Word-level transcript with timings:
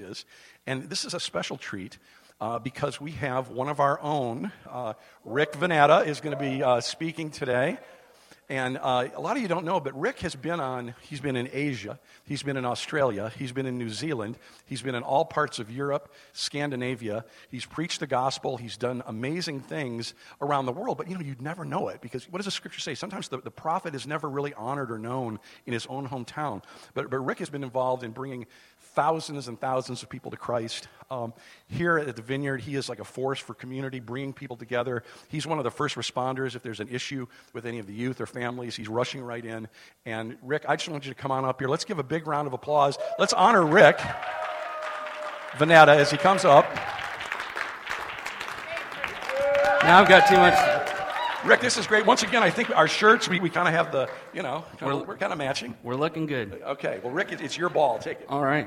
is. 0.00 0.24
And 0.66 0.84
this 0.90 1.04
is 1.04 1.14
a 1.14 1.20
special 1.20 1.56
treat 1.56 1.98
uh, 2.40 2.58
because 2.58 3.00
we 3.00 3.12
have 3.12 3.50
one 3.50 3.68
of 3.68 3.80
our 3.80 4.00
own, 4.00 4.52
uh, 4.68 4.94
Rick 5.24 5.52
Veneta, 5.52 6.06
is 6.06 6.20
going 6.20 6.36
to 6.36 6.42
be 6.42 6.62
uh, 6.62 6.80
speaking 6.80 7.30
today. 7.30 7.78
And 8.50 8.78
uh, 8.78 9.08
a 9.14 9.20
lot 9.20 9.36
of 9.36 9.42
you 9.42 9.48
don't 9.48 9.66
know, 9.66 9.78
but 9.78 9.98
Rick 9.98 10.20
has 10.20 10.34
been 10.34 10.58
on, 10.58 10.94
he's 11.02 11.20
been 11.20 11.36
in 11.36 11.50
Asia, 11.52 11.98
he's 12.24 12.42
been 12.42 12.56
in 12.56 12.64
Australia, 12.64 13.30
he's 13.38 13.52
been 13.52 13.66
in 13.66 13.76
New 13.76 13.90
Zealand, 13.90 14.38
he's 14.64 14.80
been 14.80 14.94
in 14.94 15.02
all 15.02 15.26
parts 15.26 15.58
of 15.58 15.70
Europe, 15.70 16.14
Scandinavia. 16.32 17.26
He's 17.50 17.66
preached 17.66 18.00
the 18.00 18.06
gospel, 18.06 18.56
he's 18.56 18.78
done 18.78 19.02
amazing 19.06 19.60
things 19.60 20.14
around 20.40 20.64
the 20.64 20.72
world, 20.72 20.96
but 20.96 21.10
you 21.10 21.14
know, 21.14 21.20
you'd 21.20 21.42
never 21.42 21.66
know 21.66 21.88
it 21.88 22.00
because 22.00 22.24
what 22.32 22.38
does 22.38 22.46
the 22.46 22.50
scripture 22.50 22.80
say? 22.80 22.94
Sometimes 22.94 23.28
the, 23.28 23.36
the 23.36 23.50
prophet 23.50 23.94
is 23.94 24.06
never 24.06 24.26
really 24.26 24.54
honored 24.54 24.90
or 24.90 24.98
known 24.98 25.40
in 25.66 25.74
his 25.74 25.86
own 25.88 26.08
hometown. 26.08 26.62
But, 26.94 27.10
but 27.10 27.18
Rick 27.18 27.40
has 27.40 27.50
been 27.50 27.64
involved 27.64 28.02
in 28.02 28.12
bringing 28.12 28.46
thousands 29.02 29.46
and 29.46 29.60
thousands 29.60 30.02
of 30.02 30.08
people 30.08 30.32
to 30.32 30.36
Christ. 30.36 30.88
Um, 31.08 31.32
here 31.68 31.98
at 31.98 32.16
the 32.16 32.22
Vineyard, 32.22 32.60
he 32.60 32.74
is 32.74 32.88
like 32.88 32.98
a 32.98 33.04
force 33.04 33.38
for 33.38 33.54
community, 33.54 34.00
bringing 34.00 34.32
people 34.32 34.56
together. 34.56 35.04
He's 35.28 35.46
one 35.46 35.58
of 35.58 35.64
the 35.64 35.70
first 35.70 35.94
responders 35.94 36.56
if 36.56 36.64
there's 36.64 36.80
an 36.80 36.88
issue 36.88 37.28
with 37.52 37.64
any 37.64 37.78
of 37.78 37.86
the 37.86 37.92
youth 37.94 38.20
or 38.20 38.26
families. 38.26 38.74
He's 38.74 38.88
rushing 38.88 39.22
right 39.22 39.44
in. 39.44 39.68
And 40.04 40.36
Rick, 40.42 40.64
I 40.68 40.74
just 40.74 40.88
want 40.88 41.06
you 41.06 41.14
to 41.14 41.20
come 41.20 41.30
on 41.30 41.44
up 41.44 41.60
here. 41.60 41.68
Let's 41.68 41.84
give 41.84 42.00
a 42.00 42.02
big 42.02 42.26
round 42.26 42.48
of 42.48 42.54
applause. 42.54 42.98
Let's 43.20 43.32
honor 43.32 43.64
Rick 43.64 43.98
Veneta 45.58 45.94
as 45.94 46.10
he 46.10 46.16
comes 46.16 46.44
up. 46.44 46.66
Now 49.84 50.00
I've 50.00 50.08
got 50.08 50.26
too 50.28 50.36
much. 50.36 50.58
Rick, 51.44 51.60
this 51.60 51.78
is 51.78 51.86
great. 51.86 52.04
Once 52.04 52.24
again, 52.24 52.42
I 52.42 52.50
think 52.50 52.76
our 52.76 52.88
shirts, 52.88 53.28
we, 53.28 53.38
we 53.38 53.48
kind 53.48 53.68
of 53.68 53.74
have 53.74 53.92
the, 53.92 54.10
you 54.34 54.42
know, 54.42 54.64
kinda, 54.76 54.96
We're- 54.96 55.06
we're 55.06 55.16
kind 55.16 55.32
of 55.32 55.38
matching. 55.38 55.76
We're 55.84 55.94
looking 55.94 56.26
good. 56.26 56.60
Okay, 56.66 57.00
well, 57.04 57.12
Rick, 57.12 57.30
it- 57.30 57.40
it's 57.40 57.56
your 57.56 57.68
ball. 57.70 58.00
Take 58.00 58.20
it. 58.22 58.26
All 58.28 58.42
right. 58.44 58.66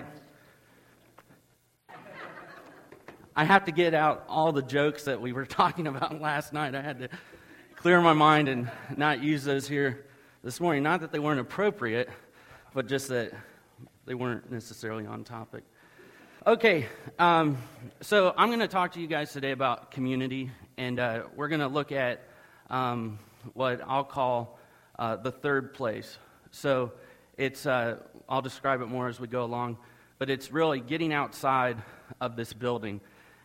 I 3.33 3.45
have 3.45 3.63
to 3.65 3.71
get 3.71 3.93
out 3.93 4.25
all 4.27 4.51
the 4.51 4.61
jokes 4.61 5.03
that 5.05 5.21
we 5.21 5.31
were 5.31 5.45
talking 5.61 5.87
about 5.87 6.19
last 6.19 6.51
night. 6.51 6.75
I 6.75 6.81
had 6.81 6.99
to 6.99 7.09
clear 7.75 8.01
my 8.01 8.11
mind 8.11 8.49
and 8.49 8.69
not 8.97 9.23
use 9.23 9.45
those 9.45 9.67
here 9.67 10.05
this 10.43 10.59
morning. 10.59 10.83
Not 10.83 10.99
that 10.99 11.13
they 11.13 11.19
weren't 11.19 11.39
appropriate, 11.39 12.09
but 12.73 12.87
just 12.87 13.07
that 13.07 13.31
they 14.05 14.15
weren't 14.15 14.51
necessarily 14.51 15.05
on 15.05 15.23
topic. 15.23 15.63
Okay, 16.45 16.87
um, 17.19 17.57
so 18.01 18.33
I'm 18.35 18.49
going 18.49 18.59
to 18.59 18.67
talk 18.67 18.93
to 18.93 18.99
you 18.99 19.07
guys 19.07 19.31
today 19.31 19.51
about 19.51 19.91
community, 19.91 20.51
and 20.77 20.99
uh, 20.99 21.23
we're 21.35 21.47
going 21.47 21.61
to 21.61 21.67
look 21.67 21.93
at 21.93 22.27
um, 22.69 23.17
what 23.53 23.79
I'll 23.87 24.03
call 24.03 24.59
uh, 24.99 25.15
the 25.15 25.31
third 25.31 25.73
place. 25.73 26.17
So 26.49 26.91
it's, 27.37 27.65
uh, 27.65 27.99
I'll 28.27 28.41
describe 28.41 28.81
it 28.81 28.87
more 28.87 29.07
as 29.07 29.21
we 29.21 29.27
go 29.27 29.45
along, 29.45 29.77
but 30.19 30.29
it's 30.29 30.51
really 30.51 30.81
getting 30.81 31.13
outside 31.13 31.77
of 32.19 32.35
this 32.35 32.51
building. 32.51 32.99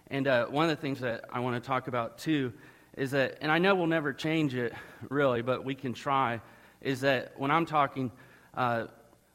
And 0.09 0.29
uh, 0.29 0.47
one 0.47 0.65
of 0.65 0.71
the 0.71 0.81
things 0.81 1.01
that 1.01 1.25
I 1.33 1.41
want 1.41 1.61
to 1.61 1.67
talk 1.67 1.89
about 1.89 2.19
too 2.19 2.53
is 2.97 3.11
that, 3.11 3.39
and 3.41 3.51
I 3.51 3.59
know 3.59 3.75
we'll 3.75 3.89
never 3.89 4.13
change 4.13 4.55
it 4.55 4.73
really, 5.09 5.43
but 5.43 5.65
we 5.65 5.75
can 5.75 5.93
try, 5.93 6.41
is 6.81 7.01
that 7.01 7.33
when 7.37 7.51
I'm 7.51 7.67
talking, 7.67 8.13
uh, 8.55 8.87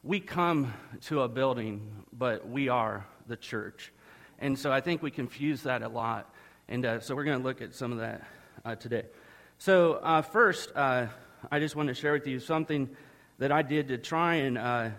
we 0.02 0.18
come 0.18 0.72
to 1.02 1.22
a 1.22 1.28
building, 1.28 2.04
but 2.12 2.48
we 2.48 2.70
are 2.70 3.06
the 3.26 3.36
church. 3.36 3.92
And 4.38 4.58
so 4.58 4.72
I 4.72 4.80
think 4.80 5.02
we 5.02 5.10
confuse 5.10 5.62
that 5.64 5.82
a 5.82 5.88
lot. 5.88 6.34
And 6.68 6.86
uh, 6.86 7.00
so 7.00 7.14
we're 7.14 7.24
going 7.24 7.38
to 7.38 7.44
look 7.44 7.60
at 7.60 7.74
some 7.74 7.92
of 7.92 7.98
that 7.98 8.26
uh, 8.64 8.74
today. 8.74 9.04
So, 9.58 9.94
uh, 10.02 10.22
first, 10.22 10.72
uh, 10.74 11.06
I 11.50 11.60
just 11.60 11.76
want 11.76 11.88
to 11.88 11.94
share 11.94 12.14
with 12.14 12.26
you 12.26 12.40
something 12.40 12.88
that 13.38 13.52
I 13.52 13.60
did 13.62 13.88
to 13.88 13.98
try 13.98 14.36
and 14.36 14.92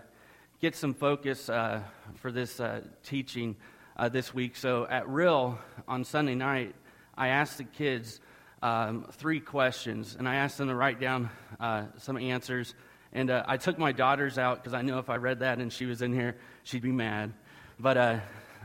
get 0.60 0.76
some 0.76 0.94
focus 0.94 1.46
for 1.46 2.30
this 2.32 2.60
teaching 3.02 3.56
uh, 3.96 4.08
this 4.08 4.34
week. 4.34 4.56
So, 4.56 4.86
at 4.86 5.08
Real 5.08 5.58
on 5.86 6.04
Sunday 6.04 6.34
night, 6.34 6.74
I 7.16 7.28
asked 7.28 7.58
the 7.58 7.64
kids 7.64 8.20
um, 8.62 9.06
three 9.12 9.40
questions, 9.40 10.16
and 10.18 10.28
I 10.28 10.36
asked 10.36 10.58
them 10.58 10.68
to 10.68 10.74
write 10.74 11.00
down 11.00 11.30
uh, 11.60 11.84
some 11.98 12.16
answers. 12.16 12.74
And 13.12 13.30
uh, 13.30 13.44
I 13.46 13.56
took 13.56 13.78
my 13.78 13.92
daughters 13.92 14.38
out 14.38 14.62
because 14.62 14.74
I 14.74 14.82
know 14.82 14.98
if 14.98 15.08
I 15.08 15.16
read 15.16 15.40
that 15.40 15.58
and 15.58 15.72
she 15.72 15.86
was 15.86 16.02
in 16.02 16.12
here, 16.12 16.36
she'd 16.64 16.82
be 16.82 16.90
mad. 16.90 17.32
But 17.78 17.96
uh, 17.96 18.20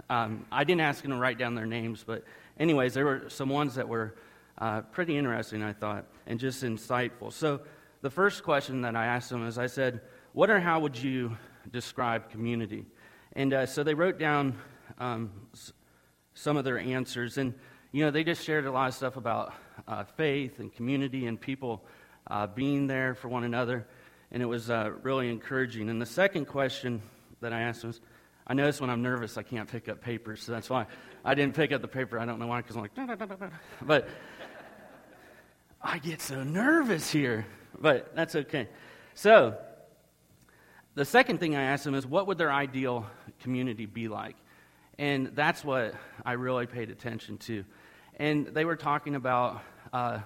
um, 0.10 0.46
I 0.52 0.64
didn't 0.64 0.82
ask 0.82 1.04
them 1.04 1.12
to 1.12 1.18
write 1.18 1.38
down 1.38 1.54
their 1.54 1.68
names. 1.68 2.04
But, 2.06 2.24
anyways, 2.60 2.94
there 2.94 3.06
were 3.06 3.30
some 3.30 3.50
ones 3.50 3.76
that 3.76 3.88
were 3.88 4.16
uh, 4.58 4.82
pretty 4.82 5.18
interesting, 5.18 5.62
I 5.62 5.74
thought, 5.74 6.06
and 6.26 6.40
just 6.40 6.64
insightful. 6.64 7.32
So, 7.32 7.62
the 8.02 8.10
first 8.10 8.44
question 8.44 8.82
that 8.82 8.96
I 8.96 9.06
asked 9.06 9.30
them 9.30 9.46
is 9.46 9.58
I 9.58 9.68
said, 9.68 10.02
What 10.32 10.50
or 10.50 10.60
how 10.60 10.80
would 10.80 10.98
you 10.98 11.38
describe 11.70 12.30
community? 12.30 12.86
And 13.34 13.54
uh, 13.54 13.66
so 13.66 13.84
they 13.84 13.94
wrote 13.94 14.18
down 14.18 14.58
um, 14.98 15.32
some 16.34 16.58
of 16.58 16.66
their 16.66 16.80
answers. 16.80 17.38
And, 17.38 17.54
you 17.92 18.06
know, 18.06 18.12
they 18.12 18.24
just 18.24 18.44
shared 18.44 18.66
a 18.66 18.72
lot 18.72 18.88
of 18.88 18.96
stuff 18.96 19.18
about 19.18 19.54
uh, 19.88 20.04
faith 20.04 20.60
and 20.60 20.74
community 20.74 21.28
and 21.28 21.40
people 21.40 21.86
uh, 22.28 22.48
being 22.48 22.88
there 22.88 23.16
for 23.16 23.28
one 23.28 23.44
another. 23.44 23.88
And 24.32 24.42
it 24.42 24.46
was 24.46 24.70
uh, 24.70 24.92
really 25.04 25.30
encouraging. 25.30 25.90
And 25.90 26.02
the 26.02 26.06
second 26.06 26.46
question 26.46 27.02
that 27.42 27.54
I 27.54 27.62
asked 27.62 27.84
was, 27.84 28.00
I 28.50 28.54
notice 28.56 28.82
when 28.82 28.90
I'm 28.90 29.04
nervous, 29.04 29.38
I 29.38 29.44
can't 29.44 29.70
pick 29.70 29.88
up 29.88 30.02
paper, 30.02 30.36
so 30.36 30.52
that's 30.52 30.72
why 30.72 30.88
I 31.24 31.36
didn't 31.36 31.54
pick 31.54 31.72
up 31.72 31.82
the 31.82 31.88
paper. 31.88 32.20
I 32.20 32.26
don't 32.26 32.40
know 32.40 32.48
why, 32.48 32.62
because 32.62 32.76
I'm 32.76 32.82
like, 32.82 32.96
"Da, 32.96 33.06
da, 33.06 33.14
da, 33.14 33.26
da, 33.26 33.36
da." 33.36 33.50
but 33.84 34.10
I 35.80 36.00
get 36.00 36.20
so 36.20 36.42
nervous 36.42 37.12
here, 37.12 37.46
but 37.80 38.16
that's 38.16 38.36
okay. 38.36 38.68
So, 39.14 39.56
the 40.96 41.06
second 41.06 41.40
thing 41.40 41.56
I 41.56 41.62
asked 41.62 41.84
them 41.84 41.94
is, 41.94 42.08
what 42.08 42.26
would 42.26 42.40
their 42.40 42.52
ideal 42.52 43.06
community 43.42 43.86
be 43.86 44.08
like? 44.08 44.36
And 45.00 45.28
that's 45.28 45.64
what 45.64 45.96
I 46.26 46.34
really 46.34 46.66
paid 46.66 46.90
attention 46.90 47.38
to. 47.38 47.64
And 48.18 48.48
they 48.48 48.66
were 48.66 48.76
talking 48.76 49.16
about 49.16 49.62
uh, 49.94 50.20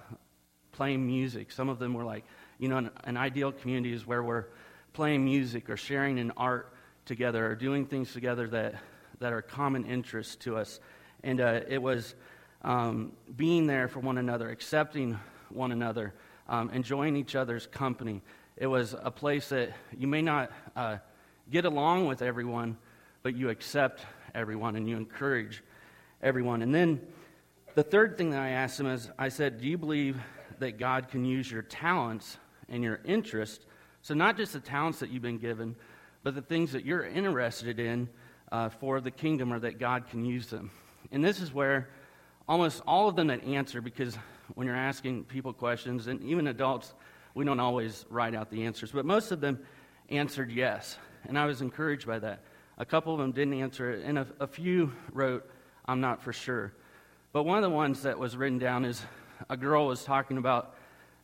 playing 0.72 1.06
music. 1.06 1.52
Some 1.52 1.70
of 1.70 1.78
them 1.78 1.94
were 1.94 2.04
like, 2.04 2.26
you 2.58 2.70
know, 2.70 2.78
an, 2.78 2.90
an 3.04 3.16
ideal 3.16 3.52
community 3.52 3.94
is 3.94 4.08
where 4.08 4.24
we're 4.24 4.46
playing 4.92 5.24
music 5.26 5.70
or 5.70 5.78
sharing 5.78 6.18
an 6.18 6.32
art 6.38 6.74
together 7.06 7.46
or 7.46 7.54
doing 7.54 7.86
things 7.86 8.14
together 8.14 8.48
that, 8.48 8.74
that 9.20 9.32
are 9.32 9.44
common 9.44 9.86
interests 9.86 10.36
to 10.38 10.58
us. 10.58 10.80
And 11.22 11.40
uh, 11.40 11.60
it 11.68 11.80
was 11.80 12.16
um, 12.64 13.12
being 13.36 13.68
there 13.68 13.88
for 13.88 14.00
one 14.00 14.18
another, 14.18 14.50
accepting 14.50 15.20
one 15.50 15.72
another, 15.72 16.16
um, 16.50 16.72
enjoying 16.72 17.16
each 17.16 17.36
other's 17.36 17.68
company. 17.68 18.24
It 18.58 18.66
was 18.66 18.96
a 19.00 19.12
place 19.12 19.50
that 19.50 19.74
you 19.96 20.08
may 20.08 20.24
not 20.24 20.52
uh, 20.76 20.98
get 21.52 21.66
along 21.66 22.08
with 22.08 22.24
everyone, 22.24 22.76
but 23.22 23.36
you 23.36 23.50
accept 23.50 24.04
everyone 24.36 24.76
and 24.76 24.88
you 24.88 24.98
encourage 24.98 25.64
everyone. 26.22 26.62
And 26.62 26.74
then 26.74 27.02
the 27.76 27.84
third 27.84 28.18
thing 28.18 28.32
that 28.32 28.42
I 28.42 28.50
asked 28.50 28.80
him 28.80 28.88
is 28.88 29.10
I 29.18 29.30
said, 29.30 29.60
Do 29.60 29.68
you 29.68 29.78
believe 29.78 30.22
that 30.60 30.78
God 30.78 31.10
can 31.10 31.26
use 31.26 31.52
your 31.52 31.62
talents 31.62 32.38
and 32.70 32.84
your 32.84 33.00
interest? 33.04 33.66
So, 34.02 34.14
not 34.14 34.38
just 34.38 34.54
the 34.54 34.60
talents 34.60 35.00
that 35.00 35.10
you've 35.10 35.22
been 35.22 35.38
given, 35.38 35.76
but 36.24 36.36
the 36.36 36.42
things 36.42 36.72
that 36.72 36.86
you're 36.86 37.06
interested 37.06 37.80
in 37.80 38.10
uh, 38.52 38.70
for 38.70 39.02
the 39.02 39.12
kingdom 39.12 39.52
or 39.52 39.60
that 39.60 39.80
God 39.80 40.10
can 40.10 40.26
use 40.26 40.48
them. 40.48 40.72
And 41.12 41.24
this 41.24 41.42
is 41.42 41.54
where 41.54 41.90
almost 42.48 42.82
all 42.86 43.08
of 43.10 43.16
them 43.16 43.28
that 43.28 43.44
answer, 43.44 43.82
because 43.82 44.18
when 44.56 44.68
you're 44.68 44.76
asking 44.76 45.26
people 45.26 45.54
questions, 45.54 46.08
and 46.08 46.22
even 46.24 46.48
adults, 46.48 46.94
we 47.34 47.46
don't 47.46 47.60
always 47.60 48.06
write 48.10 48.36
out 48.36 48.50
the 48.50 48.66
answers, 48.66 48.92
but 48.92 49.06
most 49.06 49.32
of 49.32 49.42
them 49.42 49.60
answered 50.10 50.52
yes. 50.52 50.98
And 51.28 51.38
I 51.38 51.46
was 51.46 51.62
encouraged 51.62 52.06
by 52.06 52.20
that. 52.20 52.44
A 52.78 52.86
couple 52.86 53.14
of 53.14 53.20
them 53.20 53.32
didn't 53.32 53.54
answer 53.54 53.92
it, 53.92 54.04
and 54.04 54.18
a, 54.18 54.28
a 54.40 54.48
few 54.48 54.92
wrote, 55.12 55.50
I'm 55.86 56.02
not 56.02 56.22
for 56.22 56.34
sure. 56.34 56.74
But 57.32 57.44
one 57.44 57.58
of 57.58 57.64
the 57.64 57.70
ones 57.70 58.04
that 58.04 58.18
was 58.18 58.36
written 58.36 58.60
down 58.60 58.86
is 58.86 59.04
a 59.50 59.58
girl 59.58 59.88
was 59.88 60.04
talking 60.04 60.38
about 60.38 60.76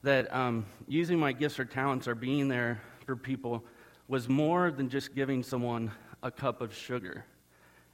that 0.04 0.34
um, 0.34 0.66
using 0.88 1.20
my 1.20 1.32
gifts 1.32 1.60
or 1.60 1.66
talents 1.66 2.08
or 2.08 2.16
being 2.16 2.48
there 2.48 2.82
for 3.06 3.16
people 3.16 3.64
was 4.08 4.28
more 4.30 4.72
than 4.72 4.90
just 4.90 5.14
giving 5.16 5.44
someone 5.44 5.92
a 6.24 6.32
cup 6.32 6.62
of 6.62 6.74
sugar. 6.74 7.26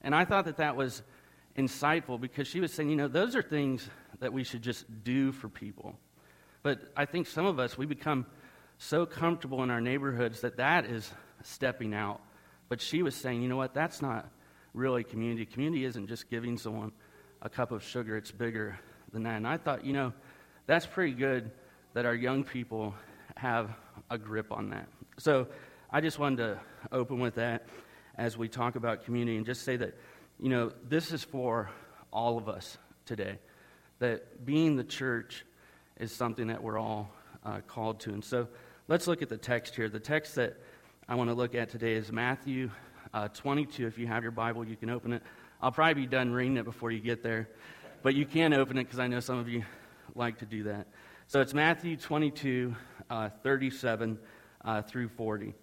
And 0.01 0.13
I 0.13 0.25
thought 0.25 0.45
that 0.45 0.57
that 0.57 0.75
was 0.75 1.01
insightful 1.57 2.19
because 2.19 2.47
she 2.47 2.59
was 2.59 2.73
saying, 2.73 2.89
you 2.89 2.95
know, 2.95 3.07
those 3.07 3.35
are 3.35 3.41
things 3.41 3.89
that 4.19 4.31
we 4.31 4.43
should 4.43 4.61
just 4.61 4.85
do 5.03 5.31
for 5.31 5.49
people. 5.49 5.97
But 6.63 6.91
I 6.95 7.05
think 7.05 7.27
some 7.27 7.45
of 7.45 7.59
us, 7.59 7.77
we 7.77 7.85
become 7.85 8.25
so 8.77 9.05
comfortable 9.05 9.63
in 9.63 9.69
our 9.69 9.81
neighborhoods 9.81 10.41
that 10.41 10.57
that 10.57 10.85
is 10.85 11.11
stepping 11.43 11.93
out. 11.93 12.21
But 12.69 12.81
she 12.81 13.03
was 13.03 13.15
saying, 13.15 13.41
you 13.41 13.47
know 13.47 13.57
what, 13.57 13.73
that's 13.73 14.01
not 14.01 14.29
really 14.73 15.03
community. 15.03 15.45
Community 15.45 15.85
isn't 15.85 16.07
just 16.07 16.29
giving 16.29 16.57
someone 16.57 16.91
a 17.41 17.49
cup 17.49 17.71
of 17.71 17.83
sugar, 17.83 18.17
it's 18.17 18.31
bigger 18.31 18.79
than 19.11 19.23
that. 19.23 19.35
And 19.35 19.47
I 19.47 19.57
thought, 19.57 19.85
you 19.85 19.93
know, 19.93 20.13
that's 20.65 20.85
pretty 20.85 21.13
good 21.13 21.51
that 21.93 22.05
our 22.05 22.15
young 22.15 22.43
people 22.43 22.93
have 23.37 23.69
a 24.09 24.17
grip 24.17 24.51
on 24.51 24.69
that. 24.71 24.87
So 25.17 25.47
I 25.91 26.01
just 26.01 26.19
wanted 26.19 26.37
to 26.37 26.59
open 26.91 27.19
with 27.19 27.35
that 27.35 27.67
as 28.17 28.37
we 28.37 28.47
talk 28.47 28.75
about 28.75 29.05
community 29.05 29.37
and 29.37 29.45
just 29.45 29.63
say 29.63 29.77
that, 29.77 29.97
you 30.39 30.49
know, 30.49 30.71
this 30.87 31.11
is 31.11 31.23
for 31.23 31.69
all 32.11 32.37
of 32.37 32.49
us 32.49 32.77
today. 33.05 33.39
That 33.99 34.45
being 34.45 34.75
the 34.75 34.83
church 34.83 35.45
is 35.97 36.11
something 36.11 36.47
that 36.47 36.61
we're 36.61 36.77
all 36.77 37.09
uh, 37.45 37.61
called 37.67 37.99
to. 38.01 38.11
And 38.11 38.23
so 38.23 38.47
let's 38.87 39.07
look 39.07 39.21
at 39.21 39.29
the 39.29 39.37
text 39.37 39.75
here. 39.75 39.87
The 39.87 39.99
text 39.99 40.35
that 40.35 40.57
I 41.07 41.13
want 41.13 41.29
to 41.29 41.35
look 41.35 41.53
at 41.53 41.69
today 41.69 41.93
is 41.93 42.11
Matthew 42.11 42.71
uh, 43.13 43.27
22. 43.27 43.85
If 43.85 43.99
you 43.99 44.07
have 44.07 44.23
your 44.23 44.31
Bible, 44.31 44.67
you 44.67 44.75
can 44.75 44.89
open 44.89 45.13
it. 45.13 45.21
I'll 45.61 45.71
probably 45.71 46.01
be 46.01 46.07
done 46.07 46.31
reading 46.31 46.57
it 46.57 46.65
before 46.65 46.89
you 46.89 46.99
get 46.99 47.21
there, 47.21 47.47
but 48.01 48.15
you 48.15 48.25
can 48.25 48.55
open 48.55 48.79
it 48.79 48.85
because 48.85 48.97
I 48.97 49.05
know 49.05 49.19
some 49.19 49.37
of 49.37 49.47
you 49.47 49.65
like 50.15 50.39
to 50.39 50.47
do 50.47 50.63
that. 50.63 50.87
So 51.27 51.41
it's 51.41 51.53
Matthew 51.53 51.95
22, 51.95 52.75
uh, 53.11 53.29
37 53.43 54.17
uh, 54.63 54.81
through 54.81 55.09
40. 55.09 55.53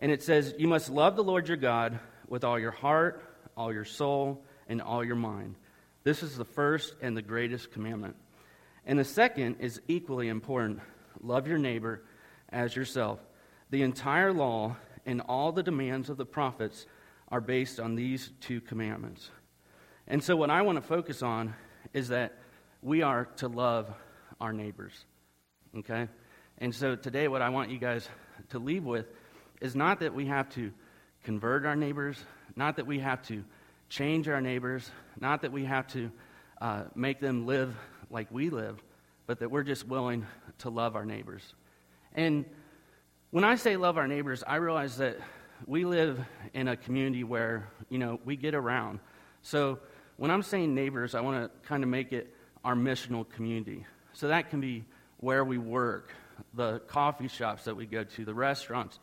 And 0.00 0.10
it 0.10 0.22
says, 0.22 0.54
You 0.56 0.68
must 0.68 0.88
love 0.88 1.16
the 1.16 1.24
Lord 1.24 1.48
your 1.48 1.58
God 1.58 1.98
with 2.26 2.42
all 2.42 2.58
your 2.58 2.70
heart, 2.70 3.22
all 3.58 3.74
your 3.74 3.84
soul, 3.84 4.42
and 4.68 4.80
all 4.80 5.04
your 5.04 5.16
mind. 5.16 5.56
This 6.02 6.22
is 6.22 6.34
the 6.34 6.46
first 6.46 6.94
and 7.02 7.14
the 7.14 7.20
greatest 7.20 7.72
commandment. 7.72 8.16
And 8.86 8.98
the 8.98 9.04
second 9.04 9.56
is 9.60 9.82
equally 9.86 10.28
important 10.28 10.80
love 11.20 11.46
your 11.46 11.58
neighbor 11.58 12.02
as 12.48 12.74
yourself. 12.74 13.18
The 13.72 13.80
entire 13.80 14.34
law 14.34 14.76
and 15.06 15.22
all 15.22 15.50
the 15.50 15.62
demands 15.62 16.10
of 16.10 16.18
the 16.18 16.26
prophets 16.26 16.84
are 17.28 17.40
based 17.40 17.80
on 17.80 17.94
these 17.94 18.30
two 18.42 18.60
commandments. 18.60 19.30
And 20.06 20.22
so, 20.22 20.36
what 20.36 20.50
I 20.50 20.60
want 20.60 20.76
to 20.76 20.82
focus 20.82 21.22
on 21.22 21.54
is 21.94 22.08
that 22.08 22.38
we 22.82 23.00
are 23.00 23.24
to 23.36 23.48
love 23.48 23.90
our 24.42 24.52
neighbors. 24.52 24.92
Okay? 25.74 26.06
And 26.58 26.74
so, 26.74 26.96
today, 26.96 27.28
what 27.28 27.40
I 27.40 27.48
want 27.48 27.70
you 27.70 27.78
guys 27.78 28.06
to 28.50 28.58
leave 28.58 28.84
with 28.84 29.06
is 29.62 29.74
not 29.74 30.00
that 30.00 30.12
we 30.12 30.26
have 30.26 30.50
to 30.50 30.70
convert 31.24 31.64
our 31.64 31.74
neighbors, 31.74 32.22
not 32.54 32.76
that 32.76 32.86
we 32.86 32.98
have 32.98 33.22
to 33.28 33.42
change 33.88 34.28
our 34.28 34.42
neighbors, 34.42 34.90
not 35.18 35.40
that 35.40 35.52
we 35.52 35.64
have 35.64 35.86
to 35.88 36.12
uh, 36.60 36.82
make 36.94 37.20
them 37.20 37.46
live 37.46 37.74
like 38.10 38.26
we 38.30 38.50
live, 38.50 38.82
but 39.26 39.38
that 39.38 39.50
we're 39.50 39.62
just 39.62 39.88
willing 39.88 40.26
to 40.58 40.68
love 40.68 40.94
our 40.94 41.06
neighbors. 41.06 41.54
And 42.14 42.44
when 43.32 43.44
I 43.44 43.54
say 43.54 43.78
love 43.78 43.96
our 43.96 44.06
neighbors, 44.06 44.44
I 44.46 44.56
realize 44.56 44.98
that 44.98 45.18
we 45.66 45.86
live 45.86 46.20
in 46.52 46.68
a 46.68 46.76
community 46.76 47.24
where, 47.24 47.66
you 47.88 47.98
know, 47.98 48.20
we 48.26 48.36
get 48.36 48.54
around. 48.54 49.00
So 49.40 49.78
when 50.18 50.30
I'm 50.30 50.42
saying 50.42 50.74
neighbors, 50.74 51.14
I 51.14 51.22
want 51.22 51.42
to 51.42 51.68
kind 51.68 51.82
of 51.82 51.88
make 51.88 52.12
it 52.12 52.34
our 52.62 52.74
missional 52.74 53.26
community. 53.26 53.86
So 54.12 54.28
that 54.28 54.50
can 54.50 54.60
be 54.60 54.84
where 55.16 55.44
we 55.44 55.56
work, 55.56 56.12
the 56.52 56.80
coffee 56.80 57.26
shops 57.26 57.64
that 57.64 57.74
we 57.74 57.86
go 57.86 58.04
to, 58.04 58.24
the 58.26 58.34
restaurants 58.34 58.98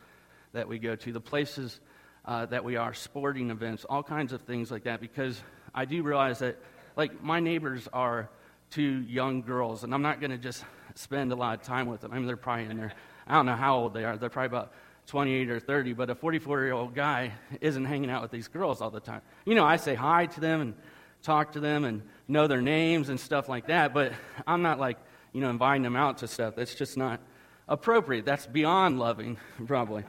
that 0.54 0.68
we 0.68 0.78
go 0.78 0.96
to, 0.96 1.12
the 1.12 1.20
places 1.20 1.80
uh, 2.25 2.46
that 2.46 2.64
we 2.64 2.75
are, 2.75 2.94
sporting 2.94 3.50
events, 3.50 3.84
all 3.84 4.04
kinds 4.04 4.32
of 4.32 4.42
things 4.44 4.70
like 4.70 4.84
that, 4.84 5.02
because 5.02 5.42
I 5.74 5.86
do 5.86 6.04
realize 6.04 6.38
that, 6.40 6.60
like, 6.96 7.24
my 7.24 7.40
neighbors 7.40 7.88
are 7.92 8.30
two 8.70 9.02
young 9.08 9.42
girls, 9.42 9.84
and 9.84 9.92
I'm 9.92 10.04
not 10.04 10.20
going 10.20 10.32
to 10.32 10.38
just 10.38 10.64
spend 10.94 11.32
a 11.32 11.36
lot 11.36 11.60
of 11.60 11.66
time 11.66 11.88
with 11.88 12.02
them. 12.02 12.12
I 12.14 12.18
mean, 12.18 12.28
they're 12.28 12.38
probably 12.38 12.66
in 12.66 12.78
there, 12.78 12.94
I 13.30 13.36
don't 13.36 13.46
know 13.46 13.56
how 13.56 13.78
old 13.78 13.94
they 13.94 14.04
are. 14.04 14.18
They're 14.18 14.30
probably 14.30 14.58
about 14.58 14.74
28 15.08 15.50
or 15.50 15.60
30, 15.60 15.94
but 15.94 16.10
a 16.10 16.16
44 16.16 16.64
year 16.64 16.74
old 16.74 16.96
guy 16.96 17.34
isn't 17.62 17.86
hanging 17.86 18.10
out 18.10 18.22
with 18.22 18.31
these 18.31 18.48
girls 18.48 18.81
all 18.81 18.90
the 18.90 19.00
time. 19.00 19.22
You 19.46 19.56
know, 19.56 19.66
I 19.66 19.78
say 19.78 19.96
hi 19.96 20.26
to 20.26 20.40
them 20.40 20.62
and 20.62 20.74
talk 21.22 21.54
to 21.54 21.60
them 21.60 21.86
and 21.86 22.02
know 22.28 22.48
their 22.48 22.62
names 22.62 23.10
and 23.10 23.20
stuff 23.20 23.48
like 23.48 23.68
that, 23.68 23.94
but 23.94 24.14
I'm 24.48 24.62
not 24.62 24.80
like, 24.80 24.98
you 25.31 25.42
know, 25.42 25.50
inviting 25.50 25.84
them 25.84 25.96
out 25.96 26.20
to 26.20 26.28
stuff. 26.28 26.56
That's 26.56 26.74
just 26.74 26.98
not 26.98 27.22
appropriate. 27.68 28.26
That's 28.26 28.48
beyond 28.48 29.00
loving, 29.00 29.38
probably. 29.68 30.04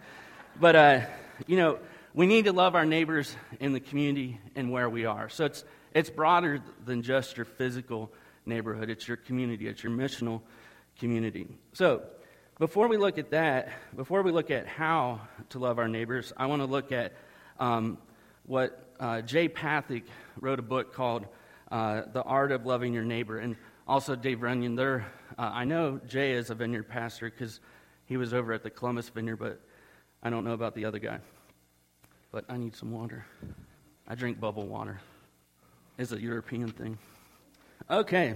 But, 0.58 0.76
uh, 0.76 1.00
you 1.46 1.56
know, 1.56 1.78
we 2.14 2.26
need 2.26 2.46
to 2.46 2.52
love 2.52 2.74
our 2.74 2.86
neighbors 2.86 3.34
in 3.60 3.72
the 3.72 3.80
community 3.80 4.40
and 4.56 4.70
where 4.70 4.88
we 4.88 5.04
are. 5.04 5.28
So 5.28 5.44
it's, 5.44 5.64
it's 5.94 6.10
broader 6.10 6.60
than 6.84 7.02
just 7.02 7.36
your 7.36 7.46
physical 7.46 8.10
neighborhood, 8.46 8.90
it's 8.90 9.06
your 9.06 9.16
community, 9.16 9.68
it's 9.68 9.82
your 9.82 9.92
missional 9.92 10.40
community. 10.98 11.46
So 11.72 12.02
before 12.60 12.86
we 12.86 12.96
look 12.96 13.18
at 13.18 13.30
that, 13.30 13.70
before 13.96 14.22
we 14.22 14.30
look 14.30 14.52
at 14.52 14.68
how 14.68 15.22
to 15.48 15.58
love 15.58 15.80
our 15.80 15.88
neighbors, 15.88 16.32
I 16.36 16.46
want 16.46 16.62
to 16.62 16.66
look 16.66 16.92
at 16.92 17.14
um, 17.58 17.98
what 18.46 18.94
uh, 19.00 19.22
Jay 19.22 19.48
Pathak 19.48 20.04
wrote 20.40 20.60
a 20.60 20.62
book 20.62 20.94
called 20.94 21.26
uh, 21.72 22.02
The 22.12 22.22
Art 22.22 22.52
of 22.52 22.64
Loving 22.64 22.94
Your 22.94 23.02
Neighbor. 23.02 23.40
And 23.40 23.56
also 23.88 24.14
Dave 24.14 24.42
Runyon. 24.42 24.76
There, 24.76 25.04
uh, 25.36 25.50
I 25.52 25.64
know 25.64 26.00
Jay 26.06 26.34
is 26.34 26.50
a 26.50 26.54
vineyard 26.54 26.88
pastor 26.88 27.28
because 27.28 27.58
he 28.06 28.16
was 28.16 28.32
over 28.32 28.52
at 28.52 28.62
the 28.62 28.70
Columbus 28.70 29.08
Vineyard, 29.08 29.38
but 29.38 29.60
I 30.22 30.30
don't 30.30 30.44
know 30.44 30.52
about 30.52 30.76
the 30.76 30.84
other 30.84 31.00
guy 31.00 31.18
but 32.32 32.44
I 32.48 32.56
need 32.56 32.76
some 32.76 32.92
water. 32.92 33.26
I 34.06 34.14
drink 34.14 34.40
bubble 34.40 34.66
water. 34.66 35.00
It's 35.98 36.12
a 36.12 36.20
European 36.20 36.68
thing. 36.68 36.98
Okay, 37.90 38.34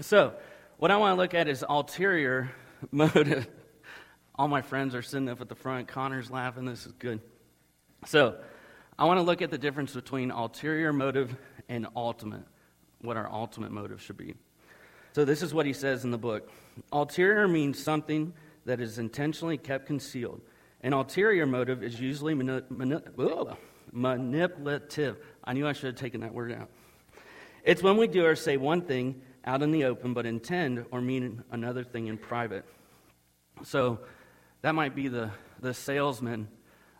so 0.00 0.34
what 0.78 0.90
I 0.90 0.96
want 0.96 1.16
to 1.16 1.20
look 1.20 1.34
at 1.34 1.48
is 1.48 1.64
ulterior 1.68 2.50
motive. 2.90 3.48
All 4.34 4.48
my 4.48 4.62
friends 4.62 4.94
are 4.94 5.02
sitting 5.02 5.28
up 5.28 5.40
at 5.40 5.48
the 5.48 5.54
front. 5.54 5.88
Connor's 5.88 6.30
laughing. 6.30 6.64
This 6.64 6.86
is 6.86 6.92
good. 6.92 7.20
So 8.06 8.36
I 8.98 9.04
want 9.04 9.18
to 9.18 9.22
look 9.22 9.42
at 9.42 9.50
the 9.50 9.58
difference 9.58 9.94
between 9.94 10.30
ulterior 10.30 10.92
motive 10.92 11.36
and 11.68 11.86
ultimate, 11.94 12.44
what 13.00 13.16
our 13.16 13.30
ultimate 13.30 13.70
motive 13.70 14.02
should 14.02 14.16
be. 14.16 14.34
So 15.12 15.24
this 15.24 15.42
is 15.42 15.52
what 15.52 15.66
he 15.66 15.72
says 15.72 16.04
in 16.04 16.10
the 16.10 16.18
book 16.18 16.50
Ulterior 16.92 17.46
means 17.46 17.82
something 17.82 18.32
that 18.64 18.80
is 18.80 18.98
intentionally 18.98 19.58
kept 19.58 19.86
concealed 19.86 20.40
an 20.82 20.92
ulterior 20.92 21.46
motive 21.46 21.82
is 21.82 22.00
usually 22.00 22.34
mani- 22.34 22.62
mani- 22.68 23.02
manipulative. 23.92 25.16
I 25.44 25.52
knew 25.52 25.66
I 25.66 25.72
should 25.72 25.86
have 25.86 25.96
taken 25.96 26.22
that 26.22 26.34
word 26.34 26.52
out. 26.52 26.68
It's 27.62 27.82
when 27.82 27.96
we 27.96 28.08
do 28.08 28.26
or 28.26 28.34
say 28.34 28.56
one 28.56 28.82
thing 28.82 29.22
out 29.44 29.62
in 29.62 29.70
the 29.72 29.84
open, 29.84 30.14
but 30.14 30.26
intend 30.26 30.84
or 30.90 31.00
mean 31.00 31.42
another 31.50 31.84
thing 31.84 32.06
in 32.06 32.18
private. 32.18 32.64
So 33.64 34.00
that 34.62 34.74
might 34.74 34.94
be 34.94 35.08
the, 35.08 35.30
the 35.60 35.74
salesman 35.74 36.48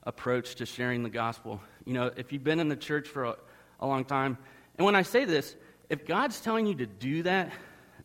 approach 0.05 0.56
to 0.56 0.67
sharing 0.67 1.03
the 1.03 1.11
gospel. 1.11 1.61
You 1.85 1.94
know, 1.94 2.11
if 2.17 2.33
you've 2.33 2.44
been 2.44 2.61
in 2.61 2.69
the 2.69 2.77
church 2.77 3.09
for 3.09 3.25
a, 3.25 3.37
a 3.81 3.87
long 3.87 4.05
time, 4.05 4.37
and 4.77 4.85
when 4.85 4.97
I 4.97 5.03
say 5.03 5.25
this, 5.25 5.55
if 5.89 6.06
God's 6.06 6.41
telling 6.41 6.67
you 6.67 6.75
to 6.77 6.87
do 6.87 7.23
that, 7.25 7.53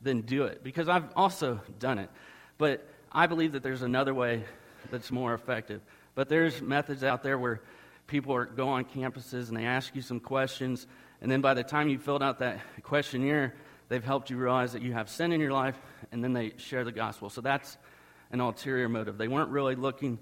then 0.01 0.21
do 0.21 0.43
it, 0.43 0.63
because 0.63 0.89
I've 0.89 1.09
also 1.15 1.59
done 1.79 1.97
it. 1.97 2.09
But 2.57 2.87
I 3.11 3.25
believe 3.25 3.53
that 3.53 3.63
there's 3.63 3.81
another 3.81 4.13
way 4.13 4.43
that's 4.91 5.11
more 5.11 5.33
effective. 5.33 5.81
But 6.13 6.29
there's 6.29 6.61
methods 6.61 7.03
out 7.03 7.23
there 7.23 7.37
where 7.37 7.61
people 8.05 8.35
are, 8.35 8.45
go 8.45 8.69
on 8.69 8.85
campuses 8.85 9.47
and 9.47 9.57
they 9.57 9.65
ask 9.65 9.95
you 9.95 10.01
some 10.01 10.19
questions, 10.19 10.85
and 11.21 11.31
then 11.31 11.41
by 11.41 11.53
the 11.55 11.63
time 11.63 11.89
you 11.89 11.97
filled 11.97 12.21
out 12.21 12.39
that 12.39 12.59
questionnaire, 12.83 13.55
they've 13.89 14.03
helped 14.03 14.29
you 14.29 14.37
realize 14.37 14.73
that 14.73 14.81
you 14.81 14.93
have 14.93 15.09
sin 15.09 15.31
in 15.31 15.41
your 15.41 15.51
life, 15.51 15.77
and 16.11 16.23
then 16.23 16.33
they 16.33 16.53
share 16.57 16.83
the 16.83 16.91
gospel. 16.91 17.29
So 17.29 17.41
that's 17.41 17.77
an 18.31 18.39
ulterior 18.39 18.89
motive. 18.89 19.17
They 19.17 19.27
weren't 19.27 19.49
really 19.49 19.75
looking 19.75 20.19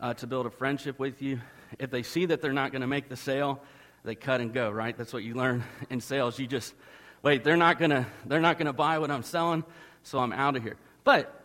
uh, 0.00 0.14
to 0.14 0.26
build 0.26 0.46
a 0.46 0.50
friendship 0.50 0.98
with 0.98 1.22
you. 1.22 1.40
If 1.78 1.90
they 1.90 2.02
see 2.02 2.26
that 2.26 2.40
they're 2.40 2.52
not 2.52 2.72
going 2.72 2.82
to 2.82 2.88
make 2.88 3.08
the 3.08 3.16
sale, 3.16 3.62
they 4.04 4.14
cut 4.14 4.40
and 4.40 4.52
go. 4.52 4.70
Right? 4.70 4.96
That's 4.96 5.12
what 5.12 5.22
you 5.22 5.34
learn 5.34 5.64
in 5.90 6.00
sales. 6.00 6.38
You 6.38 6.46
just 6.46 6.74
wait. 7.22 7.44
They're 7.44 7.56
not 7.56 7.78
going 7.78 7.90
to. 7.90 8.06
They're 8.26 8.40
not 8.40 8.58
going 8.58 8.66
to 8.66 8.72
buy 8.72 8.98
what 8.98 9.10
I'm 9.10 9.22
selling, 9.22 9.64
so 10.02 10.18
I'm 10.18 10.32
out 10.32 10.56
of 10.56 10.62
here. 10.62 10.76
But 11.04 11.40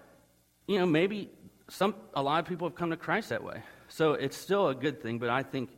you 0.70 0.78
know, 0.78 0.86
maybe 0.86 1.30
some, 1.70 1.96
a 2.14 2.22
lot 2.22 2.40
of 2.40 2.46
people 2.46 2.68
have 2.68 2.76
come 2.76 2.92
to 2.92 2.98
Christ 2.98 3.30
that 3.30 3.44
way. 3.44 3.64
So 3.88 4.14
it's 4.14 4.38
still 4.38 4.68
a 4.68 4.76
good 4.76 5.02
thing, 5.02 5.18
but 5.18 5.30
I 5.30 5.42
think 5.42 5.72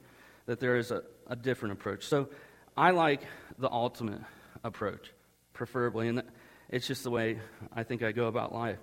that 0.45 0.59
there 0.59 0.75
is 0.75 0.91
a, 0.91 1.03
a 1.27 1.35
different 1.35 1.73
approach. 1.73 2.05
So 2.05 2.27
I 2.75 2.91
like 2.91 3.21
the 3.57 3.69
ultimate 3.69 4.19
approach, 4.65 5.13
preferably, 5.53 6.07
and 6.07 6.23
it's 6.69 6.87
just 6.87 7.03
the 7.03 7.11
way 7.11 7.39
I 7.73 7.83
think 7.83 8.03
I 8.03 8.11
go 8.11 8.27
about 8.27 8.53
life. 8.53 8.79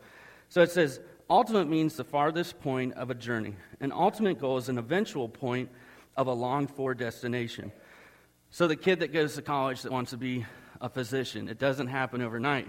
So 0.48 0.62
it 0.62 0.70
says, 0.70 1.00
ultimate 1.28 1.68
means 1.68 1.96
the 1.96 2.04
farthest 2.04 2.60
point 2.60 2.94
of 2.94 3.10
a 3.10 3.14
journey. 3.14 3.54
An 3.80 3.92
ultimate 3.92 4.40
goal 4.40 4.56
is 4.58 4.68
an 4.68 4.78
eventual 4.78 5.28
point 5.28 5.70
of 6.16 6.26
a 6.26 6.32
longed 6.32 6.70
for 6.70 6.94
destination. 6.94 7.72
So 8.50 8.66
the 8.66 8.76
kid 8.76 9.00
that 9.00 9.12
goes 9.12 9.34
to 9.34 9.42
college 9.42 9.82
that 9.82 9.92
wants 9.92 10.10
to 10.10 10.16
be 10.16 10.46
a 10.80 10.88
physician, 10.88 11.48
it 11.48 11.58
doesn't 11.58 11.88
happen 11.88 12.22
overnight, 12.22 12.66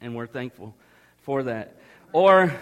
and 0.00 0.14
we're 0.14 0.26
thankful 0.26 0.74
for 1.18 1.42
that. 1.44 1.78
Or 2.12 2.52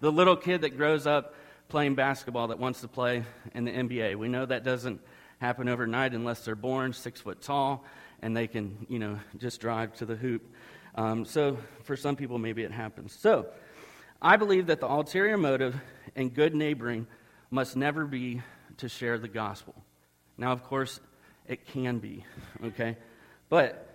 the 0.00 0.12
little 0.12 0.36
kid 0.36 0.60
that 0.62 0.76
grows 0.76 1.06
up 1.06 1.34
playing 1.68 1.94
basketball 1.94 2.48
that 2.48 2.58
wants 2.58 2.80
to 2.82 2.88
play 2.88 3.24
in 3.54 3.64
the 3.64 3.72
NBA. 3.72 4.16
We 4.16 4.28
know 4.28 4.46
that 4.46 4.62
doesn't 4.62 5.00
happen 5.40 5.68
overnight 5.68 6.12
unless 6.12 6.44
they're 6.44 6.54
born 6.54 6.92
six 6.92 7.20
foot 7.20 7.42
tall 7.42 7.84
and 8.22 8.36
they 8.36 8.46
can, 8.46 8.86
you 8.88 8.98
know, 8.98 9.18
just 9.38 9.60
drive 9.60 9.94
to 9.96 10.06
the 10.06 10.16
hoop. 10.16 10.42
Um, 10.94 11.24
so 11.24 11.58
for 11.84 11.96
some 11.96 12.16
people, 12.16 12.38
maybe 12.38 12.62
it 12.62 12.72
happens. 12.72 13.16
So 13.18 13.46
I 14.20 14.36
believe 14.36 14.66
that 14.66 14.80
the 14.80 14.88
ulterior 14.88 15.36
motive 15.36 15.76
in 16.14 16.30
good 16.30 16.54
neighboring 16.54 17.06
must 17.50 17.76
never 17.76 18.06
be 18.06 18.42
to 18.78 18.88
share 18.88 19.18
the 19.18 19.28
gospel. 19.28 19.74
Now, 20.38 20.52
of 20.52 20.64
course, 20.64 21.00
it 21.46 21.66
can 21.66 21.98
be, 21.98 22.24
okay? 22.64 22.96
But 23.48 23.88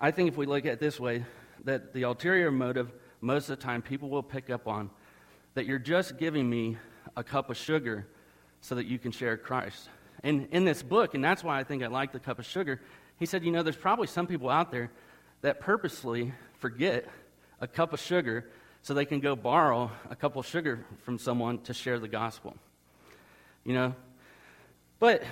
I 0.00 0.10
think 0.10 0.28
if 0.28 0.36
we 0.36 0.46
look 0.46 0.66
at 0.66 0.74
it 0.74 0.80
this 0.80 1.00
way, 1.00 1.24
that 1.64 1.92
the 1.92 2.02
ulterior 2.02 2.50
motive, 2.50 2.92
most 3.20 3.48
of 3.48 3.58
the 3.58 3.62
time, 3.64 3.82
people 3.82 4.08
will 4.08 4.22
pick 4.22 4.50
up 4.50 4.68
on 4.68 4.90
that 5.54 5.66
you're 5.66 5.78
just 5.78 6.18
giving 6.18 6.48
me 6.48 6.76
a 7.16 7.24
cup 7.24 7.50
of 7.50 7.56
sugar 7.56 8.06
so 8.60 8.74
that 8.74 8.86
you 8.86 8.98
can 8.98 9.12
share 9.12 9.36
Christ. 9.36 9.88
And 10.22 10.48
in 10.50 10.64
this 10.64 10.82
book, 10.82 11.14
and 11.14 11.24
that's 11.24 11.44
why 11.44 11.58
I 11.58 11.64
think 11.64 11.82
I 11.82 11.86
like 11.86 12.12
the 12.12 12.18
cup 12.18 12.38
of 12.38 12.46
sugar, 12.46 12.80
he 13.18 13.26
said, 13.26 13.44
you 13.44 13.52
know, 13.52 13.62
there's 13.62 13.76
probably 13.76 14.06
some 14.06 14.26
people 14.26 14.50
out 14.50 14.70
there 14.70 14.90
that 15.42 15.60
purposely 15.60 16.32
forget 16.58 17.06
a 17.60 17.66
cup 17.66 17.92
of 17.92 18.00
sugar 18.00 18.46
so 18.82 18.92
they 18.92 19.04
can 19.04 19.20
go 19.20 19.36
borrow 19.36 19.90
a 20.10 20.16
cup 20.16 20.36
of 20.36 20.46
sugar 20.46 20.84
from 21.04 21.18
someone 21.18 21.58
to 21.62 21.74
share 21.74 21.98
the 21.98 22.08
gospel. 22.08 22.56
You 23.64 23.74
know? 23.74 23.94
But 24.98 25.22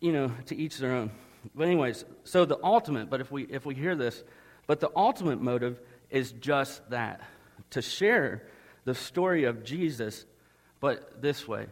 you 0.00 0.12
know, 0.12 0.32
to 0.46 0.56
each 0.56 0.78
their 0.78 0.92
own. 0.92 1.10
But 1.54 1.64
anyways, 1.64 2.04
so 2.24 2.44
the 2.44 2.58
ultimate, 2.62 3.10
but 3.10 3.20
if 3.20 3.30
we 3.30 3.44
if 3.44 3.66
we 3.66 3.74
hear 3.74 3.96
this, 3.96 4.22
but 4.66 4.80
the 4.80 4.90
ultimate 4.94 5.40
motive 5.40 5.80
is 6.10 6.32
just 6.32 6.88
that 6.90 7.20
to 7.70 7.82
share 7.82 8.46
the 8.84 8.94
story 8.94 9.44
of 9.44 9.64
Jesus, 9.64 10.24
but 10.80 11.20
this 11.20 11.46
way, 11.46 11.66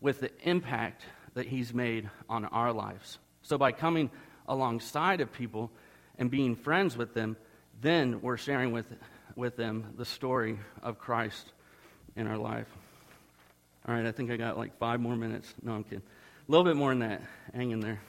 with 0.00 0.20
the 0.20 0.30
impact 0.42 1.02
that 1.34 1.46
he's 1.46 1.74
made 1.74 2.08
on 2.28 2.44
our 2.46 2.72
lives. 2.72 3.18
So 3.42 3.58
by 3.58 3.72
coming 3.72 4.10
alongside 4.48 5.20
of 5.20 5.32
people 5.32 5.70
and 6.18 6.30
being 6.30 6.56
friends 6.56 6.96
with 6.96 7.14
them, 7.14 7.36
then 7.80 8.20
we're 8.22 8.36
sharing 8.36 8.72
with, 8.72 8.86
with 9.34 9.56
them 9.56 9.94
the 9.96 10.04
story 10.04 10.58
of 10.82 10.98
Christ 10.98 11.52
in 12.16 12.26
our 12.26 12.38
life. 12.38 12.68
All 13.86 13.94
right, 13.94 14.06
I 14.06 14.12
think 14.12 14.30
I 14.30 14.36
got 14.36 14.56
like 14.56 14.76
five 14.78 15.00
more 15.00 15.14
minutes. 15.14 15.52
No, 15.62 15.72
I'm 15.72 15.84
kidding. 15.84 16.02
A 16.48 16.50
little 16.50 16.64
bit 16.64 16.76
more 16.76 16.90
than 16.90 17.00
that. 17.00 17.22
Hang 17.54 17.70
in 17.70 17.80
there. 17.80 18.00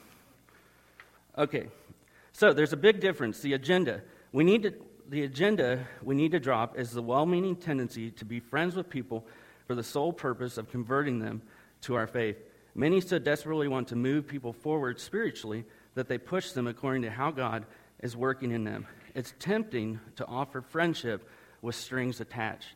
Okay, 1.38 1.68
so 2.32 2.54
there's 2.54 2.74
a 2.74 2.78
big 2.78 3.00
difference. 3.00 3.42
The 3.42 3.54
agenda. 3.54 4.02
We 4.32 4.44
need 4.44 4.64
to, 4.64 4.74
the 5.08 5.24
agenda 5.24 5.86
we 6.02 6.16
need 6.16 6.32
to 6.32 6.40
drop 6.40 6.78
is 6.80 6.92
the 6.92 7.02
well 7.02 7.26
meaning 7.26 7.56
tendency 7.56 8.12
to 8.12 8.26
be 8.26 8.40
friends 8.40 8.76
with 8.76 8.90
people 8.90 9.26
for 9.68 9.76
the 9.76 9.84
sole 9.84 10.14
purpose 10.14 10.58
of 10.58 10.72
converting 10.72 11.20
them 11.20 11.42
to 11.82 11.96
our 11.96 12.08
faith. 12.08 12.38
Many 12.74 13.02
so 13.02 13.20
desperately 13.20 13.68
want 13.68 13.90
to 13.90 13.96
move 13.96 14.28
people 14.28 14.54
forward 14.54 15.00
spiritually 15.00 15.66
that 15.98 16.08
they 16.08 16.20
push 16.20 16.52
them 16.52 16.68
according 16.68 17.02
to 17.02 17.10
how 17.10 17.32
God 17.32 17.66
is 18.04 18.16
working 18.16 18.52
in 18.52 18.64
them. 18.64 18.86
It's 19.16 19.34
tempting 19.40 20.00
to 20.18 20.28
offer 20.28 20.62
friendship 20.62 21.28
with 21.64 21.74
strings 21.74 22.22
attached. 22.22 22.68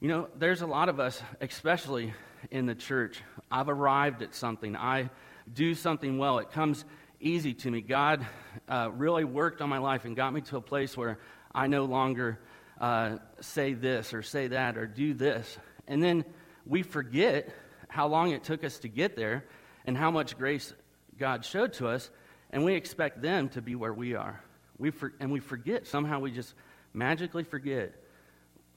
You 0.00 0.08
know, 0.08 0.28
there's 0.36 0.60
a 0.60 0.66
lot 0.66 0.90
of 0.90 1.00
us, 1.00 1.22
especially 1.40 2.12
in 2.50 2.66
the 2.66 2.74
church. 2.74 3.22
I've 3.50 3.70
arrived 3.70 4.20
at 4.20 4.34
something. 4.34 4.76
I 4.76 5.08
do 5.50 5.74
something 5.74 6.18
well. 6.18 6.40
It 6.40 6.50
comes 6.50 6.84
easy 7.20 7.54
to 7.54 7.70
me. 7.70 7.80
God 7.80 8.26
uh, 8.68 8.90
really 8.92 9.24
worked 9.24 9.62
on 9.62 9.70
my 9.70 9.78
life 9.78 10.04
and 10.04 10.14
got 10.14 10.34
me 10.34 10.42
to 10.42 10.58
a 10.58 10.60
place 10.60 10.98
where 10.98 11.18
I 11.54 11.68
no 11.68 11.86
longer 11.86 12.38
uh, 12.78 13.16
say 13.40 13.72
this 13.72 14.12
or 14.12 14.20
say 14.20 14.48
that 14.48 14.76
or 14.76 14.86
do 14.86 15.14
this. 15.14 15.56
And 15.88 16.02
then 16.02 16.26
we 16.66 16.82
forget 16.82 17.48
how 17.88 18.08
long 18.08 18.32
it 18.32 18.44
took 18.44 18.62
us 18.62 18.80
to 18.80 18.88
get 18.88 19.16
there 19.16 19.46
and 19.86 19.96
how 19.96 20.10
much 20.10 20.36
grace 20.36 20.74
God 21.18 21.44
showed 21.44 21.72
to 21.74 21.88
us, 21.88 22.10
and 22.50 22.64
we 22.64 22.74
expect 22.74 23.22
them 23.22 23.48
to 23.50 23.62
be 23.62 23.74
where 23.74 23.92
we 23.92 24.14
are. 24.14 24.40
We 24.78 24.90
for, 24.90 25.12
and 25.20 25.30
we 25.30 25.40
forget, 25.40 25.86
somehow 25.86 26.20
we 26.20 26.30
just 26.30 26.54
magically 26.92 27.44
forget, 27.44 27.94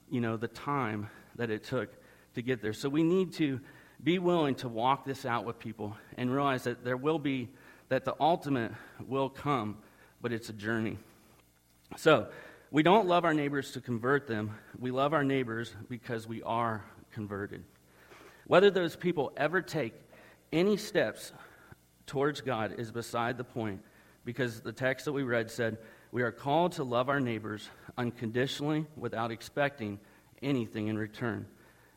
you 0.10 0.22
know, 0.22 0.38
the 0.38 0.48
time 0.48 1.10
that 1.36 1.50
it 1.50 1.64
took 1.64 1.90
to 2.36 2.42
get 2.42 2.62
there. 2.62 2.74
So 2.74 2.90
we 2.90 3.04
need 3.04 3.34
to 3.34 3.60
be 4.04 4.20
willing 4.20 4.56
to 4.56 4.68
walk 4.68 5.06
this 5.06 5.26
out 5.26 5.46
with 5.46 5.60
people 5.60 5.96
and 6.18 6.32
realize 6.32 6.64
that 6.64 6.84
there 6.84 6.98
will 6.98 7.20
be, 7.20 7.50
that 7.90 8.06
the 8.06 8.16
ultimate 8.20 8.72
will 9.08 9.30
come, 9.30 9.78
but 10.22 10.32
it's 10.32 10.50
a 10.50 10.54
journey. 10.54 10.98
So 11.96 12.28
we 12.70 12.84
don't 12.84 13.08
love 13.08 13.26
our 13.26 13.34
neighbors 13.34 13.72
to 13.72 13.82
convert 13.82 14.28
them, 14.28 14.52
we 14.78 14.92
love 14.92 15.14
our 15.14 15.24
neighbors 15.24 15.74
because 15.90 16.28
we 16.28 16.44
are 16.44 16.84
converted. 17.12 17.64
Whether 18.46 18.70
those 18.70 18.96
people 18.96 19.32
ever 19.36 19.62
take 19.62 19.94
any 20.52 20.78
steps 20.78 21.32
towards 22.08 22.42
God 22.42 22.76
is 22.80 22.92
beside 22.92 23.38
the 23.38 23.44
point 23.44 23.82
because 24.26 24.62
the 24.62 24.74
text 24.74 25.06
that 25.06 25.14
we 25.14 25.24
read 25.24 25.52
said, 25.52 25.78
We 26.12 26.24
are 26.24 26.32
called 26.32 26.74
to 26.74 26.84
love 26.84 27.10
our 27.10 27.20
neighbors 27.20 27.70
unconditionally 27.98 28.86
without 28.96 29.32
expecting 29.32 30.00
anything 30.42 30.88
in 30.88 30.98
return. 30.98 31.46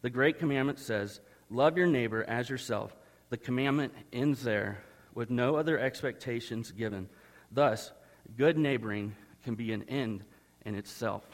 The 0.02 0.10
Great 0.10 0.38
Commandment 0.38 0.78
says, 0.78 1.20
Love 1.50 1.76
your 1.76 1.86
neighbor 1.86 2.24
as 2.28 2.48
yourself. 2.48 2.94
The 3.30 3.36
commandment 3.36 3.94
ends 4.12 4.42
there 4.42 4.82
with 5.14 5.30
no 5.30 5.56
other 5.56 5.78
expectations 5.78 6.70
given. 6.70 7.08
Thus, 7.50 7.92
good 8.36 8.56
neighboring 8.56 9.14
can 9.44 9.54
be 9.54 9.72
an 9.72 9.82
end 9.88 10.24
in 10.64 10.74
itself. 10.74 11.24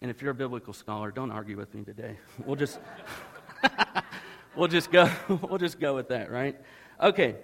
And 0.00 0.10
if 0.10 0.22
you're 0.22 0.32
a 0.32 0.34
biblical 0.34 0.72
scholar, 0.72 1.10
don't 1.10 1.30
argue 1.30 1.56
with 1.56 1.74
me 1.74 1.82
today. 1.82 2.18
We'll 2.44 2.56
just 2.56 2.78
we'll 4.56 4.68
just 4.68 4.90
go 4.90 5.10
we'll 5.28 5.58
just 5.58 5.80
go 5.80 5.94
with 5.94 6.08
that, 6.08 6.30
right? 6.30 6.58
Okay. 7.00 7.36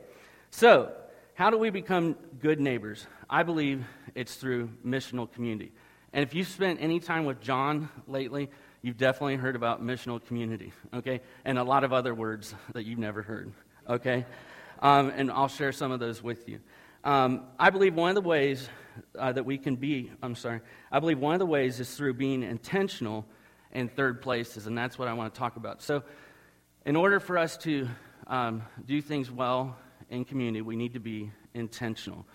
So, 0.53 0.93
how 1.35 1.51
do 1.51 1.57
we 1.57 1.71
become 1.71 2.17
good 2.41 2.61
neighbors? 2.61 3.07
I 3.31 3.45
believe 3.45 3.85
it's 4.15 4.35
through 4.35 4.71
missional 4.85 5.31
community. 5.31 5.73
And 6.13 6.25
if 6.25 6.35
you've 6.35 6.49
spent 6.49 6.81
any 6.83 6.99
time 6.99 7.25
with 7.25 7.41
John 7.41 7.89
lately, 8.09 8.51
you've 8.83 8.97
definitely 8.97 9.37
heard 9.37 9.55
about 9.55 9.83
missional 9.83 10.23
community, 10.23 10.73
okay? 10.93 11.21
And 11.45 11.57
a 11.57 11.63
lot 11.63 11.85
of 11.85 11.93
other 11.93 12.15
words 12.15 12.53
that 12.75 12.85
you've 12.85 12.99
never 12.99 13.23
heard, 13.23 13.53
okay? 13.89 14.27
Um, 14.83 15.13
and 15.15 15.31
I'll 15.31 15.49
share 15.49 15.71
some 15.71 15.93
of 15.93 16.01
those 16.01 16.21
with 16.23 16.49
you. 16.49 16.59
Um, 17.05 17.45
I 17.59 17.71
believe 17.71 17.95
one 17.95 18.11
of 18.11 18.17
the 18.17 18.29
ways 18.29 18.69
uh, 19.19 19.33
that 19.33 19.47
we 19.47 19.57
can 19.57 19.77
be, 19.77 20.11
I'm 20.21 20.35
sorry, 20.35 20.61
I 20.91 20.99
believe 20.99 21.21
one 21.21 21.35
of 21.35 21.39
the 21.39 21.47
ways 21.47 21.79
is 21.79 21.95
through 21.95 22.15
being 22.15 22.43
intentional 22.43 23.25
in 23.73 23.89
third 23.89 24.21
places, 24.21 24.67
and 24.67 24.77
that's 24.77 24.99
what 24.99 25.07
I 25.07 25.13
want 25.13 25.33
to 25.33 25.39
talk 25.39 25.57
about. 25.57 25.81
So, 25.81 26.03
in 26.85 26.97
order 26.97 27.21
for 27.21 27.39
us 27.39 27.57
to 27.59 27.89
um, 28.27 28.63
do 28.85 29.01
things 29.01 29.31
well 29.31 29.77
in 30.11 30.25
community, 30.25 30.61
we 30.61 30.77
need 30.77 30.93
to 30.95 31.01
be 31.01 31.31
intentional. 31.55 32.27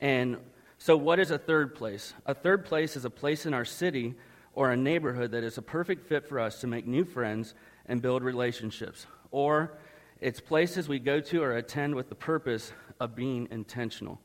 And 0.00 0.38
so, 0.78 0.96
what 0.96 1.18
is 1.18 1.30
a 1.30 1.38
third 1.38 1.74
place? 1.74 2.14
A 2.26 2.34
third 2.34 2.64
place 2.64 2.96
is 2.96 3.04
a 3.04 3.10
place 3.10 3.46
in 3.46 3.52
our 3.52 3.64
city 3.64 4.14
or 4.54 4.70
a 4.70 4.76
neighborhood 4.76 5.32
that 5.32 5.44
is 5.44 5.58
a 5.58 5.62
perfect 5.62 6.08
fit 6.08 6.26
for 6.26 6.40
us 6.40 6.60
to 6.60 6.66
make 6.66 6.86
new 6.86 7.04
friends 7.04 7.54
and 7.86 8.00
build 8.00 8.22
relationships. 8.22 9.06
Or 9.30 9.78
it's 10.20 10.40
places 10.40 10.88
we 10.88 10.98
go 10.98 11.20
to 11.20 11.42
or 11.42 11.56
attend 11.56 11.94
with 11.94 12.08
the 12.08 12.14
purpose 12.14 12.72
of 13.00 13.14
being 13.14 13.48
intentional. 13.50 14.20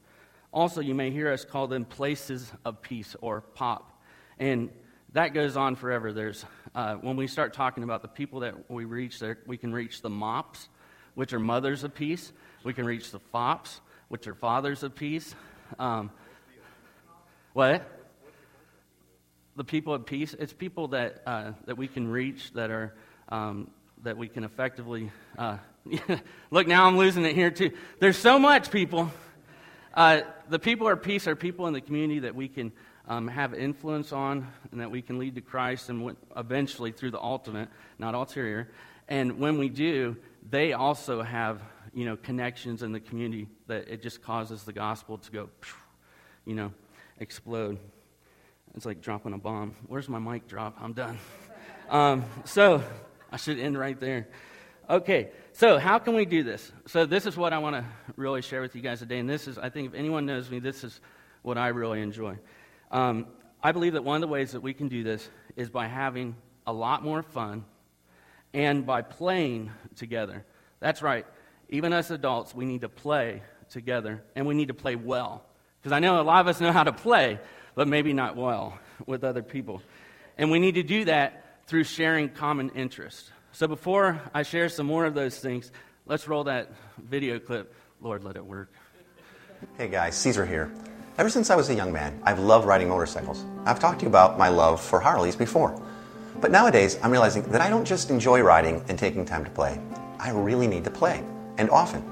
Also, 0.52 0.82
you 0.82 0.94
may 0.94 1.10
hear 1.10 1.32
us 1.32 1.44
call 1.44 1.68
them 1.68 1.86
places 1.86 2.52
of 2.66 2.82
peace 2.82 3.16
or 3.22 3.42
POP. 3.42 3.90
And 4.38 4.70
that 5.14 5.34
goes 5.34 5.58
on 5.58 5.76
forever. 5.76 6.14
There's, 6.14 6.46
uh, 6.74 6.96
when 6.96 7.16
we 7.16 7.28
start 7.28 7.54
talking 7.54 7.84
about 7.84 8.02
the 8.02 8.08
people 8.08 8.42
that 8.42 8.70
we 8.70 8.86
reach, 8.86 9.20
there, 9.20 9.40
we 9.46 9.58
can 9.58 9.72
reach 9.74 10.02
the 10.02 10.10
MOPS, 10.10 10.70
which 11.16 11.34
are 11.34 11.40
mothers 11.40 11.84
of 11.84 11.94
peace. 11.94 12.32
We 12.64 12.74
can 12.74 12.86
reach 12.86 13.12
the 13.12 13.20
FOPs, 13.20 13.82
which 14.08 14.26
are 14.26 14.34
fathers 14.34 14.84
of 14.84 14.96
peace. 14.96 15.36
Um, 15.78 16.12
what? 17.52 17.86
The 19.58 19.66
people 19.66 19.94
of 19.94 20.06
peace. 20.06 20.34
It's 20.40 20.54
people 20.54 20.88
that 20.90 21.22
uh, 21.26 21.52
that 21.66 21.78
we 21.78 21.90
can 21.90 22.08
reach 22.08 22.54
that 22.54 22.72
are 22.72 22.96
um, 23.28 23.70
that 24.04 24.16
we 24.16 24.30
can 24.30 24.46
effectively. 24.46 25.12
Uh, 25.38 25.58
look, 26.52 26.66
now 26.66 26.88
I'm 26.88 26.98
losing 26.98 27.26
it 27.26 27.36
here 27.36 27.52
too. 27.52 27.72
There's 28.00 28.18
so 28.18 28.40
much 28.40 28.72
people. 28.72 29.12
Uh, 29.94 30.22
the 30.48 30.58
people 30.58 30.88
of 30.88 31.04
peace 31.04 31.28
are 31.28 31.36
people 31.36 31.68
in 31.68 31.74
the 31.74 31.82
community 31.82 32.22
that 32.22 32.34
we 32.34 32.48
can 32.48 32.72
um, 33.10 33.28
have 33.28 33.54
influence 33.54 34.14
on 34.14 34.48
and 34.72 34.80
that 34.80 34.90
we 34.90 35.02
can 35.02 35.20
lead 35.20 35.36
to 35.36 35.42
Christ 35.42 35.90
and 35.90 36.16
eventually 36.38 36.94
through 36.94 37.12
the 37.12 37.22
ultimate, 37.22 37.68
not 38.00 38.16
ulterior. 38.16 38.70
And 39.10 39.38
when 39.40 39.58
we 39.58 39.68
do, 39.68 40.16
they 40.50 40.72
also 40.72 41.22
have 41.22 41.62
you 41.94 42.06
know 42.06 42.16
connections 42.18 42.84
in 42.84 42.92
the 42.92 43.00
community 43.00 43.48
that 43.68 43.88
it 43.88 44.02
just 44.02 44.22
causes 44.22 44.64
the 44.64 44.74
gospel 44.74 45.18
to 45.18 45.32
go, 45.32 45.50
you 46.46 46.56
know, 46.56 46.72
explode. 47.20 47.78
It's 48.76 48.86
like 48.86 49.02
dropping 49.02 49.34
a 49.34 49.38
bomb. 49.38 49.76
Where's 49.88 50.10
my 50.10 50.20
mic 50.20 50.48
drop? 50.48 50.78
I'm 50.82 50.94
done. 50.94 51.18
Um, 51.90 52.24
so 52.46 52.82
I 53.30 53.38
should 53.38 53.60
end 53.60 53.78
right 53.78 54.00
there. 54.00 54.28
Okay, 54.90 55.30
so 55.52 55.78
how 55.78 56.00
can 56.00 56.16
we 56.16 56.26
do 56.26 56.42
this? 56.42 56.72
So 56.88 57.06
this 57.06 57.26
is 57.26 57.38
what 57.38 57.54
I 57.54 57.58
want 57.60 57.76
to 57.76 57.86
really 58.16 58.42
share 58.42 58.62
with 58.62 58.74
you 58.76 58.82
guys 58.82 59.00
today, 59.00 59.20
and 59.20 59.30
this 59.30 59.48
is, 59.48 59.58
I 59.58 59.70
think, 59.70 59.90
if 59.90 59.94
anyone 59.94 60.26
knows 60.26 60.50
me, 60.50 60.60
this 60.60 60.84
is 60.84 61.02
what 61.42 61.58
I 61.58 61.68
really 61.68 62.02
enjoy. 62.02 62.38
Um, 62.90 63.28
I 63.62 63.72
believe 63.72 63.94
that 63.94 64.04
one 64.04 64.16
of 64.16 64.22
the 64.22 64.28
ways 64.28 64.52
that 64.54 64.62
we 64.62 64.74
can 64.74 64.88
do 64.88 65.04
this 65.04 65.30
is 65.56 65.70
by 65.70 65.88
having 65.88 66.36
a 66.66 66.74
lot 66.74 67.04
more 67.04 67.22
fun 67.22 67.66
and 68.54 68.86
by 68.86 69.02
playing 69.02 69.72
together. 69.96 70.46
That's 70.80 71.02
right. 71.02 71.26
Even 71.70 71.94
us 71.94 72.12
adults, 72.12 72.54
we 72.54 72.66
need 72.66 72.82
to 72.82 72.90
play 72.90 73.42
together, 73.70 74.24
and 74.36 74.46
we 74.46 74.54
need 74.54 74.68
to 74.68 74.74
play 74.74 74.96
well. 74.96 75.44
Because 75.82 75.92
I 75.92 76.00
know 76.00 76.22
a 76.22 76.24
lot 76.24 76.42
of 76.42 76.48
us 76.48 76.62
know 76.62 76.72
how 76.72 76.84
to 76.84 76.94
play, 76.94 77.40
but 77.76 77.88
maybe 77.88 78.14
not 78.14 78.36
well 78.36 78.78
with 79.06 79.24
other 79.24 79.42
people. 79.42 79.82
And 80.38 80.52
we 80.52 80.60
need 80.60 80.76
to 80.76 80.84
do 80.84 81.06
that 81.06 81.66
through 81.68 81.84
sharing 81.84 82.30
common 82.30 82.70
interests. 82.70 83.32
So 83.52 83.68
before 83.68 84.22
I 84.34 84.44
share 84.44 84.70
some 84.70 84.86
more 84.86 85.06
of 85.06 85.14
those 85.14 85.38
things, 85.40 85.72
let's 86.06 86.28
roll 86.28 86.46
that 86.46 86.72
video 86.98 87.40
clip. 87.40 87.74
Lord, 88.02 88.24
let 88.24 88.36
it 88.36 88.46
work. 88.46 88.72
Hey 89.78 89.88
guys, 89.88 90.16
Caesar 90.16 90.46
here. 90.46 90.72
Ever 91.18 91.30
since 91.30 91.50
I 91.50 91.56
was 91.56 91.70
a 91.70 91.76
young 91.76 91.94
man, 91.94 92.20
I've 92.24 92.40
loved 92.40 92.66
riding 92.66 92.90
motorcycles. 92.90 93.46
I've 93.66 93.80
talked 93.80 94.00
to 94.00 94.04
you 94.04 94.10
about 94.10 94.38
my 94.38 94.50
love 94.50 94.82
for 94.82 95.00
Harleys 95.00 95.36
before. 95.36 95.80
But 96.42 96.52
nowadays, 96.52 96.98
I'm 97.04 97.12
realizing 97.12 97.44
that 97.52 97.62
I 97.62 97.70
don't 97.70 97.86
just 97.86 98.10
enjoy 98.10 98.42
riding 98.42 98.84
and 98.90 98.98
taking 98.98 99.24
time 99.24 99.46
to 99.46 99.52
play. 99.52 99.80
I 100.20 100.32
really 100.32 100.68
need 100.68 100.84
to 100.86 100.90
play, 100.90 101.24
and 101.58 101.70
often. 101.70 102.04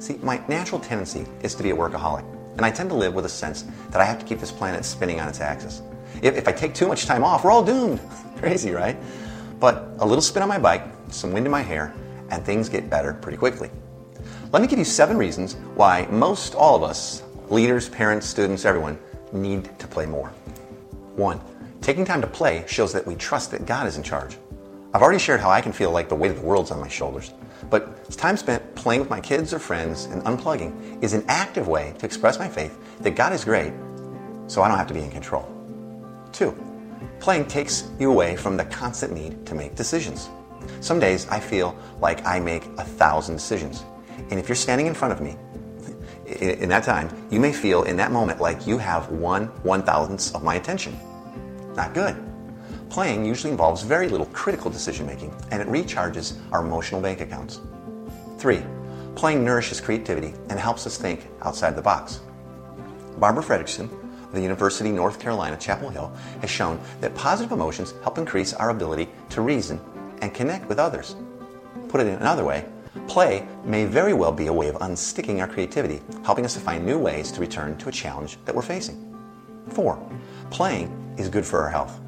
See, 0.00 0.18
my 0.22 0.42
natural 0.48 0.80
tendency 0.80 1.26
is 1.42 1.54
to 1.56 1.62
be 1.62 1.70
a 1.70 1.76
workaholic 1.76 2.24
and 2.58 2.66
I 2.66 2.72
tend 2.72 2.90
to 2.90 2.96
live 2.96 3.14
with 3.14 3.24
a 3.24 3.28
sense 3.28 3.62
that 3.90 4.00
I 4.00 4.04
have 4.04 4.18
to 4.18 4.24
keep 4.24 4.40
this 4.40 4.50
planet 4.50 4.84
spinning 4.84 5.20
on 5.20 5.28
its 5.28 5.40
axis. 5.40 5.80
If, 6.22 6.36
if 6.36 6.48
I 6.48 6.52
take 6.52 6.74
too 6.74 6.88
much 6.88 7.06
time 7.06 7.22
off, 7.22 7.44
we're 7.44 7.52
all 7.52 7.64
doomed. 7.64 8.00
Crazy, 8.36 8.72
right? 8.72 8.96
But 9.60 9.90
a 10.00 10.06
little 10.06 10.20
spin 10.20 10.42
on 10.42 10.48
my 10.48 10.58
bike, 10.58 10.82
some 11.08 11.32
wind 11.32 11.46
in 11.46 11.52
my 11.52 11.62
hair, 11.62 11.94
and 12.30 12.44
things 12.44 12.68
get 12.68 12.90
better 12.90 13.14
pretty 13.14 13.38
quickly. 13.38 13.70
Let 14.50 14.60
me 14.60 14.66
give 14.66 14.78
you 14.78 14.84
seven 14.84 15.16
reasons 15.16 15.54
why 15.76 16.08
most 16.10 16.56
all 16.56 16.74
of 16.74 16.82
us, 16.82 17.22
leaders, 17.48 17.88
parents, 17.88 18.26
students, 18.26 18.64
everyone, 18.64 18.98
need 19.32 19.78
to 19.78 19.86
play 19.86 20.06
more. 20.06 20.30
One, 21.14 21.40
taking 21.80 22.04
time 22.04 22.20
to 22.22 22.26
play 22.26 22.64
shows 22.66 22.92
that 22.92 23.06
we 23.06 23.14
trust 23.14 23.52
that 23.52 23.66
God 23.66 23.86
is 23.86 23.96
in 23.96 24.02
charge. 24.02 24.36
I've 24.92 25.02
already 25.02 25.20
shared 25.20 25.38
how 25.38 25.50
I 25.50 25.60
can 25.60 25.72
feel 25.72 25.92
like 25.92 26.08
the 26.08 26.16
weight 26.16 26.32
of 26.32 26.40
the 26.40 26.46
world's 26.46 26.72
on 26.72 26.80
my 26.80 26.88
shoulders, 26.88 27.32
but 27.70 28.10
time 28.10 28.36
spent 28.36 28.74
playing 28.74 29.00
with 29.00 29.10
my 29.10 29.20
kids 29.20 29.52
or 29.52 29.58
friends 29.58 30.06
and 30.06 30.22
unplugging 30.22 31.02
is 31.02 31.12
an 31.12 31.24
active 31.28 31.68
way 31.68 31.94
to 31.98 32.06
express 32.06 32.38
my 32.38 32.48
faith 32.48 32.78
that 33.00 33.16
God 33.16 33.32
is 33.32 33.44
great, 33.44 33.72
so 34.46 34.62
I 34.62 34.68
don't 34.68 34.78
have 34.78 34.86
to 34.88 34.94
be 34.94 35.02
in 35.02 35.10
control. 35.10 35.46
Two, 36.32 36.56
playing 37.20 37.46
takes 37.46 37.90
you 37.98 38.10
away 38.10 38.36
from 38.36 38.56
the 38.56 38.64
constant 38.66 39.12
need 39.12 39.46
to 39.46 39.54
make 39.54 39.74
decisions. 39.74 40.28
Some 40.80 41.00
days 41.00 41.28
I 41.28 41.40
feel 41.40 41.76
like 42.00 42.24
I 42.26 42.40
make 42.40 42.64
a 42.78 42.84
thousand 42.84 43.36
decisions. 43.36 43.84
And 44.30 44.38
if 44.38 44.48
you're 44.48 44.56
standing 44.56 44.86
in 44.86 44.94
front 44.94 45.12
of 45.12 45.20
me 45.20 45.36
in 46.26 46.68
that 46.68 46.84
time, 46.84 47.08
you 47.30 47.40
may 47.40 47.52
feel 47.52 47.84
in 47.84 47.96
that 47.96 48.12
moment 48.12 48.40
like 48.40 48.66
you 48.66 48.78
have 48.78 49.10
one 49.10 49.46
one 49.62 49.82
thousandth 49.82 50.34
of 50.34 50.42
my 50.42 50.56
attention. 50.56 50.98
Not 51.74 51.94
good. 51.94 52.16
Playing 52.90 53.24
usually 53.24 53.50
involves 53.50 53.82
very 53.82 54.08
little 54.08 54.26
critical 54.26 54.70
decision 54.70 55.06
making 55.06 55.34
and 55.50 55.60
it 55.60 55.68
recharges 55.68 56.38
our 56.52 56.64
emotional 56.64 57.00
bank 57.00 57.20
accounts. 57.20 57.60
Three, 58.38 58.62
playing 59.14 59.44
nourishes 59.44 59.80
creativity 59.80 60.32
and 60.48 60.58
helps 60.58 60.86
us 60.86 60.96
think 60.96 61.26
outside 61.42 61.76
the 61.76 61.82
box. 61.82 62.20
Barbara 63.18 63.42
Fredrickson 63.42 63.90
of 64.22 64.32
the 64.32 64.40
University 64.40 64.88
of 64.90 64.96
North 64.96 65.20
Carolina, 65.20 65.56
Chapel 65.56 65.90
Hill, 65.90 66.12
has 66.40 66.50
shown 66.50 66.80
that 67.00 67.14
positive 67.14 67.52
emotions 67.52 67.94
help 68.02 68.16
increase 68.16 68.54
our 68.54 68.70
ability 68.70 69.08
to 69.30 69.42
reason 69.42 69.80
and 70.22 70.32
connect 70.32 70.66
with 70.68 70.78
others. 70.78 71.16
Put 71.88 72.00
it 72.00 72.06
in 72.06 72.14
another 72.14 72.44
way, 72.44 72.64
play 73.06 73.46
may 73.64 73.84
very 73.84 74.14
well 74.14 74.32
be 74.32 74.46
a 74.46 74.52
way 74.52 74.68
of 74.68 74.76
unsticking 74.76 75.40
our 75.40 75.48
creativity, 75.48 76.00
helping 76.24 76.44
us 76.44 76.54
to 76.54 76.60
find 76.60 76.86
new 76.86 76.98
ways 76.98 77.30
to 77.32 77.40
return 77.40 77.76
to 77.78 77.88
a 77.88 77.92
challenge 77.92 78.38
that 78.44 78.54
we're 78.54 78.62
facing. 78.62 79.04
Four, 79.70 80.00
playing 80.50 81.14
is 81.18 81.28
good 81.28 81.44
for 81.44 81.60
our 81.60 81.70
health. 81.70 82.00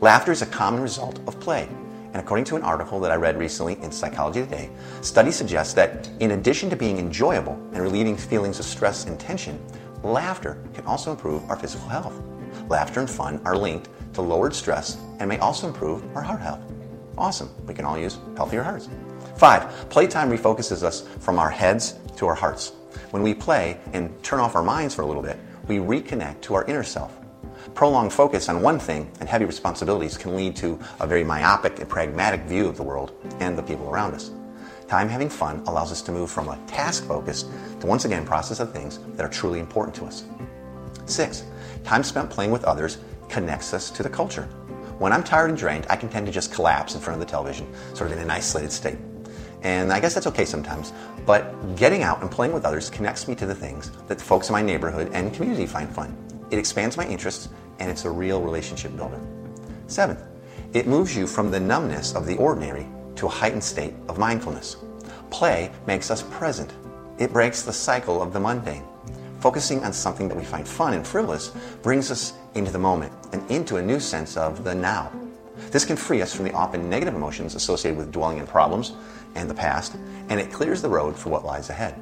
Laughter 0.00 0.30
is 0.30 0.42
a 0.42 0.46
common 0.46 0.80
result 0.80 1.18
of 1.26 1.40
play. 1.40 1.68
And 2.12 2.16
according 2.16 2.44
to 2.46 2.56
an 2.56 2.62
article 2.62 3.00
that 3.00 3.10
I 3.10 3.16
read 3.16 3.36
recently 3.36 3.76
in 3.82 3.90
Psychology 3.90 4.40
Today, 4.42 4.70
studies 5.00 5.34
suggest 5.34 5.74
that 5.74 6.08
in 6.20 6.30
addition 6.30 6.70
to 6.70 6.76
being 6.76 6.98
enjoyable 6.98 7.54
and 7.72 7.82
relieving 7.82 8.16
feelings 8.16 8.60
of 8.60 8.64
stress 8.64 9.06
and 9.06 9.18
tension, 9.18 9.60
laughter 10.04 10.62
can 10.72 10.86
also 10.86 11.10
improve 11.10 11.42
our 11.50 11.56
physical 11.56 11.88
health. 11.88 12.14
Laughter 12.68 13.00
and 13.00 13.10
fun 13.10 13.40
are 13.44 13.56
linked 13.56 13.88
to 14.14 14.22
lowered 14.22 14.54
stress 14.54 14.98
and 15.18 15.28
may 15.28 15.38
also 15.38 15.66
improve 15.66 16.04
our 16.16 16.22
heart 16.22 16.40
health. 16.40 16.60
Awesome. 17.16 17.50
We 17.66 17.74
can 17.74 17.84
all 17.84 17.98
use 17.98 18.18
healthier 18.36 18.62
hearts. 18.62 18.88
Five, 19.36 19.90
playtime 19.90 20.30
refocuses 20.30 20.84
us 20.84 21.08
from 21.18 21.40
our 21.40 21.50
heads 21.50 21.94
to 22.18 22.28
our 22.28 22.36
hearts. 22.36 22.70
When 23.10 23.24
we 23.24 23.34
play 23.34 23.78
and 23.92 24.22
turn 24.22 24.38
off 24.38 24.54
our 24.54 24.62
minds 24.62 24.94
for 24.94 25.02
a 25.02 25.06
little 25.06 25.22
bit, 25.22 25.38
we 25.66 25.78
reconnect 25.78 26.40
to 26.42 26.54
our 26.54 26.64
inner 26.66 26.84
self. 26.84 27.17
Prolonged 27.74 28.12
focus 28.12 28.48
on 28.48 28.62
one 28.62 28.78
thing 28.78 29.10
and 29.20 29.28
heavy 29.28 29.44
responsibilities 29.44 30.16
can 30.16 30.36
lead 30.36 30.56
to 30.56 30.78
a 31.00 31.06
very 31.06 31.24
myopic 31.24 31.78
and 31.78 31.88
pragmatic 31.88 32.42
view 32.42 32.66
of 32.66 32.76
the 32.76 32.82
world 32.82 33.12
and 33.40 33.56
the 33.56 33.62
people 33.62 33.88
around 33.88 34.14
us. 34.14 34.30
Time 34.88 35.08
having 35.08 35.28
fun 35.28 35.62
allows 35.66 35.92
us 35.92 36.00
to 36.02 36.12
move 36.12 36.30
from 36.30 36.48
a 36.48 36.58
task 36.66 37.04
focus 37.04 37.44
to 37.80 37.86
once 37.86 38.04
again 38.04 38.24
process 38.24 38.58
the 38.58 38.66
things 38.66 38.98
that 39.16 39.24
are 39.24 39.28
truly 39.28 39.60
important 39.60 39.94
to 39.96 40.04
us. 40.04 40.24
Six, 41.04 41.44
time 41.84 42.02
spent 42.02 42.30
playing 42.30 42.50
with 42.50 42.64
others 42.64 42.98
connects 43.28 43.74
us 43.74 43.90
to 43.90 44.02
the 44.02 44.08
culture. 44.08 44.44
When 44.98 45.12
I'm 45.12 45.22
tired 45.22 45.50
and 45.50 45.58
drained, 45.58 45.86
I 45.88 45.96
can 45.96 46.08
tend 46.08 46.26
to 46.26 46.32
just 46.32 46.52
collapse 46.52 46.94
in 46.94 47.00
front 47.00 47.20
of 47.20 47.26
the 47.26 47.30
television, 47.30 47.72
sort 47.94 48.10
of 48.10 48.16
in 48.16 48.22
an 48.22 48.30
isolated 48.30 48.72
state. 48.72 48.98
And 49.62 49.92
I 49.92 50.00
guess 50.00 50.14
that's 50.14 50.26
okay 50.28 50.44
sometimes, 50.44 50.92
but 51.26 51.76
getting 51.76 52.02
out 52.02 52.22
and 52.22 52.30
playing 52.30 52.52
with 52.52 52.64
others 52.64 52.90
connects 52.90 53.28
me 53.28 53.34
to 53.36 53.46
the 53.46 53.54
things 53.54 53.90
that 54.06 54.18
the 54.18 54.24
folks 54.24 54.48
in 54.48 54.54
my 54.54 54.62
neighborhood 54.62 55.10
and 55.12 55.32
community 55.34 55.66
find 55.66 55.88
fun. 55.94 56.16
It 56.50 56.58
expands 56.58 56.96
my 56.96 57.06
interests 57.06 57.48
and 57.78 57.90
it's 57.90 58.04
a 58.04 58.10
real 58.10 58.42
relationship 58.42 58.96
builder. 58.96 59.20
Seventh, 59.86 60.22
it 60.74 60.86
moves 60.86 61.16
you 61.16 61.26
from 61.26 61.50
the 61.50 61.60
numbness 61.60 62.14
of 62.14 62.26
the 62.26 62.36
ordinary 62.36 62.86
to 63.16 63.26
a 63.26 63.30
heightened 63.30 63.64
state 63.64 63.94
of 64.08 64.18
mindfulness. 64.18 64.76
Play 65.30 65.70
makes 65.86 66.10
us 66.10 66.22
present. 66.30 66.72
It 67.18 67.32
breaks 67.32 67.62
the 67.62 67.72
cycle 67.72 68.22
of 68.22 68.32
the 68.32 68.40
mundane. 68.40 68.84
Focusing 69.40 69.84
on 69.84 69.92
something 69.92 70.28
that 70.28 70.36
we 70.36 70.44
find 70.44 70.66
fun 70.66 70.94
and 70.94 71.06
frivolous 71.06 71.48
brings 71.82 72.10
us 72.10 72.32
into 72.54 72.70
the 72.70 72.78
moment 72.78 73.12
and 73.32 73.48
into 73.50 73.76
a 73.76 73.82
new 73.82 74.00
sense 74.00 74.36
of 74.36 74.64
the 74.64 74.74
now. 74.74 75.12
This 75.70 75.84
can 75.84 75.96
free 75.96 76.22
us 76.22 76.34
from 76.34 76.44
the 76.44 76.52
often 76.52 76.88
negative 76.88 77.14
emotions 77.14 77.54
associated 77.54 77.98
with 77.98 78.12
dwelling 78.12 78.38
in 78.38 78.46
problems 78.46 78.92
and 79.34 79.48
the 79.48 79.54
past, 79.54 79.96
and 80.28 80.40
it 80.40 80.52
clears 80.52 80.82
the 80.82 80.88
road 80.88 81.16
for 81.16 81.30
what 81.30 81.44
lies 81.44 81.70
ahead. 81.70 81.94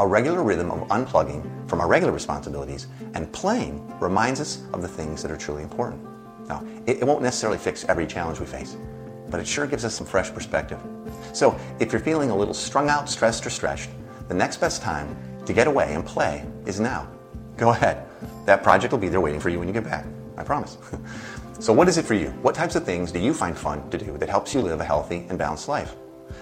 A 0.00 0.06
regular 0.06 0.42
rhythm 0.42 0.72
of 0.72 0.88
unplugging 0.88 1.68
from 1.68 1.80
our 1.80 1.86
regular 1.86 2.12
responsibilities 2.12 2.88
and 3.14 3.32
playing 3.32 3.86
reminds 4.00 4.40
us 4.40 4.64
of 4.72 4.82
the 4.82 4.88
things 4.88 5.22
that 5.22 5.30
are 5.30 5.36
truly 5.36 5.62
important. 5.62 6.02
Now, 6.48 6.64
it, 6.86 6.98
it 6.98 7.04
won't 7.04 7.22
necessarily 7.22 7.58
fix 7.58 7.84
every 7.84 8.04
challenge 8.04 8.40
we 8.40 8.46
face, 8.46 8.76
but 9.30 9.38
it 9.38 9.46
sure 9.46 9.68
gives 9.68 9.84
us 9.84 9.94
some 9.94 10.06
fresh 10.06 10.34
perspective. 10.34 10.80
So, 11.32 11.56
if 11.78 11.92
you're 11.92 12.00
feeling 12.00 12.30
a 12.30 12.36
little 12.36 12.54
strung 12.54 12.88
out, 12.88 13.08
stressed, 13.08 13.46
or 13.46 13.50
stretched, 13.50 13.88
the 14.26 14.34
next 14.34 14.56
best 14.56 14.82
time 14.82 15.16
to 15.46 15.52
get 15.52 15.68
away 15.68 15.94
and 15.94 16.04
play 16.04 16.44
is 16.66 16.80
now. 16.80 17.08
Go 17.56 17.70
ahead. 17.70 18.04
That 18.46 18.64
project 18.64 18.92
will 18.92 18.98
be 18.98 19.08
there 19.08 19.20
waiting 19.20 19.40
for 19.40 19.48
you 19.48 19.60
when 19.60 19.68
you 19.68 19.74
get 19.74 19.84
back. 19.84 20.06
I 20.36 20.42
promise. 20.42 20.76
so, 21.60 21.72
what 21.72 21.88
is 21.88 21.98
it 21.98 22.04
for 22.04 22.14
you? 22.14 22.30
What 22.42 22.56
types 22.56 22.74
of 22.74 22.84
things 22.84 23.12
do 23.12 23.20
you 23.20 23.32
find 23.32 23.56
fun 23.56 23.88
to 23.90 23.98
do 23.98 24.18
that 24.18 24.28
helps 24.28 24.54
you 24.54 24.60
live 24.60 24.80
a 24.80 24.84
healthy 24.84 25.24
and 25.28 25.38
balanced 25.38 25.68
life? 25.68 25.94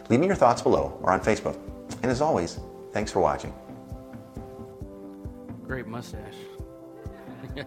Leave 0.08 0.20
me 0.20 0.26
your 0.26 0.36
thoughts 0.36 0.62
below 0.62 0.98
or 1.02 1.12
on 1.12 1.20
Facebook. 1.20 1.58
And 2.02 2.10
as 2.10 2.22
always, 2.22 2.58
Thanks 2.92 3.10
for 3.10 3.20
watching. 3.20 3.54
Great 5.66 5.86
mustache. 5.86 6.34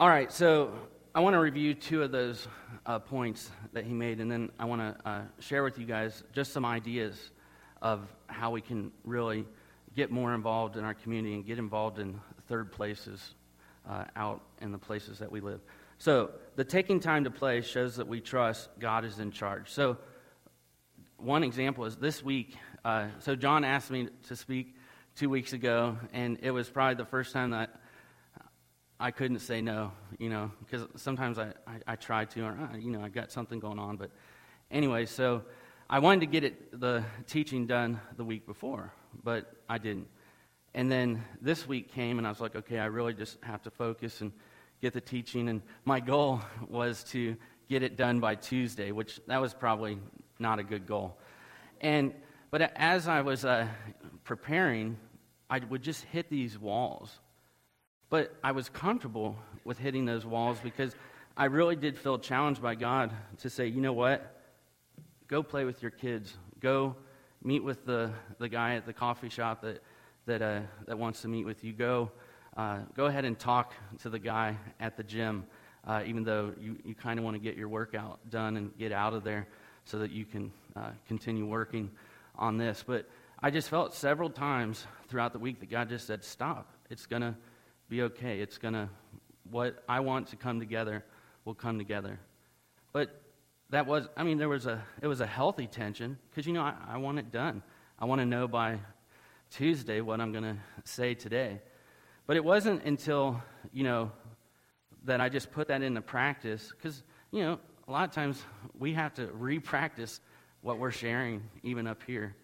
All 0.00 0.08
right, 0.08 0.30
so 0.30 0.72
I 1.12 1.18
want 1.18 1.34
to 1.34 1.40
review 1.40 1.74
two 1.74 2.04
of 2.04 2.12
those 2.12 2.46
uh, 2.86 3.00
points 3.00 3.50
that 3.72 3.84
he 3.84 3.92
made, 3.92 4.20
and 4.20 4.30
then 4.30 4.50
I 4.60 4.64
want 4.64 4.80
to 4.80 5.08
uh, 5.08 5.22
share 5.40 5.64
with 5.64 5.76
you 5.76 5.86
guys 5.86 6.22
just 6.32 6.52
some 6.52 6.64
ideas 6.64 7.32
of 7.80 8.06
how 8.28 8.52
we 8.52 8.60
can 8.60 8.92
really 9.02 9.44
get 9.96 10.12
more 10.12 10.34
involved 10.34 10.76
in 10.76 10.84
our 10.84 10.94
community 10.94 11.34
and 11.34 11.44
get 11.44 11.58
involved 11.58 11.98
in 11.98 12.20
third 12.46 12.70
places 12.70 13.34
uh, 13.90 14.04
out 14.14 14.40
in 14.60 14.70
the 14.70 14.78
places 14.78 15.18
that 15.18 15.32
we 15.32 15.40
live. 15.40 15.60
So, 15.98 16.30
the 16.54 16.64
taking 16.64 17.00
time 17.00 17.24
to 17.24 17.30
play 17.30 17.60
shows 17.60 17.96
that 17.96 18.06
we 18.06 18.20
trust 18.20 18.68
God 18.78 19.04
is 19.04 19.18
in 19.18 19.32
charge. 19.32 19.68
So, 19.70 19.98
one 21.16 21.42
example 21.42 21.84
is 21.84 21.96
this 21.96 22.22
week 22.22 22.56
uh, 22.84 23.06
so 23.20 23.36
John 23.36 23.64
asked 23.64 23.90
me 23.90 24.08
to 24.28 24.36
speak 24.36 24.74
two 25.14 25.30
weeks 25.30 25.52
ago, 25.52 25.96
and 26.12 26.38
it 26.42 26.50
was 26.50 26.68
probably 26.68 26.96
the 26.96 27.04
first 27.04 27.32
time 27.32 27.50
that 27.50 27.80
I 28.98 29.10
couldn't 29.10 29.40
say 29.40 29.60
no, 29.60 29.92
you 30.18 30.28
know, 30.28 30.50
because 30.60 30.86
sometimes 30.96 31.38
I, 31.38 31.52
I, 31.66 31.80
I 31.88 31.96
try 31.96 32.24
to, 32.24 32.42
or, 32.42 32.50
uh, 32.50 32.76
you 32.76 32.90
know, 32.90 33.02
I 33.02 33.08
got 33.08 33.32
something 33.32 33.58
going 33.58 33.78
on. 33.78 33.96
But 33.96 34.10
anyway, 34.70 35.06
so 35.06 35.42
I 35.90 35.98
wanted 35.98 36.20
to 36.20 36.26
get 36.26 36.44
it, 36.44 36.80
the 36.80 37.04
teaching 37.26 37.66
done 37.66 38.00
the 38.16 38.24
week 38.24 38.46
before, 38.46 38.92
but 39.22 39.52
I 39.68 39.78
didn't. 39.78 40.08
And 40.74 40.90
then 40.90 41.24
this 41.40 41.66
week 41.68 41.92
came, 41.92 42.18
and 42.18 42.26
I 42.26 42.30
was 42.30 42.40
like, 42.40 42.56
okay, 42.56 42.78
I 42.78 42.86
really 42.86 43.12
just 43.12 43.38
have 43.42 43.62
to 43.62 43.70
focus 43.70 44.20
and 44.20 44.32
get 44.80 44.92
the 44.92 45.00
teaching. 45.00 45.48
And 45.48 45.62
my 45.84 46.00
goal 46.00 46.40
was 46.68 47.04
to 47.10 47.36
get 47.68 47.82
it 47.82 47.96
done 47.96 48.20
by 48.20 48.34
Tuesday, 48.34 48.92
which 48.92 49.20
that 49.26 49.40
was 49.40 49.54
probably 49.54 49.98
not 50.38 50.58
a 50.58 50.62
good 50.62 50.86
goal. 50.86 51.18
And 51.80 52.14
but 52.52 52.70
as 52.76 53.08
I 53.08 53.22
was 53.22 53.46
uh, 53.46 53.66
preparing, 54.24 54.98
I 55.48 55.58
would 55.58 55.82
just 55.82 56.04
hit 56.04 56.28
these 56.28 56.58
walls. 56.58 57.18
But 58.10 58.36
I 58.44 58.52
was 58.52 58.68
comfortable 58.68 59.38
with 59.64 59.78
hitting 59.78 60.04
those 60.04 60.26
walls 60.26 60.58
because 60.62 60.94
I 61.34 61.46
really 61.46 61.76
did 61.76 61.98
feel 61.98 62.18
challenged 62.18 62.60
by 62.60 62.74
God 62.74 63.10
to 63.38 63.48
say, 63.48 63.68
you 63.68 63.80
know 63.80 63.94
what? 63.94 64.38
Go 65.28 65.42
play 65.42 65.64
with 65.64 65.80
your 65.80 65.90
kids. 65.90 66.36
Go 66.60 66.94
meet 67.42 67.64
with 67.64 67.86
the, 67.86 68.12
the 68.38 68.50
guy 68.50 68.74
at 68.74 68.84
the 68.84 68.92
coffee 68.92 69.30
shop 69.30 69.62
that, 69.62 69.82
that, 70.26 70.42
uh, 70.42 70.60
that 70.86 70.98
wants 70.98 71.22
to 71.22 71.28
meet 71.28 71.46
with 71.46 71.64
you. 71.64 71.72
Go, 71.72 72.10
uh, 72.58 72.80
go 72.94 73.06
ahead 73.06 73.24
and 73.24 73.38
talk 73.38 73.72
to 74.02 74.10
the 74.10 74.18
guy 74.18 74.58
at 74.78 74.98
the 74.98 75.02
gym, 75.02 75.46
uh, 75.86 76.02
even 76.04 76.22
though 76.22 76.52
you, 76.60 76.76
you 76.84 76.94
kind 76.94 77.18
of 77.18 77.24
want 77.24 77.34
to 77.34 77.40
get 77.40 77.56
your 77.56 77.68
workout 77.68 78.20
done 78.28 78.58
and 78.58 78.76
get 78.76 78.92
out 78.92 79.14
of 79.14 79.24
there 79.24 79.48
so 79.86 79.98
that 80.00 80.10
you 80.10 80.26
can 80.26 80.52
uh, 80.76 80.90
continue 81.08 81.46
working 81.46 81.90
on 82.36 82.56
this, 82.56 82.84
but 82.86 83.08
I 83.42 83.50
just 83.50 83.68
felt 83.68 83.94
several 83.94 84.30
times 84.30 84.86
throughout 85.08 85.32
the 85.32 85.38
week 85.38 85.60
that 85.60 85.70
God 85.70 85.88
just 85.88 86.06
said, 86.06 86.24
Stop. 86.24 86.72
It's 86.90 87.06
going 87.06 87.22
to 87.22 87.34
be 87.88 88.02
okay. 88.02 88.40
It's 88.40 88.58
going 88.58 88.74
to, 88.74 88.88
what 89.50 89.82
I 89.88 90.00
want 90.00 90.28
to 90.28 90.36
come 90.36 90.60
together 90.60 91.04
will 91.44 91.54
come 91.54 91.78
together. 91.78 92.18
But 92.92 93.20
that 93.70 93.86
was, 93.86 94.06
I 94.16 94.22
mean, 94.22 94.38
there 94.38 94.48
was 94.48 94.66
a, 94.66 94.82
it 95.00 95.06
was 95.06 95.20
a 95.20 95.26
healthy 95.26 95.66
tension 95.66 96.18
because, 96.30 96.46
you 96.46 96.52
know, 96.52 96.62
I, 96.62 96.74
I 96.88 96.96
want 96.98 97.18
it 97.18 97.32
done. 97.32 97.62
I 97.98 98.04
want 98.04 98.20
to 98.20 98.26
know 98.26 98.46
by 98.46 98.78
Tuesday 99.50 100.00
what 100.00 100.20
I'm 100.20 100.32
going 100.32 100.44
to 100.44 100.56
say 100.84 101.14
today. 101.14 101.60
But 102.26 102.36
it 102.36 102.44
wasn't 102.44 102.84
until, 102.84 103.42
you 103.72 103.84
know, 103.84 104.12
that 105.04 105.20
I 105.20 105.28
just 105.28 105.50
put 105.50 105.68
that 105.68 105.82
into 105.82 106.00
practice 106.00 106.70
because, 106.70 107.02
you 107.30 107.42
know, 107.42 107.58
a 107.88 107.90
lot 107.90 108.08
of 108.08 108.14
times 108.14 108.42
we 108.78 108.92
have 108.94 109.14
to 109.14 109.26
re 109.26 109.58
practice 109.58 110.20
what 110.62 110.78
we're 110.78 110.90
sharing, 110.90 111.42
even 111.62 111.86
up 111.86 112.02
here. 112.06 112.34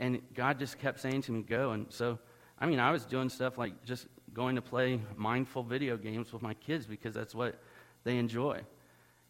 And 0.00 0.22
God 0.34 0.58
just 0.58 0.78
kept 0.78 1.00
saying 1.00 1.22
to 1.22 1.32
me, 1.32 1.42
go. 1.42 1.72
And 1.72 1.86
so, 1.90 2.18
I 2.58 2.66
mean, 2.66 2.80
I 2.80 2.90
was 2.90 3.04
doing 3.04 3.28
stuff 3.28 3.58
like 3.58 3.84
just 3.84 4.06
going 4.32 4.56
to 4.56 4.62
play 4.62 5.00
mindful 5.16 5.62
video 5.62 5.96
games 5.96 6.32
with 6.32 6.42
my 6.42 6.54
kids 6.54 6.86
because 6.86 7.14
that's 7.14 7.34
what 7.34 7.58
they 8.04 8.16
enjoy. 8.16 8.60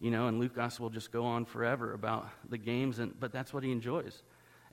You 0.01 0.11
know, 0.11 0.29
and 0.29 0.39
Lucas 0.39 0.79
will 0.79 0.91
just 0.91 1.11
go 1.11 1.25
on 1.25 1.45
forever 1.45 1.93
about 1.95 2.29
the 2.49 2.59
games, 2.59 3.01
and, 3.01 3.19
but 3.19 3.33
that's 3.33 3.53
what 3.53 3.65
he 3.65 3.73
enjoys. 3.73 4.23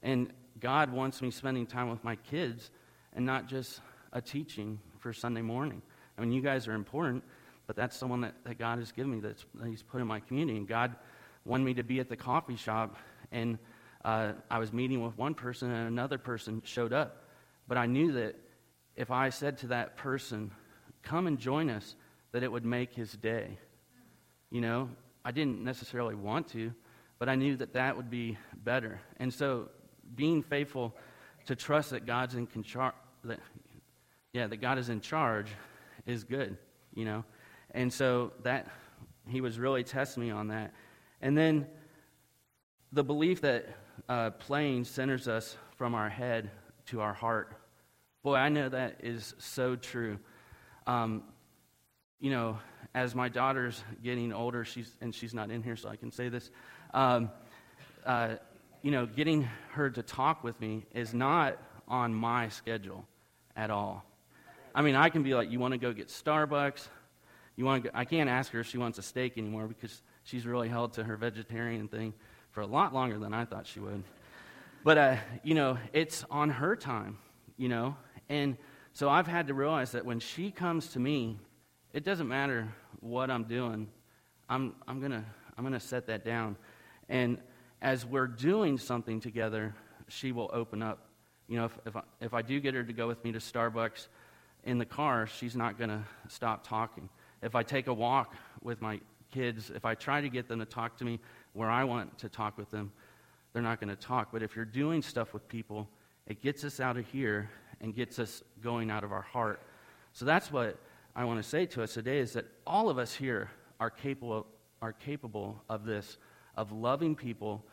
And 0.03 0.31
God 0.59 0.91
wants 0.91 1.21
me 1.21 1.31
spending 1.31 1.65
time 1.65 1.89
with 1.89 2.03
my 2.03 2.15
kids 2.15 2.69
and 3.13 3.25
not 3.25 3.47
just 3.47 3.81
a 4.13 4.21
teaching 4.21 4.79
for 4.99 5.13
Sunday 5.13 5.41
morning. 5.41 5.81
I 6.17 6.21
mean, 6.21 6.31
you 6.31 6.41
guys 6.41 6.67
are 6.67 6.73
important, 6.73 7.23
but 7.65 7.75
that's 7.75 7.97
someone 7.97 8.21
that, 8.21 8.35
that 8.43 8.59
God 8.59 8.77
has 8.79 8.91
given 8.91 9.11
me 9.11 9.19
that 9.21 9.43
He's 9.65 9.81
put 9.81 9.99
in 10.01 10.07
my 10.07 10.19
community. 10.19 10.57
And 10.57 10.67
God 10.67 10.95
wanted 11.43 11.63
me 11.63 11.73
to 11.75 11.83
be 11.83 11.99
at 11.99 12.09
the 12.09 12.15
coffee 12.15 12.55
shop, 12.55 12.97
and 13.35 13.59
uh, 14.03 14.31
I 14.49 14.59
was 14.59 14.71
meeting 14.71 15.03
with 15.03 15.17
one 15.17 15.33
person, 15.33 15.69
and 15.69 15.87
another 15.87 16.17
person 16.17 16.61
showed 16.63 16.93
up. 16.93 17.23
But 17.67 17.77
I 17.77 17.85
knew 17.85 18.13
that 18.13 18.35
if 18.95 19.11
I 19.11 19.29
said 19.29 19.57
to 19.59 19.67
that 19.67 19.97
person, 19.97 20.51
Come 21.03 21.27
and 21.27 21.37
join 21.37 21.69
us, 21.69 21.95
that 22.31 22.41
it 22.41 22.51
would 22.51 22.65
make 22.65 22.95
his 22.95 23.11
day. 23.11 23.59
You 24.49 24.61
know, 24.61 24.89
I 25.23 25.31
didn't 25.31 25.63
necessarily 25.63 26.15
want 26.15 26.47
to, 26.49 26.73
but 27.19 27.29
I 27.29 27.35
knew 27.35 27.55
that 27.57 27.73
that 27.73 27.95
would 27.95 28.09
be 28.09 28.39
better. 28.55 28.99
And 29.17 29.31
so, 29.31 29.69
being 30.15 30.41
faithful 30.41 30.95
to 31.45 31.55
trust 31.55 31.91
that 31.91 32.07
God's 32.07 32.33
in 32.33 32.47
control, 32.47 32.91
that, 33.23 33.39
yeah, 34.33 34.47
that 34.47 34.57
God 34.57 34.79
is 34.79 34.89
in 34.89 34.99
charge 34.99 35.49
is 36.07 36.23
good, 36.23 36.57
you 36.95 37.05
know. 37.05 37.23
And 37.71 37.93
so 37.93 38.33
that 38.41 38.67
he 39.27 39.41
was 39.41 39.59
really 39.59 39.83
testing 39.83 40.23
me 40.23 40.31
on 40.31 40.47
that. 40.47 40.73
And 41.21 41.37
then 41.37 41.67
the 42.91 43.03
belief 43.03 43.41
that 43.41 43.67
uh, 44.07 44.31
playing 44.31 44.83
centers 44.83 45.27
us 45.27 45.57
from 45.77 45.95
our 45.95 46.09
head 46.09 46.49
to 46.87 47.01
our 47.01 47.13
heart. 47.13 47.53
Boy, 48.23 48.35
I 48.35 48.49
know 48.49 48.69
that 48.69 49.01
is 49.03 49.35
so 49.37 49.75
true. 49.75 50.19
Um, 50.87 51.23
you 52.19 52.31
know, 52.31 52.59
as 52.93 53.13
my 53.13 53.29
daughter's 53.29 53.83
getting 54.03 54.31
older, 54.31 54.65
she's 54.65 54.95
and 55.01 55.13
she's 55.13 55.33
not 55.33 55.51
in 55.51 55.61
here, 55.61 55.75
so 55.75 55.89
I 55.89 55.95
can 55.95 56.11
say 56.11 56.29
this. 56.29 56.49
Um, 56.93 57.29
uh, 58.05 58.35
you 58.81 58.91
know, 58.91 59.05
getting 59.05 59.43
her 59.71 59.89
to 59.89 60.01
talk 60.01 60.43
with 60.43 60.59
me 60.61 60.85
is 60.93 61.13
not 61.13 61.57
on 61.87 62.13
my 62.13 62.49
schedule 62.49 63.05
at 63.55 63.69
all. 63.69 64.03
I 64.73 64.81
mean, 64.81 64.95
I 64.95 65.09
can 65.09 65.23
be 65.23 65.33
like, 65.33 65.51
"You 65.51 65.59
want 65.59 65.73
to 65.73 65.77
go 65.77 65.91
get 65.91 66.07
Starbucks? 66.07 66.87
You 67.55 67.65
want? 67.65 67.87
I 67.93 68.05
can't 68.05 68.29
ask 68.29 68.51
her 68.53 68.59
if 68.59 68.67
she 68.67 68.77
wants 68.77 68.97
a 68.97 69.03
steak 69.03 69.37
anymore 69.37 69.67
because 69.67 70.01
she's 70.23 70.45
really 70.45 70.69
held 70.69 70.93
to 70.93 71.03
her 71.03 71.17
vegetarian 71.17 71.87
thing 71.87 72.13
for 72.55 72.61
a 72.61 72.65
lot 72.65 72.93
longer 72.93 73.19
than 73.19 73.33
I 73.33 73.43
thought 73.43 73.67
she 73.67 73.81
would. 73.81 74.01
But 74.85 74.97
uh, 74.97 75.17
you 75.43 75.53
know, 75.53 75.77
it's 75.91 76.23
on 76.31 76.49
her 76.49 76.75
time. 76.75 77.17
You 77.57 77.67
know, 77.69 77.97
and 78.29 78.57
so 78.93 79.09
I've 79.09 79.27
had 79.27 79.47
to 79.47 79.53
realize 79.53 79.91
that 79.91 80.05
when 80.05 80.19
she 80.19 80.51
comes 80.51 80.87
to 80.89 80.99
me, 80.99 81.37
it 81.93 82.03
doesn't 82.03 82.27
matter 82.27 82.69
what 83.01 83.29
I'm 83.29 83.43
doing. 83.43 83.89
I'm 84.49 84.73
I'm 84.87 85.01
gonna 85.01 85.25
I'm 85.57 85.65
gonna 85.65 85.79
set 85.81 86.07
that 86.07 86.23
down, 86.23 86.55
and 87.09 87.39
as 87.81 88.05
we're 88.05 88.27
doing 88.27 88.77
something 88.77 89.19
together, 89.19 89.75
she 90.07 90.31
will 90.31 90.49
open 90.53 90.81
up. 90.81 91.09
You 91.49 91.57
know, 91.57 91.65
if 91.65 91.77
if 91.85 91.95
I, 91.97 92.01
if 92.21 92.33
I 92.33 92.41
do 92.41 92.59
get 92.61 92.73
her 92.73 92.83
to 92.83 92.93
go 92.93 93.05
with 93.05 93.21
me 93.23 93.33
to 93.33 93.39
Starbucks 93.39 94.07
in 94.63 94.77
the 94.77 94.85
car, 94.85 95.27
she's 95.27 95.55
not 95.55 95.77
going 95.77 95.89
to 95.91 96.03
stop 96.29 96.65
talking. 96.65 97.09
If 97.41 97.53
I 97.53 97.63
take 97.63 97.87
a 97.87 97.93
walk 97.93 98.33
with 98.61 98.81
my 98.81 98.99
kids, 99.35 99.69
if 99.69 99.83
I 99.83 99.95
try 99.95 100.21
to 100.21 100.29
get 100.29 100.47
them 100.47 100.59
to 100.59 100.65
talk 100.65 100.97
to 100.97 101.05
me 101.05 101.19
where 101.51 101.69
I 101.69 101.83
want 101.83 102.17
to 102.19 102.29
talk 102.29 102.57
with 102.57 102.71
them, 102.71 102.93
they're 103.51 103.61
not 103.61 103.81
going 103.81 103.89
to 103.89 104.01
talk. 104.01 104.29
But 104.31 104.41
if 104.41 104.55
you're 104.55 104.63
doing 104.63 105.01
stuff 105.01 105.33
with 105.33 105.47
people, 105.49 105.89
it 106.25 106.41
gets 106.41 106.63
us 106.63 106.79
out 106.79 106.95
of 106.97 107.05
here 107.07 107.49
and 107.81 107.93
gets 107.93 108.17
us 108.17 108.43
going 108.63 108.89
out 108.89 109.03
of 109.03 109.11
our 109.11 109.21
heart. 109.21 109.61
So 110.13 110.23
that's 110.23 110.51
what 110.51 110.79
I 111.15 111.25
want 111.25 111.43
to 111.43 111.47
say 111.47 111.65
to 111.67 111.83
us 111.83 111.93
today 111.93 112.19
is 112.19 112.33
that 112.33 112.45
all 112.65 112.89
of 112.89 112.97
us 112.97 113.13
here 113.13 113.49
are 113.79 113.89
capable, 113.89 114.47
are 114.81 114.93
capable 114.93 115.61
of 115.69 115.85
this, 115.85 116.17
of 116.55 116.71
loving 116.71 117.13
people 117.13 117.65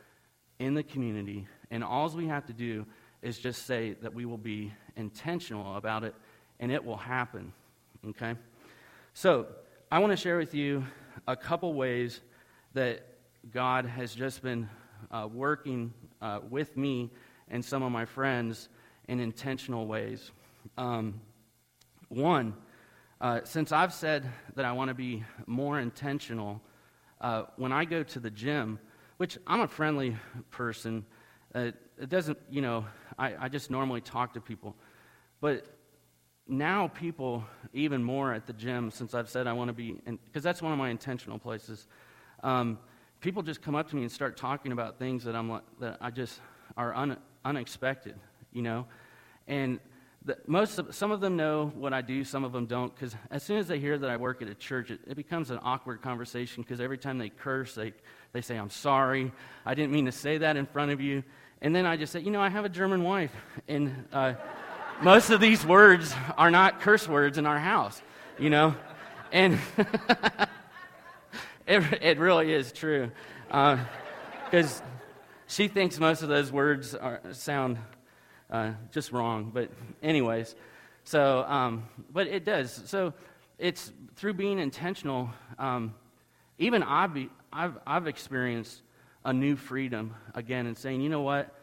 in 0.58 0.74
the 0.74 0.82
community. 0.82 1.46
And 1.70 1.84
all 1.84 2.08
we 2.10 2.26
have 2.26 2.44
to 2.46 2.52
do 2.52 2.84
is 3.22 3.38
just 3.38 3.66
say 3.66 3.94
that 4.02 4.12
we 4.12 4.24
will 4.24 4.36
be 4.36 4.72
intentional 4.96 5.76
about 5.76 6.02
it 6.02 6.14
and 6.58 6.72
it 6.72 6.84
will 6.84 6.96
happen. 6.96 7.52
Okay? 8.08 8.34
So, 9.14 9.46
I 9.92 9.98
want 9.98 10.10
to 10.10 10.16
share 10.16 10.38
with 10.38 10.54
you 10.54 10.84
a 11.26 11.36
couple 11.36 11.74
ways 11.74 12.20
that 12.74 13.06
God 13.52 13.86
has 13.86 14.14
just 14.14 14.42
been 14.42 14.68
uh, 15.10 15.28
working 15.32 15.92
uh, 16.20 16.40
with 16.48 16.76
me 16.76 17.10
and 17.48 17.64
some 17.64 17.82
of 17.82 17.92
my 17.92 18.04
friends 18.04 18.68
in 19.08 19.20
intentional 19.20 19.86
ways. 19.86 20.30
Um, 20.78 21.20
one, 22.08 22.54
uh, 23.20 23.40
since 23.44 23.72
I've 23.72 23.92
said 23.92 24.28
that 24.54 24.64
I 24.64 24.72
want 24.72 24.88
to 24.88 24.94
be 24.94 25.24
more 25.46 25.78
intentional, 25.78 26.60
uh, 27.20 27.44
when 27.56 27.72
I 27.72 27.84
go 27.84 28.02
to 28.02 28.20
the 28.20 28.30
gym, 28.30 28.78
which 29.16 29.38
I'm 29.46 29.60
a 29.60 29.68
friendly 29.68 30.16
person, 30.50 31.04
uh, 31.54 31.70
it 31.98 32.08
doesn't, 32.08 32.38
you 32.50 32.62
know, 32.62 32.86
I, 33.18 33.44
I 33.44 33.48
just 33.48 33.70
normally 33.70 34.00
talk 34.00 34.34
to 34.34 34.40
people. 34.40 34.74
But 35.40 35.66
now 36.48 36.88
people 36.88 37.44
even 37.72 38.02
more 38.02 38.32
at 38.32 38.46
the 38.46 38.52
gym 38.52 38.90
since 38.90 39.14
I've 39.14 39.28
said 39.28 39.46
I 39.46 39.52
want 39.52 39.68
to 39.68 39.72
be, 39.72 39.96
because 40.26 40.42
that's 40.42 40.60
one 40.60 40.72
of 40.72 40.78
my 40.78 40.90
intentional 40.90 41.38
places. 41.38 41.86
Um, 42.42 42.78
people 43.20 43.42
just 43.42 43.62
come 43.62 43.74
up 43.74 43.88
to 43.90 43.96
me 43.96 44.02
and 44.02 44.10
start 44.10 44.36
talking 44.36 44.72
about 44.72 44.98
things 44.98 45.24
that 45.24 45.36
I'm 45.36 45.60
that 45.80 45.98
I 46.00 46.10
just 46.10 46.40
are 46.76 46.94
un, 46.94 47.16
unexpected, 47.44 48.16
you 48.52 48.62
know, 48.62 48.86
and 49.46 49.78
the, 50.24 50.38
most 50.46 50.78
of, 50.78 50.94
some 50.94 51.10
of 51.10 51.20
them 51.20 51.36
know 51.36 51.72
what 51.74 51.92
I 51.92 52.00
do, 52.00 52.24
some 52.24 52.44
of 52.44 52.52
them 52.52 52.66
don't, 52.66 52.94
because 52.94 53.16
as 53.30 53.42
soon 53.42 53.58
as 53.58 53.66
they 53.66 53.78
hear 53.78 53.98
that 53.98 54.08
I 54.08 54.16
work 54.16 54.42
at 54.42 54.48
a 54.48 54.54
church, 54.54 54.90
it, 54.90 55.00
it 55.06 55.16
becomes 55.16 55.50
an 55.50 55.58
awkward 55.62 56.02
conversation 56.02 56.62
because 56.62 56.80
every 56.80 56.98
time 56.98 57.18
they 57.18 57.28
curse, 57.28 57.74
they, 57.74 57.92
they 58.32 58.40
say, 58.40 58.56
I'm 58.56 58.70
sorry, 58.70 59.32
I 59.66 59.74
didn't 59.74 59.92
mean 59.92 60.06
to 60.06 60.12
say 60.12 60.38
that 60.38 60.56
in 60.56 60.66
front 60.66 60.92
of 60.92 61.00
you. 61.00 61.24
And 61.60 61.74
then 61.74 61.86
I 61.86 61.96
just 61.96 62.12
say, 62.12 62.20
you 62.20 62.30
know, 62.30 62.40
I 62.40 62.48
have 62.48 62.64
a 62.64 62.68
German 62.68 63.02
wife. 63.02 63.32
And 63.68 64.06
uh, 64.12 64.34
most 65.02 65.30
of 65.30 65.40
these 65.40 65.66
words 65.66 66.14
are 66.38 66.50
not 66.50 66.80
curse 66.80 67.08
words 67.08 67.36
in 67.36 67.46
our 67.46 67.58
house, 67.58 68.00
you 68.38 68.50
know? 68.50 68.74
And 69.32 69.58
it, 71.66 72.02
it 72.02 72.18
really 72.18 72.52
is 72.52 72.70
true. 72.72 73.10
Because 73.48 74.80
uh, 74.80 74.84
she 75.48 75.68
thinks 75.68 75.98
most 75.98 76.22
of 76.22 76.28
those 76.28 76.52
words 76.52 76.94
are, 76.94 77.20
sound 77.32 77.78
uh, 78.50 78.72
just 78.92 79.12
wrong. 79.12 79.50
But, 79.52 79.70
anyways, 80.02 80.54
so, 81.04 81.42
um, 81.44 81.88
but 82.12 82.28
it 82.28 82.44
does. 82.44 82.82
So, 82.86 83.12
it's 83.58 83.92
through 84.16 84.34
being 84.34 84.58
intentional. 84.58 85.30
Um, 85.58 85.94
even 86.58 86.82
I've, 86.82 87.16
I've, 87.52 87.78
I've 87.86 88.06
experienced 88.06 88.82
a 89.24 89.32
new 89.32 89.56
freedom 89.56 90.14
again 90.34 90.66
and 90.66 90.76
saying, 90.76 91.00
you 91.00 91.08
know 91.08 91.22
what? 91.22 91.54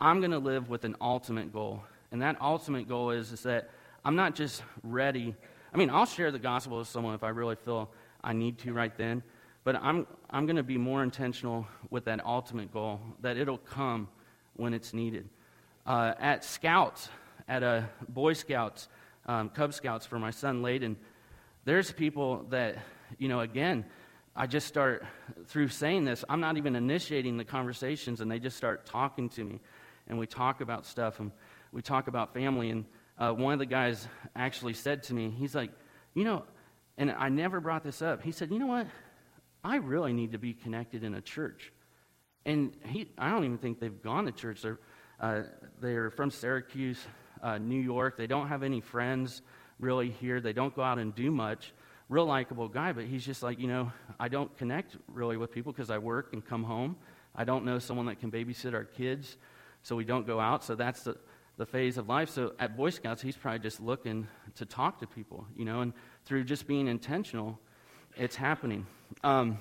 I'm 0.00 0.20
going 0.20 0.30
to 0.30 0.38
live 0.38 0.68
with 0.68 0.84
an 0.84 0.96
ultimate 1.00 1.52
goal. 1.52 1.82
And 2.10 2.22
that 2.22 2.40
ultimate 2.40 2.88
goal 2.88 3.10
is, 3.10 3.32
is 3.32 3.42
that 3.42 3.70
I'm 4.04 4.16
not 4.16 4.34
just 4.34 4.62
ready. 4.82 5.34
I 5.72 5.76
mean, 5.76 5.90
I'll 5.90 6.06
share 6.06 6.30
the 6.30 6.38
gospel 6.38 6.78
with 6.78 6.88
someone 6.88 7.14
if 7.14 7.22
I 7.22 7.28
really 7.28 7.56
feel 7.56 7.90
I 8.22 8.32
need 8.32 8.58
to 8.58 8.72
right 8.72 8.96
then. 8.96 9.22
But 9.64 9.76
I'm, 9.76 10.06
I'm 10.30 10.46
going 10.46 10.56
to 10.56 10.62
be 10.62 10.78
more 10.78 11.02
intentional 11.02 11.66
with 11.90 12.06
that 12.06 12.24
ultimate 12.24 12.72
goal, 12.72 13.00
that 13.20 13.36
it'll 13.36 13.58
come 13.58 14.08
when 14.56 14.72
it's 14.72 14.94
needed. 14.94 15.28
Uh, 15.86 16.14
at 16.18 16.44
Scouts, 16.44 17.10
at 17.48 17.62
a 17.62 17.88
Boy 18.08 18.32
Scouts, 18.32 18.88
um, 19.26 19.50
Cub 19.50 19.74
Scouts 19.74 20.06
for 20.06 20.18
my 20.18 20.30
son 20.30 20.62
Layden, 20.62 20.96
there's 21.64 21.92
people 21.92 22.46
that, 22.48 22.78
you 23.18 23.28
know, 23.28 23.40
again, 23.40 23.84
I 24.34 24.46
just 24.46 24.66
start, 24.68 25.04
through 25.48 25.68
saying 25.68 26.04
this, 26.04 26.24
I'm 26.28 26.40
not 26.40 26.56
even 26.56 26.76
initiating 26.76 27.36
the 27.36 27.44
conversations, 27.44 28.20
and 28.20 28.30
they 28.30 28.38
just 28.38 28.56
start 28.56 28.86
talking 28.86 29.28
to 29.30 29.44
me. 29.44 29.60
And 30.06 30.18
we 30.18 30.26
talk 30.26 30.62
about 30.62 30.86
stuff. 30.86 31.20
And 31.20 31.32
we 31.72 31.82
talk 31.82 32.08
about 32.08 32.34
family, 32.34 32.70
and 32.70 32.84
uh, 33.18 33.32
one 33.32 33.52
of 33.52 33.58
the 33.58 33.66
guys 33.66 34.06
actually 34.36 34.74
said 34.74 35.02
to 35.04 35.14
me, 35.14 35.30
he's 35.30 35.54
like, 35.54 35.70
you 36.14 36.24
know, 36.24 36.44
and 36.96 37.10
I 37.10 37.28
never 37.28 37.60
brought 37.60 37.84
this 37.84 38.02
up. 38.02 38.22
He 38.22 38.32
said, 38.32 38.50
you 38.50 38.58
know 38.58 38.66
what? 38.66 38.86
I 39.62 39.76
really 39.76 40.12
need 40.12 40.32
to 40.32 40.38
be 40.38 40.52
connected 40.54 41.04
in 41.04 41.14
a 41.14 41.20
church. 41.20 41.72
And 42.46 42.72
he, 42.86 43.10
I 43.18 43.30
don't 43.30 43.44
even 43.44 43.58
think 43.58 43.80
they've 43.80 44.02
gone 44.02 44.24
to 44.26 44.32
church. 44.32 44.62
They're, 44.62 44.78
uh, 45.20 45.42
they're 45.80 46.10
from 46.10 46.30
Syracuse, 46.30 46.98
uh, 47.42 47.58
New 47.58 47.80
York. 47.80 48.16
They 48.16 48.26
don't 48.26 48.48
have 48.48 48.62
any 48.62 48.80
friends 48.80 49.42
really 49.78 50.10
here. 50.10 50.40
They 50.40 50.52
don't 50.52 50.74
go 50.74 50.82
out 50.82 50.98
and 50.98 51.14
do 51.14 51.30
much. 51.30 51.72
Real 52.08 52.24
likable 52.24 52.68
guy, 52.68 52.92
but 52.92 53.04
he's 53.04 53.24
just 53.24 53.42
like, 53.42 53.58
you 53.58 53.66
know, 53.66 53.92
I 54.18 54.28
don't 54.28 54.56
connect 54.56 54.96
really 55.08 55.36
with 55.36 55.52
people 55.52 55.72
because 55.72 55.90
I 55.90 55.98
work 55.98 56.32
and 56.32 56.44
come 56.44 56.64
home. 56.64 56.96
I 57.36 57.44
don't 57.44 57.64
know 57.64 57.78
someone 57.78 58.06
that 58.06 58.18
can 58.18 58.30
babysit 58.30 58.72
our 58.72 58.84
kids, 58.84 59.36
so 59.82 59.94
we 59.94 60.04
don't 60.04 60.26
go 60.26 60.40
out. 60.40 60.64
So 60.64 60.74
that's 60.74 61.02
the, 61.02 61.18
the 61.58 61.66
phase 61.66 61.98
of 61.98 62.08
life. 62.08 62.30
So 62.30 62.54
at 62.58 62.76
Boy 62.76 62.90
Scouts, 62.90 63.20
he's 63.20 63.36
probably 63.36 63.58
just 63.58 63.80
looking 63.80 64.28
to 64.54 64.64
talk 64.64 65.00
to 65.00 65.06
people, 65.06 65.44
you 65.56 65.64
know, 65.64 65.80
and 65.80 65.92
through 66.24 66.44
just 66.44 66.68
being 66.68 66.86
intentional, 66.86 67.58
it's 68.16 68.36
happening. 68.36 68.86
Um, 69.24 69.58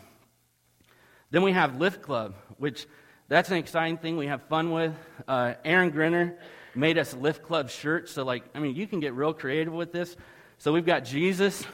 then 1.32 1.42
we 1.42 1.52
have 1.52 1.80
Lift 1.80 2.04
Club, 2.04 2.36
which 2.58 2.86
that's 3.28 3.50
an 3.50 3.58
exciting 3.58 3.98
thing 3.98 4.16
we 4.16 4.28
have 4.28 4.44
fun 4.44 4.72
with. 4.72 4.94
Uh, 5.28 5.56
Aaron 5.66 5.90
Grinner 5.90 6.38
made 6.76 7.00
us 7.00 7.16
Lift 7.16 7.42
Club 7.42 7.70
shirts. 7.70 8.12
So, 8.12 8.24
like, 8.24 8.44
I 8.54 8.60
mean, 8.60 8.76
you 8.76 8.86
can 8.88 9.00
get 9.00 9.14
real 9.14 9.34
creative 9.34 9.74
with 9.74 9.92
this. 9.92 10.16
So, 10.60 10.72
we've 10.72 10.86
got 10.86 11.04
Jesus 11.04 11.66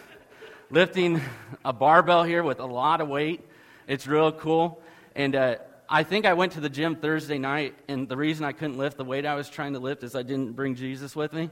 lifting 0.72 1.22
a 1.64 1.74
barbell 1.74 2.24
here 2.24 2.44
with 2.44 2.60
a 2.60 2.66
lot 2.66 3.02
of 3.02 3.10
weight. 3.10 3.42
It's 3.88 4.08
real 4.08 4.32
cool. 4.32 4.82
And 5.16 5.36
uh, 5.36 5.58
I 5.94 6.02
think 6.02 6.26
I 6.26 6.34
went 6.34 6.54
to 6.54 6.60
the 6.60 6.72
gym 6.72 6.96
Thursday 6.96 7.38
night, 7.38 7.76
and 7.88 8.10
the 8.10 8.18
reason 8.18 8.46
I 8.46 8.52
couldn't 8.52 8.80
lift 8.80 8.98
the 8.98 9.06
weight 9.06 9.28
I 9.28 9.36
was 9.36 9.48
trying 9.48 9.74
to 9.74 9.80
lift 9.80 10.04
is 10.04 10.16
I 10.16 10.24
didn't 10.24 10.54
bring 10.54 10.74
Jesus 10.74 11.16
with 11.16 11.34
me. 11.34 11.52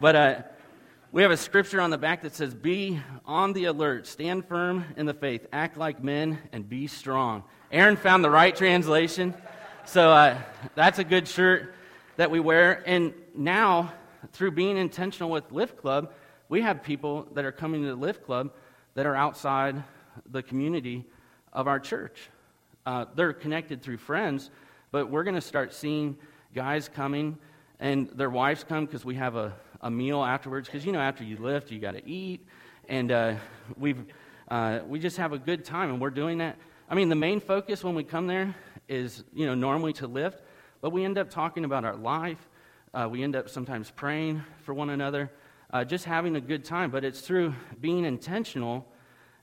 But 0.00 0.16
uh, 0.16 0.42
we 1.12 1.20
have 1.20 1.30
a 1.30 1.36
scripture 1.36 1.82
on 1.82 1.90
the 1.90 1.98
back 1.98 2.22
that 2.22 2.34
says, 2.34 2.54
Be 2.54 2.98
on 3.26 3.52
the 3.52 3.66
alert, 3.66 4.06
stand 4.06 4.48
firm 4.48 4.86
in 4.96 5.04
the 5.04 5.12
faith, 5.12 5.46
act 5.52 5.76
like 5.76 6.02
men, 6.02 6.38
and 6.52 6.66
be 6.66 6.86
strong. 6.86 7.44
Aaron 7.70 7.96
found 7.96 8.24
the 8.24 8.30
right 8.30 8.56
translation. 8.56 9.34
So 9.84 10.10
uh, 10.10 10.38
that's 10.74 10.98
a 10.98 11.04
good 11.04 11.28
shirt 11.28 11.74
that 12.16 12.30
we 12.30 12.40
wear. 12.40 12.82
And 12.86 13.12
now, 13.34 13.92
through 14.32 14.52
being 14.52 14.78
intentional 14.78 15.28
with 15.28 15.52
Lift 15.52 15.76
Club, 15.76 16.14
we 16.48 16.62
have 16.62 16.82
people 16.82 17.28
that 17.34 17.44
are 17.44 17.52
coming 17.52 17.82
to 17.82 17.88
the 17.88 17.94
Lift 17.94 18.24
Club 18.24 18.54
that 18.94 19.04
are 19.04 19.14
outside 19.14 19.84
the 20.30 20.42
community 20.42 21.04
of 21.52 21.68
our 21.68 21.78
church. 21.78 22.30
Uh, 22.86 23.04
they're 23.14 23.34
connected 23.34 23.82
through 23.82 23.98
friends, 23.98 24.50
but 24.92 25.10
we're 25.10 25.24
going 25.24 25.34
to 25.34 25.40
start 25.42 25.74
seeing 25.74 26.16
guys 26.54 26.88
coming 26.88 27.36
and 27.78 28.08
their 28.14 28.30
wives 28.30 28.64
come 28.64 28.86
because 28.86 29.04
we 29.04 29.16
have 29.16 29.36
a, 29.36 29.52
a 29.82 29.90
meal 29.90 30.24
afterwards. 30.24 30.68
Because, 30.68 30.86
you 30.86 30.92
know, 30.92 31.00
after 31.00 31.24
you 31.24 31.36
lift, 31.36 31.70
you 31.70 31.80
got 31.80 31.92
to 31.92 32.08
eat. 32.08 32.46
And 32.88 33.12
uh, 33.12 33.34
we've, 33.76 34.02
uh, 34.48 34.80
we 34.86 34.98
just 34.98 35.18
have 35.18 35.34
a 35.34 35.38
good 35.38 35.64
time, 35.64 35.90
and 35.90 36.00
we're 36.00 36.08
doing 36.08 36.38
that 36.38 36.56
I 36.88 36.94
mean, 36.94 37.08
the 37.08 37.16
main 37.16 37.40
focus 37.40 37.82
when 37.82 37.96
we 37.96 38.04
come 38.04 38.28
there 38.28 38.54
is, 38.88 39.24
you 39.34 39.44
know, 39.44 39.56
normally 39.56 39.92
to 39.94 40.06
lift, 40.06 40.40
but 40.80 40.90
we 40.90 41.04
end 41.04 41.18
up 41.18 41.30
talking 41.30 41.64
about 41.64 41.84
our 41.84 41.96
life. 41.96 42.38
Uh, 42.94 43.08
we 43.10 43.24
end 43.24 43.34
up 43.34 43.48
sometimes 43.48 43.90
praying 43.90 44.44
for 44.62 44.72
one 44.72 44.90
another, 44.90 45.32
uh, 45.72 45.82
just 45.82 46.04
having 46.04 46.36
a 46.36 46.40
good 46.40 46.64
time. 46.64 46.92
But 46.92 47.04
it's 47.04 47.22
through 47.22 47.54
being 47.80 48.04
intentional 48.04 48.86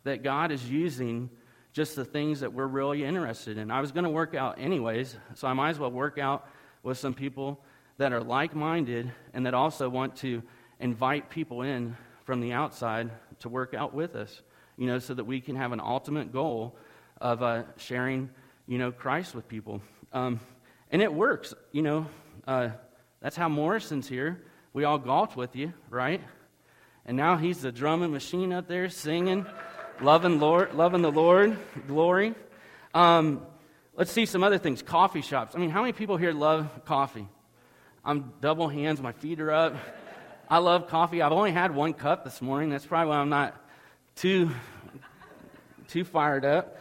that 0.05 0.23
God 0.23 0.53
is 0.53 0.69
using 0.69 1.29
just 1.73 1.95
the 1.95 2.05
things 2.05 2.39
that 2.41 2.53
we're 2.53 2.67
really 2.67 3.03
interested 3.03 3.57
in. 3.57 3.71
I 3.71 3.81
was 3.81 3.91
going 3.91 4.03
to 4.03 4.09
work 4.09 4.35
out 4.35 4.59
anyways, 4.59 5.17
so 5.33 5.47
I 5.47 5.53
might 5.53 5.71
as 5.71 5.79
well 5.79 5.91
work 5.91 6.19
out 6.19 6.47
with 6.83 6.99
some 6.99 7.13
people 7.13 7.59
that 7.97 8.13
are 8.13 8.21
like 8.21 8.55
minded 8.55 9.11
and 9.33 9.45
that 9.45 9.55
also 9.55 9.89
want 9.89 10.15
to 10.17 10.43
invite 10.79 11.29
people 11.29 11.63
in 11.63 11.97
from 12.25 12.41
the 12.41 12.53
outside 12.53 13.09
to 13.39 13.49
work 13.49 13.73
out 13.73 13.93
with 13.93 14.15
us, 14.15 14.41
you 14.77 14.85
know, 14.85 14.99
so 14.99 15.13
that 15.13 15.23
we 15.23 15.41
can 15.41 15.55
have 15.55 15.71
an 15.71 15.79
ultimate 15.79 16.31
goal 16.31 16.75
of 17.19 17.41
uh, 17.41 17.63
sharing, 17.77 18.29
you 18.67 18.77
know, 18.77 18.91
Christ 18.91 19.33
with 19.33 19.47
people. 19.47 19.81
Um, 20.13 20.39
and 20.91 21.01
it 21.01 21.11
works, 21.11 21.53
you 21.71 21.81
know. 21.81 22.05
Uh, 22.47 22.69
that's 23.19 23.35
how 23.35 23.49
Morrison's 23.49 24.07
here. 24.07 24.43
We 24.73 24.83
all 24.83 24.97
golfed 24.97 25.35
with 25.35 25.55
you, 25.55 25.73
right? 25.89 26.21
And 27.05 27.17
now 27.17 27.37
he's 27.37 27.61
the 27.61 27.71
drumming 27.71 28.11
machine 28.11 28.53
up 28.53 28.67
there 28.67 28.89
singing, 28.89 29.45
loving 30.03 30.39
Lord, 30.39 30.75
loving 30.75 31.01
the 31.01 31.11
Lord, 31.11 31.57
glory. 31.87 32.35
Um, 32.93 33.45
let's 33.95 34.11
see 34.11 34.25
some 34.25 34.43
other 34.43 34.57
things. 34.57 34.81
Coffee 34.81 35.21
shops. 35.21 35.55
I 35.55 35.59
mean, 35.59 35.69
how 35.69 35.81
many 35.81 35.93
people 35.93 36.17
here 36.17 36.33
love 36.33 36.85
coffee? 36.85 37.27
I'm 38.05 38.33
double 38.41 38.67
hands, 38.67 39.01
my 39.01 39.13
feet 39.13 39.39
are 39.39 39.51
up. 39.51 39.75
I 40.49 40.57
love 40.57 40.87
coffee. 40.87 41.21
I've 41.21 41.31
only 41.31 41.51
had 41.51 41.73
one 41.73 41.93
cup 41.93 42.25
this 42.25 42.41
morning. 42.41 42.69
That's 42.69 42.85
probably 42.85 43.09
why 43.09 43.17
I'm 43.17 43.29
not 43.29 43.55
too 44.15 44.51
too 45.87 46.03
fired 46.03 46.45
up 46.45 46.77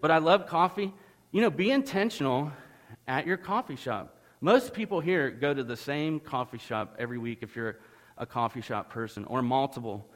but 0.00 0.10
I 0.10 0.18
love 0.18 0.46
coffee. 0.46 0.92
You 1.32 1.40
know, 1.40 1.50
be 1.50 1.70
intentional 1.70 2.52
at 3.08 3.26
your 3.26 3.36
coffee 3.36 3.76
shop. 3.76 4.16
Most 4.40 4.72
people 4.72 5.00
here 5.00 5.30
go 5.30 5.52
to 5.52 5.64
the 5.64 5.76
same 5.76 6.20
coffee 6.20 6.58
shop 6.58 6.96
every 6.98 7.18
week 7.18 7.38
if 7.42 7.56
you're 7.56 7.78
a 8.18 8.26
coffee 8.26 8.60
shop 8.60 8.90
person, 8.90 9.24
or 9.24 9.42
multiple 9.42 10.06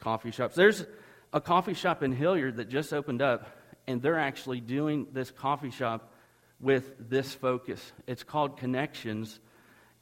coffee 0.00 0.30
shops. 0.30 0.54
There's 0.54 0.84
a 1.32 1.40
coffee 1.40 1.74
shop 1.74 2.02
in 2.02 2.12
Hilliard 2.12 2.56
that 2.56 2.68
just 2.68 2.92
opened 2.92 3.22
up, 3.22 3.48
and 3.86 4.02
they're 4.02 4.18
actually 4.18 4.60
doing 4.60 5.06
this 5.12 5.30
coffee 5.30 5.70
shop 5.70 6.12
with 6.60 6.94
this 7.10 7.34
focus. 7.34 7.92
It's 8.06 8.22
called 8.22 8.58
Connections, 8.58 9.40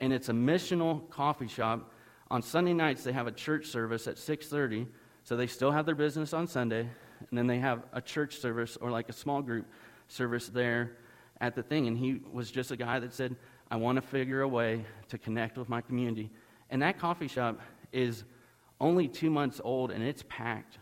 and 0.00 0.12
it's 0.12 0.28
a 0.28 0.32
missional 0.32 1.08
coffee 1.10 1.48
shop. 1.48 1.92
On 2.30 2.42
Sunday 2.42 2.72
nights, 2.72 3.04
they 3.04 3.12
have 3.12 3.26
a 3.26 3.32
church 3.32 3.66
service 3.66 4.06
at 4.06 4.16
6:30, 4.16 4.86
so 5.24 5.36
they 5.36 5.46
still 5.46 5.70
have 5.70 5.86
their 5.86 5.94
business 5.94 6.32
on 6.32 6.46
Sunday 6.46 6.88
and 7.28 7.38
then 7.38 7.46
they 7.46 7.58
have 7.58 7.82
a 7.92 8.00
church 8.00 8.38
service 8.38 8.76
or 8.76 8.90
like 8.90 9.08
a 9.08 9.12
small 9.12 9.42
group 9.42 9.66
service 10.08 10.48
there 10.48 10.92
at 11.40 11.54
the 11.54 11.62
thing. 11.62 11.86
And 11.86 11.96
he 11.96 12.20
was 12.32 12.50
just 12.50 12.70
a 12.70 12.76
guy 12.76 12.98
that 13.00 13.12
said, 13.12 13.36
I 13.70 13.76
want 13.76 13.96
to 13.96 14.02
figure 14.02 14.42
a 14.42 14.48
way 14.48 14.84
to 15.08 15.18
connect 15.18 15.58
with 15.58 15.68
my 15.68 15.80
community. 15.80 16.30
And 16.70 16.82
that 16.82 16.98
coffee 16.98 17.28
shop 17.28 17.60
is 17.92 18.24
only 18.80 19.08
two 19.08 19.30
months 19.30 19.60
old 19.62 19.90
and 19.90 20.02
it's 20.02 20.24
packed. 20.28 20.78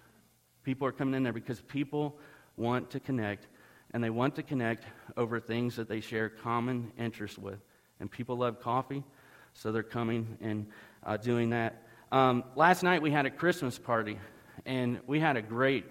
People 0.65 0.89
are 0.89 0.93
coming 0.93 1.15
in 1.15 1.23
there 1.23 1.33
because 1.33 1.61
people 1.61 2.17
want 2.57 2.91
to 2.91 3.01
connect 3.01 3.47
and 3.93 4.03
they 4.03 4.11
want 4.11 4.35
to 4.35 4.43
connect 4.43 4.85
over 5.17 5.39
things 5.39 5.77
that 5.77 5.89
they 5.89 6.01
share 6.01 6.29
common 6.29 6.91
interest 6.99 7.39
with. 7.39 7.61
And 8.01 8.11
people 8.11 8.37
love 8.37 8.61
coffee, 8.61 9.05
so 9.53 9.71
they're 9.71 9.85
coming 9.85 10.37
and 10.41 10.67
uh, 11.05 11.17
doing 11.17 11.51
that. 11.51 11.85
Um, 12.11 12.43
last 12.57 12.83
night 12.83 13.03
we 13.03 13.13
had 13.13 13.25
a 13.25 13.31
Christmas 13.31 13.79
party, 13.79 14.19
and 14.67 15.01
we 15.07 15.21
had 15.21 15.37
a 15.37 15.43
great 15.43 15.85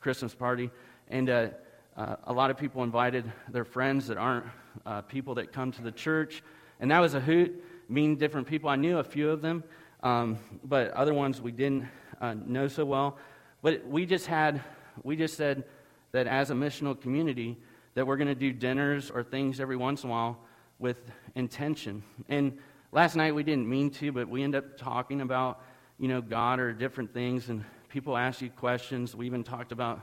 Christmas 0.00 0.34
party. 0.34 0.70
And 1.08 1.28
uh, 1.28 1.48
uh, 1.96 2.16
a 2.24 2.32
lot 2.32 2.50
of 2.50 2.56
people 2.56 2.82
invited 2.82 3.30
their 3.50 3.66
friends 3.66 4.06
that 4.06 4.16
aren't 4.16 4.46
uh, 4.86 5.02
people 5.02 5.34
that 5.34 5.52
come 5.52 5.70
to 5.72 5.82
the 5.82 5.92
church. 5.92 6.42
And 6.80 6.90
that 6.90 7.00
was 7.00 7.12
a 7.12 7.20
hoot, 7.20 7.62
meeting 7.90 8.16
different 8.16 8.46
people. 8.46 8.70
I 8.70 8.76
knew 8.76 8.98
a 8.98 9.04
few 9.04 9.28
of 9.28 9.42
them, 9.42 9.64
um, 10.02 10.38
but 10.64 10.92
other 10.92 11.12
ones 11.12 11.42
we 11.42 11.52
didn't 11.52 11.88
uh, 12.22 12.34
know 12.34 12.68
so 12.68 12.86
well. 12.86 13.18
But 13.62 13.86
we 13.86 14.06
just 14.06 14.26
had, 14.26 14.62
we 15.02 15.16
just 15.16 15.36
said 15.36 15.64
that 16.12 16.26
as 16.26 16.50
a 16.50 16.54
missional 16.54 17.00
community, 17.00 17.58
that 17.94 18.06
we're 18.06 18.16
going 18.16 18.28
to 18.28 18.34
do 18.34 18.52
dinners 18.52 19.10
or 19.10 19.22
things 19.22 19.60
every 19.60 19.76
once 19.76 20.04
in 20.04 20.10
a 20.10 20.12
while 20.12 20.38
with 20.78 20.98
intention. 21.34 22.02
And 22.28 22.58
last 22.92 23.16
night 23.16 23.34
we 23.34 23.42
didn't 23.42 23.68
mean 23.68 23.90
to, 23.90 24.12
but 24.12 24.28
we 24.28 24.42
ended 24.42 24.64
up 24.64 24.78
talking 24.78 25.20
about, 25.20 25.60
you 25.98 26.08
know, 26.08 26.20
God 26.20 26.60
or 26.60 26.72
different 26.72 27.12
things. 27.12 27.48
And 27.48 27.64
people 27.88 28.16
ask 28.16 28.40
you 28.40 28.50
questions. 28.50 29.14
We 29.14 29.26
even 29.26 29.44
talked 29.44 29.72
about 29.72 30.00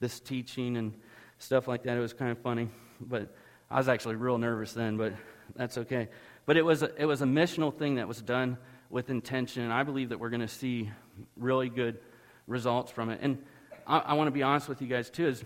this 0.00 0.20
teaching 0.20 0.76
and 0.76 0.94
stuff 1.38 1.68
like 1.68 1.82
that. 1.84 1.96
It 1.96 2.00
was 2.00 2.12
kind 2.12 2.30
of 2.30 2.38
funny, 2.38 2.68
but 3.00 3.34
I 3.70 3.78
was 3.78 3.88
actually 3.88 4.16
real 4.16 4.38
nervous 4.38 4.72
then, 4.72 4.96
but 4.96 5.12
that's 5.56 5.76
okay. 5.78 6.08
But 6.46 6.56
it 6.56 6.64
was 6.64 6.82
a, 6.82 6.94
it 6.96 7.06
was 7.06 7.22
a 7.22 7.26
missional 7.26 7.76
thing 7.76 7.96
that 7.96 8.08
was 8.08 8.22
done 8.22 8.56
with 8.90 9.10
intention, 9.10 9.62
and 9.62 9.72
I 9.72 9.82
believe 9.82 10.10
that 10.10 10.20
we're 10.20 10.30
going 10.30 10.40
to 10.40 10.48
see 10.48 10.90
really 11.36 11.68
good 11.68 11.98
results 12.46 12.90
from 12.92 13.10
it. 13.10 13.20
And 13.22 13.38
I, 13.86 13.98
I 13.98 14.12
want 14.14 14.28
to 14.28 14.32
be 14.32 14.42
honest 14.42 14.68
with 14.68 14.82
you 14.82 14.88
guys 14.88 15.10
too. 15.10 15.28
Is 15.28 15.44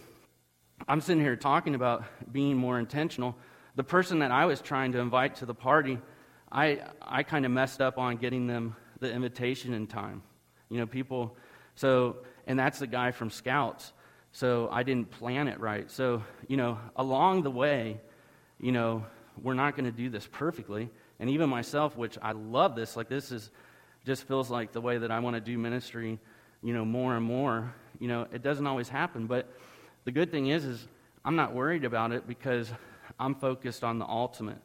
I'm 0.86 1.00
sitting 1.00 1.22
here 1.22 1.36
talking 1.36 1.74
about 1.74 2.04
being 2.30 2.56
more 2.56 2.78
intentional. 2.78 3.36
The 3.76 3.84
person 3.84 4.20
that 4.20 4.30
I 4.30 4.46
was 4.46 4.60
trying 4.60 4.92
to 4.92 4.98
invite 4.98 5.36
to 5.36 5.46
the 5.46 5.54
party, 5.54 5.98
I 6.50 6.80
I 7.00 7.22
kind 7.22 7.44
of 7.44 7.50
messed 7.50 7.80
up 7.80 7.98
on 7.98 8.16
getting 8.16 8.46
them 8.46 8.76
the 9.00 9.12
invitation 9.12 9.74
in 9.74 9.86
time. 9.86 10.22
You 10.68 10.78
know, 10.78 10.86
people 10.86 11.36
so, 11.78 12.16
and 12.48 12.58
that's 12.58 12.80
the 12.80 12.88
guy 12.88 13.12
from 13.12 13.30
Scouts. 13.30 13.92
So 14.32 14.68
I 14.72 14.82
didn't 14.82 15.12
plan 15.12 15.46
it 15.46 15.60
right. 15.60 15.88
So, 15.88 16.24
you 16.48 16.56
know, 16.56 16.76
along 16.96 17.42
the 17.42 17.52
way, 17.52 18.00
you 18.58 18.72
know, 18.72 19.06
we're 19.40 19.54
not 19.54 19.76
going 19.76 19.84
to 19.84 19.92
do 19.92 20.10
this 20.10 20.26
perfectly. 20.26 20.90
And 21.20 21.30
even 21.30 21.48
myself, 21.48 21.96
which 21.96 22.18
I 22.20 22.32
love 22.32 22.74
this, 22.74 22.96
like 22.96 23.08
this 23.08 23.30
is 23.30 23.52
just 24.04 24.26
feels 24.26 24.50
like 24.50 24.72
the 24.72 24.80
way 24.80 24.98
that 24.98 25.12
I 25.12 25.20
want 25.20 25.36
to 25.36 25.40
do 25.40 25.56
ministry, 25.56 26.18
you 26.62 26.74
know, 26.74 26.84
more 26.84 27.16
and 27.16 27.24
more. 27.24 27.74
You 27.98 28.08
know, 28.08 28.26
it 28.32 28.42
doesn't 28.42 28.66
always 28.66 28.88
happen, 28.88 29.26
but 29.26 29.52
the 30.04 30.12
good 30.12 30.30
thing 30.30 30.48
is 30.48 30.64
is 30.64 30.86
I'm 31.24 31.36
not 31.36 31.54
worried 31.54 31.84
about 31.84 32.12
it 32.12 32.26
because 32.26 32.70
I'm 33.18 33.34
focused 33.34 33.84
on 33.84 33.98
the 33.98 34.06
ultimate. 34.06 34.58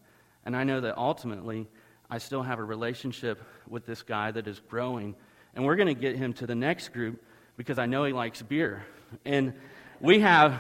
And 0.46 0.56
I 0.56 0.64
know 0.64 0.82
that 0.82 0.98
ultimately 0.98 1.68
I 2.10 2.18
still 2.18 2.44
have 2.44 2.60
a 2.60 2.64
relationship 2.64 3.42
with 3.68 3.86
this 3.86 4.02
guy 4.02 4.32
that 4.32 4.48
is 4.48 4.60
growing 4.60 5.16
and 5.56 5.66
we're 5.66 5.76
going 5.76 5.88
to 5.88 5.94
get 5.94 6.16
him 6.16 6.34
to 6.34 6.48
the 6.48 6.56
next 6.56 6.94
group 6.94 7.24
because 7.58 7.78
I 7.78 7.86
know 7.86 8.04
he 8.06 8.14
likes 8.14 8.42
beer. 8.42 8.86
And 9.26 9.54
we 10.00 10.20
have, 10.20 10.60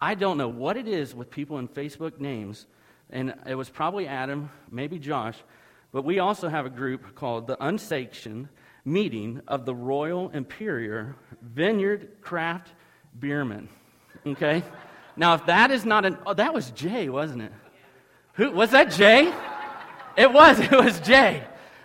I 0.00 0.14
don't 0.14 0.38
know 0.38 0.48
what 0.48 0.76
it 0.76 0.88
is 0.88 1.14
with 1.14 1.30
people 1.30 1.58
in 1.58 1.68
Facebook 1.68 2.18
names, 2.18 2.66
and 3.10 3.34
it 3.46 3.54
was 3.54 3.70
probably 3.70 4.06
Adam, 4.06 4.50
maybe 4.70 4.98
Josh, 4.98 5.36
but 5.92 6.04
we 6.04 6.18
also 6.18 6.48
have 6.48 6.66
a 6.66 6.70
group 6.70 7.14
called 7.14 7.46
the 7.46 7.56
Unsanctioned 7.64 8.48
Meeting 8.92 9.40
of 9.46 9.64
the 9.64 9.74
Royal 9.74 10.30
Imperial 10.30 11.14
Vineyard 11.42 12.16
Craft 12.20 12.72
Beermen. 13.18 13.68
Okay? 14.26 14.62
Now, 15.16 15.34
if 15.34 15.46
that 15.46 15.70
is 15.70 15.84
not 15.84 16.04
an, 16.04 16.18
oh, 16.26 16.34
that 16.34 16.54
was 16.54 16.70
Jay, 16.70 17.08
wasn't 17.08 17.42
it? 17.42 17.52
Who, 18.34 18.52
was 18.52 18.70
that 18.70 18.92
Jay? 18.92 19.32
It 20.16 20.32
was, 20.32 20.58
it 20.60 20.72
was 20.72 21.00
Jay. 21.00 21.42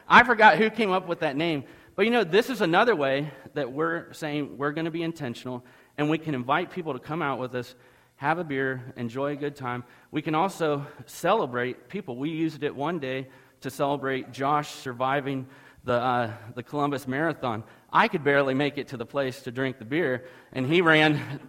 I 0.08 0.24
forgot 0.24 0.58
who 0.58 0.70
came 0.70 0.92
up 0.92 1.08
with 1.08 1.20
that 1.20 1.36
name. 1.36 1.63
But 1.96 2.06
you 2.06 2.12
know, 2.12 2.24
this 2.24 2.50
is 2.50 2.62
another 2.62 2.96
way 2.96 3.32
that 3.54 3.72
we're 3.72 4.12
saying 4.13 4.58
we're 4.58 4.72
going 4.72 4.86
to 4.86 4.92
be 4.92 5.04
intentional 5.04 5.63
and 5.98 6.10
we 6.10 6.18
can 6.18 6.34
invite 6.34 6.72
people 6.72 6.94
to 6.94 7.00
come 7.00 7.22
out 7.22 7.39
with 7.39 7.54
us 7.56 7.76
have 8.16 8.39
a 8.39 8.44
beer, 8.44 8.94
enjoy 8.96 9.34
a 9.34 9.36
good 9.36 9.56
time. 9.56 9.84
We 10.12 10.22
can 10.22 10.34
also 10.34 10.86
celebrate 11.06 11.89
people. 11.89 12.16
We 12.16 12.30
used 12.30 12.63
it 12.63 12.74
one 12.74 13.00
day 13.00 13.28
to 13.62 13.70
celebrate 13.70 14.32
Josh 14.32 14.70
surviving 14.72 15.46
the, 15.84 15.93
uh, 15.93 16.34
the 16.56 16.63
Columbus 16.63 17.08
Marathon. 17.08 17.63
I 17.91 18.08
could 18.08 18.24
barely 18.24 18.54
make 18.54 18.78
it 18.78 18.89
to 18.89 18.98
the 18.98 19.06
place 19.06 19.41
to 19.41 19.52
drink 19.52 19.80
the 19.80 19.86
beer, 19.86 20.26
and 20.52 20.65
he 20.65 20.82
ran, 20.82 21.39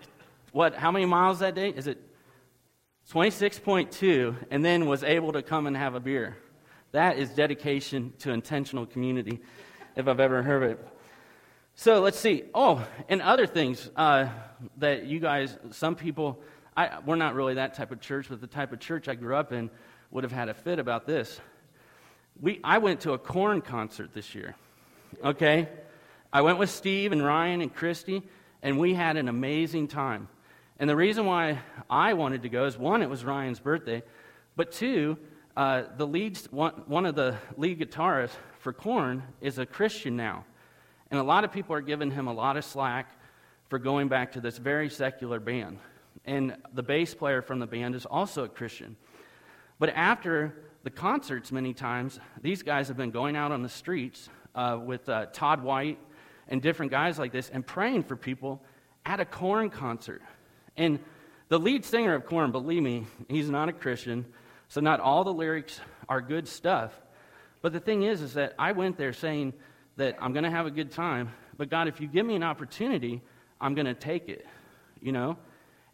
what, 0.53 0.75
how 0.75 0.91
many 0.91 1.07
miles 1.07 1.39
that 1.39 1.55
day? 1.55 1.71
Is 1.71 1.87
it 1.87 1.99
26.2, 3.13 4.37
and 4.51 4.65
then 4.65 4.87
was 4.87 5.05
able 5.05 5.33
to 5.33 5.43
come 5.43 5.67
and 5.67 5.77
have 5.77 5.95
a 5.95 6.01
beer. 6.01 6.37
That 6.93 7.19
is 7.19 7.31
dedication 7.31 8.13
to 8.21 8.31
intentional 8.31 8.87
community, 8.87 9.41
if 9.97 10.09
I've 10.09 10.21
ever 10.21 10.43
heard 10.43 10.63
it. 10.63 10.89
So 11.75 12.01
let's 12.01 12.19
see. 12.19 12.45
Oh, 12.55 12.87
and 13.09 13.21
other 13.21 13.47
things 13.47 13.91
uh, 13.97 14.29
that 14.79 15.07
you 15.07 15.21
guys, 15.21 15.59
some 15.73 15.97
people, 15.97 16.41
I, 16.77 17.01
we're 17.05 17.17
not 17.17 17.35
really 17.35 17.55
that 17.55 17.75
type 17.75 17.91
of 17.91 18.01
church, 18.01 18.27
but 18.29 18.41
the 18.41 18.47
type 18.47 18.73
of 18.73 18.81
church 18.81 19.09
I 19.09 19.17
grew 19.17 19.35
up 19.35 19.53
in 19.53 19.71
would 20.11 20.25
have 20.25 20.33
had 20.33 20.49
a 20.49 20.55
fit 20.55 20.79
about 20.79 21.07
this. 21.07 21.41
We, 22.41 22.61
I 22.65 22.79
went 22.79 23.01
to 23.03 23.13
a 23.13 23.19
Korn 23.19 23.61
concert 23.61 24.13
this 24.13 24.35
year. 24.35 24.55
Okay? 25.23 25.69
I 26.33 26.43
went 26.43 26.59
with 26.59 26.71
Steve 26.71 27.13
and 27.13 27.25
Ryan 27.25 27.61
and 27.61 27.73
Christy, 27.73 28.23
and 28.63 28.79
we 28.79 28.95
had 28.95 29.17
an 29.17 29.29
amazing 29.29 29.89
time. 29.89 30.29
And 30.79 30.91
the 30.91 30.97
reason 30.97 31.27
why 31.27 31.61
I 31.89 32.15
wanted 32.15 32.43
to 32.43 32.49
go 32.49 32.65
is 32.65 32.77
one, 32.77 33.03
it 33.03 33.09
was 33.09 33.25
Ryan's 33.25 33.61
birthday, 33.61 34.03
but 34.57 34.73
two, 34.73 35.17
uh, 35.57 35.85
the 35.97 36.07
lead, 36.07 36.37
one, 36.51 36.73
one 36.87 37.07
of 37.07 37.15
the 37.15 37.37
lead 37.57 37.79
guitarists 37.79 38.35
for 38.59 38.73
Korn 38.73 39.23
is 39.41 39.59
a 39.59 39.67
Christian 39.67 40.17
now. 40.17 40.45
And 41.11 41.21
a 41.21 41.23
lot 41.23 41.45
of 41.45 41.53
people 41.53 41.77
are 41.77 41.81
giving 41.81 42.11
him 42.11 42.27
a 42.27 42.33
lot 42.33 42.57
of 42.57 42.65
slack 42.65 43.17
for 43.69 43.79
going 43.79 44.09
back 44.09 44.33
to 44.33 44.41
this 44.41 44.59
very 44.59 44.91
secular 44.91 45.39
band. 45.39 45.79
And 46.25 46.57
the 46.73 46.83
bass 46.83 47.15
player 47.15 47.43
from 47.43 47.61
the 47.61 47.67
band 47.67 47.95
is 47.95 48.07
also 48.07 48.45
a 48.45 48.49
Christian. 48.49 48.97
But 49.79 49.91
after 49.91 50.55
the 50.85 50.91
concerts, 50.91 51.51
many 51.51 51.73
times, 51.73 52.21
these 52.43 52.63
guys 52.63 52.89
have 52.89 52.97
been 52.97 53.11
going 53.11 53.37
out 53.37 53.51
on 53.51 53.63
the 53.63 53.69
streets 53.71 54.29
uh, 54.55 54.79
with 54.81 55.09
uh, 55.09 55.27
Todd 55.33 55.63
White 55.63 55.99
and 56.47 56.61
different 56.61 56.93
guys 56.93 57.19
like 57.19 57.33
this 57.33 57.49
and 57.49 57.67
praying 57.67 58.05
for 58.05 58.17
people 58.17 58.63
at 59.07 59.19
a 59.19 59.25
Korn 59.25 59.71
concert. 59.71 60.21
And 60.77 60.99
the 61.49 61.59
lead 61.59 61.87
singer 61.87 62.15
of 62.15 62.27
Korn, 62.27 62.53
believe 62.53 62.83
me, 62.83 63.07
he's 63.29 63.49
not 63.49 63.71
a 63.71 63.73
Christian, 63.73 64.27
so 64.69 64.83
not 64.83 65.01
all 65.01 65.25
the 65.25 65.33
lyrics 65.33 65.81
are 66.07 66.21
good 66.21 66.47
stuff. 66.47 66.93
But 67.63 67.73
the 67.73 67.81
thing 67.81 68.03
is, 68.03 68.21
is 68.21 68.35
that 68.35 68.55
I 68.59 68.73
went 68.73 68.99
there 68.99 69.15
saying 69.15 69.55
that 69.97 70.19
I'm 70.21 70.35
going 70.35 70.45
to 70.45 70.51
have 70.51 70.67
a 70.67 70.71
good 70.71 70.91
time, 70.91 71.33
but 71.57 71.71
God, 71.71 71.89
if 71.89 71.99
you 71.99 72.09
give 72.09 72.27
me 72.27 72.37
an 72.37 72.43
opportunity, 72.43 73.23
I'm 73.59 73.75
going 73.75 73.87
to 73.87 73.95
take 73.95 74.29
it, 74.29 74.47
you 75.01 75.13
know? 75.13 75.39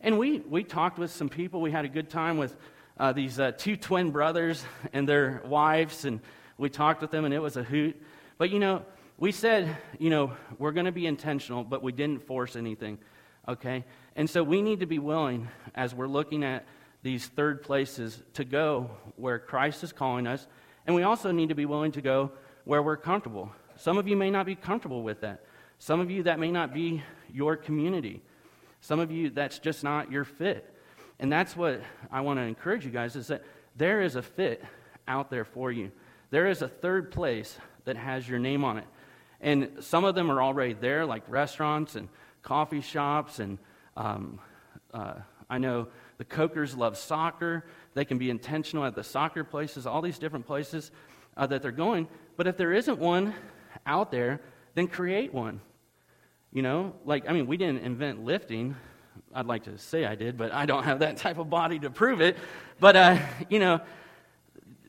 And 0.00 0.18
we, 0.18 0.40
we 0.40 0.64
talked 0.64 0.98
with 0.98 1.12
some 1.12 1.28
people. 1.28 1.60
We 1.60 1.70
had 1.70 1.84
a 1.84 1.88
good 1.88 2.10
time 2.10 2.38
with 2.38 2.56
uh, 3.00 3.12
these 3.14 3.40
uh, 3.40 3.50
two 3.52 3.78
twin 3.78 4.10
brothers 4.10 4.62
and 4.92 5.08
their 5.08 5.40
wives, 5.46 6.04
and 6.04 6.20
we 6.58 6.68
talked 6.68 7.00
with 7.00 7.10
them, 7.10 7.24
and 7.24 7.32
it 7.32 7.38
was 7.38 7.56
a 7.56 7.62
hoot. 7.62 8.00
But, 8.36 8.50
you 8.50 8.58
know, 8.58 8.84
we 9.16 9.32
said, 9.32 9.74
you 9.98 10.10
know, 10.10 10.32
we're 10.58 10.72
going 10.72 10.84
to 10.84 10.92
be 10.92 11.06
intentional, 11.06 11.64
but 11.64 11.82
we 11.82 11.92
didn't 11.92 12.26
force 12.26 12.56
anything, 12.56 12.98
okay? 13.48 13.86
And 14.16 14.28
so 14.28 14.42
we 14.42 14.60
need 14.60 14.80
to 14.80 14.86
be 14.86 14.98
willing, 14.98 15.48
as 15.74 15.94
we're 15.94 16.08
looking 16.08 16.44
at 16.44 16.66
these 17.02 17.26
third 17.26 17.62
places, 17.62 18.22
to 18.34 18.44
go 18.44 18.90
where 19.16 19.38
Christ 19.38 19.82
is 19.82 19.92
calling 19.92 20.26
us, 20.26 20.46
and 20.86 20.94
we 20.94 21.02
also 21.02 21.32
need 21.32 21.48
to 21.48 21.54
be 21.54 21.64
willing 21.64 21.92
to 21.92 22.02
go 22.02 22.32
where 22.64 22.82
we're 22.82 22.98
comfortable. 22.98 23.50
Some 23.76 23.96
of 23.96 24.08
you 24.08 24.16
may 24.16 24.30
not 24.30 24.44
be 24.44 24.54
comfortable 24.54 25.02
with 25.02 25.22
that. 25.22 25.46
Some 25.78 26.00
of 26.00 26.10
you, 26.10 26.24
that 26.24 26.38
may 26.38 26.50
not 26.50 26.74
be 26.74 27.02
your 27.32 27.56
community. 27.56 28.20
Some 28.82 29.00
of 29.00 29.10
you, 29.10 29.30
that's 29.30 29.58
just 29.58 29.82
not 29.82 30.12
your 30.12 30.24
fit. 30.24 30.74
And 31.20 31.30
that's 31.30 31.54
what 31.54 31.82
I 32.10 32.22
want 32.22 32.38
to 32.38 32.42
encourage 32.42 32.84
you 32.84 32.90
guys 32.90 33.14
is 33.14 33.26
that 33.26 33.44
there 33.76 34.00
is 34.00 34.16
a 34.16 34.22
fit 34.22 34.64
out 35.06 35.30
there 35.30 35.44
for 35.44 35.70
you. 35.70 35.92
There 36.30 36.46
is 36.46 36.62
a 36.62 36.68
third 36.68 37.12
place 37.12 37.56
that 37.84 37.96
has 37.96 38.26
your 38.26 38.38
name 38.38 38.64
on 38.64 38.78
it. 38.78 38.86
And 39.42 39.70
some 39.80 40.04
of 40.04 40.14
them 40.14 40.30
are 40.30 40.42
already 40.42 40.72
there, 40.72 41.04
like 41.04 41.22
restaurants 41.28 41.94
and 41.94 42.08
coffee 42.42 42.80
shops. 42.80 43.38
And 43.38 43.58
um, 43.98 44.40
uh, 44.94 45.14
I 45.50 45.58
know 45.58 45.88
the 46.16 46.24
Cokers 46.24 46.74
love 46.74 46.96
soccer. 46.96 47.66
They 47.92 48.06
can 48.06 48.16
be 48.16 48.30
intentional 48.30 48.86
at 48.86 48.94
the 48.94 49.04
soccer 49.04 49.44
places, 49.44 49.86
all 49.86 50.00
these 50.00 50.18
different 50.18 50.46
places 50.46 50.90
uh, 51.36 51.46
that 51.48 51.60
they're 51.60 51.70
going. 51.70 52.08
But 52.38 52.46
if 52.46 52.56
there 52.56 52.72
isn't 52.72 52.98
one 52.98 53.34
out 53.84 54.10
there, 54.10 54.40
then 54.74 54.86
create 54.86 55.34
one. 55.34 55.60
You 56.50 56.62
know, 56.62 56.94
like, 57.04 57.28
I 57.28 57.34
mean, 57.34 57.46
we 57.46 57.58
didn't 57.58 57.84
invent 57.84 58.24
lifting. 58.24 58.74
I'd 59.32 59.46
like 59.46 59.64
to 59.64 59.78
say 59.78 60.04
I 60.04 60.16
did, 60.16 60.36
but 60.36 60.52
I 60.52 60.66
don't 60.66 60.82
have 60.82 61.00
that 61.00 61.16
type 61.16 61.38
of 61.38 61.48
body 61.48 61.78
to 61.80 61.90
prove 61.90 62.20
it. 62.20 62.36
But, 62.80 62.96
uh, 62.96 63.18
you 63.48 63.60
know, 63.60 63.80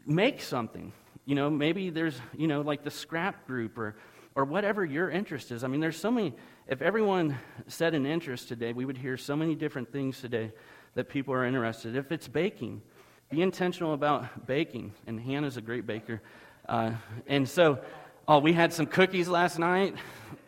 make 0.06 0.42
something. 0.42 0.94
You 1.26 1.36
know, 1.36 1.50
maybe 1.50 1.92
there's, 1.92 2.20
you 2.36 2.48
know, 2.48 2.62
like 2.62 2.84
the 2.84 2.90
scrap 2.90 3.46
group 3.46 3.78
or, 3.78 3.96
or 4.34 4.46
whatever 4.46 4.84
your 4.84 5.12
interest 5.12 5.52
is. 5.52 5.64
I 5.64 5.68
mean, 5.68 5.80
there's 5.80 6.00
so 6.00 6.10
many, 6.10 6.34
if 6.68 6.82
everyone 6.82 7.38
said 7.68 7.94
an 7.94 8.08
interest 8.08 8.48
today, 8.48 8.74
we 8.74 8.84
would 8.84 8.98
hear 8.98 9.16
so 9.16 9.36
many 9.36 9.54
different 9.54 9.92
things 9.92 10.20
today 10.20 10.52
that 10.96 11.08
people 11.08 11.34
are 11.36 11.46
interested. 11.46 11.96
If 11.96 12.12
it's 12.12 12.28
baking, 12.28 12.82
be 13.30 13.44
intentional 13.44 13.94
about 13.94 14.48
baking. 14.48 14.94
And 15.06 15.20
Hannah's 15.20 15.58
a 15.58 15.62
great 15.62 15.86
baker. 15.86 16.20
Uh, 16.68 16.94
and 17.28 17.48
so, 17.48 17.80
oh, 18.28 18.40
we 18.40 18.54
had 18.54 18.74
some 18.74 18.88
cookies 18.88 19.28
last 19.28 19.60
night. 19.60 19.96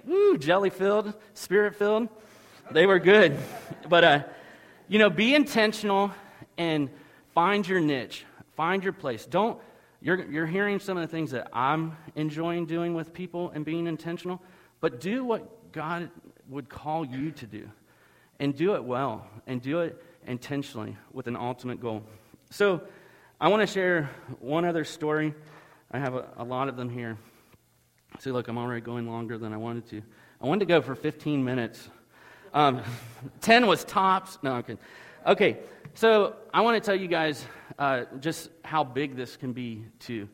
Woo, 0.04 0.38
jelly 0.40 0.72
filled, 0.72 1.14
spirit 1.36 1.76
filled. 1.76 2.10
They 2.74 2.88
were 2.88 2.98
good. 2.98 3.38
But, 3.88 4.04
uh, 4.04 4.24
you 4.88 4.98
know, 4.98 5.12
be 5.12 5.36
intentional 5.36 6.12
and 6.58 6.90
find 7.36 7.68
your 7.68 7.80
niche, 7.80 8.26
find 8.56 8.84
your 8.84 8.94
place. 8.94 9.28
Don't, 9.28 9.60
you're, 10.02 10.26
you're 10.26 10.48
hearing 10.48 10.80
some 10.80 10.98
of 10.98 11.02
the 11.02 11.08
things 11.08 11.32
that 11.32 11.50
I'm 11.54 11.96
enjoying 12.16 12.66
doing 12.66 12.96
with 12.96 13.14
people 13.14 13.52
and 13.52 13.64
being 13.64 13.86
intentional, 13.86 14.42
but 14.80 15.00
do 15.00 15.24
what 15.24 15.72
God 15.72 16.10
would 16.50 16.68
call 16.68 17.06
you 17.06 17.32
to 17.32 17.46
do. 17.46 17.70
And 18.40 18.56
do 18.56 18.74
it 18.74 18.84
well, 18.84 19.28
and 19.46 19.62
do 19.62 19.82
it 19.82 20.04
intentionally 20.26 20.98
with 21.14 21.28
an 21.28 21.36
ultimate 21.36 21.80
goal. 21.80 22.04
So, 22.50 22.82
I 23.40 23.48
want 23.50 23.62
to 23.62 23.68
share 23.68 24.10
one 24.40 24.66
other 24.66 24.84
story. 24.84 25.34
I 25.92 26.00
have 26.00 26.16
a, 26.16 26.28
a 26.38 26.44
lot 26.44 26.68
of 26.68 26.76
them 26.76 26.90
here. 26.90 27.18
See, 28.20 28.32
look, 28.32 28.48
I'm 28.48 28.58
already 28.58 28.82
going 28.82 29.08
longer 29.08 29.38
than 29.38 29.54
I 29.54 29.58
wanted 29.58 29.88
to. 29.90 30.02
I 30.42 30.48
wanted 30.48 30.62
to 30.62 30.66
go 30.66 30.82
for 30.82 30.96
15 30.96 31.44
minutes. 31.44 31.90
Um, 32.54 32.84
10 33.42 33.66
was 33.66 33.84
tops. 33.84 34.38
No, 34.44 34.54
I'm 34.54 34.62
kidding. 34.62 34.78
Okay, 35.26 35.58
so 35.96 36.36
I 36.54 36.62
want 36.62 36.82
to 36.82 36.86
tell 36.86 36.96
you 36.96 37.08
guys 37.08 37.48
uh, 37.80 38.04
just 38.20 38.50
how 38.64 38.84
big 38.84 39.16
this 39.16 39.36
can 39.36 39.54
be, 39.54 39.86
too. 39.98 40.30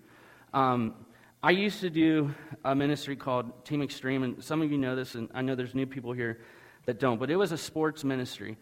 Um, 0.54 0.96
I 1.42 1.52
used 1.52 1.80
to 1.80 1.90
do 1.90 2.36
a 2.66 2.76
ministry 2.76 3.16
called 3.16 3.64
Team 3.64 3.82
Extreme, 3.82 4.24
and 4.24 4.44
some 4.44 4.62
of 4.62 4.70
you 4.70 4.78
know 4.78 4.98
this, 4.98 5.16
and 5.16 5.30
I 5.34 5.42
know 5.42 5.56
there's 5.56 5.74
new 5.74 5.86
people 5.86 6.12
here 6.12 6.42
that 6.86 7.00
don't, 7.00 7.20
but 7.20 7.30
it 7.30 7.38
was 7.38 7.54
a 7.54 7.58
sports 7.58 8.04
ministry. 8.04 8.58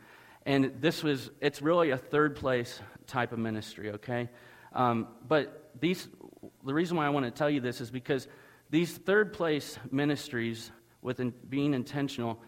And 0.45 0.73
this 0.79 1.01
was, 1.01 1.31
it's 1.41 1.59
really 1.59 1.89
a 1.89 1.97
third 1.97 2.35
place 2.35 2.79
type 3.07 3.31
of 3.31 3.39
ministry, 3.39 3.89
okay? 3.93 4.29
Um, 4.73 5.07
but 5.27 5.71
these, 5.79 6.09
the 6.63 6.75
reason 6.75 6.95
why 6.95 7.07
I 7.07 7.09
want 7.09 7.25
to 7.25 7.31
tell 7.31 7.49
you 7.49 7.59
this 7.59 7.81
is 7.81 7.89
because 7.89 8.27
these 8.69 8.97
third 8.97 9.33
place 9.33 9.79
ministries, 9.89 10.69
with 11.01 11.19
being 11.49 11.73
intentional, 11.73 12.39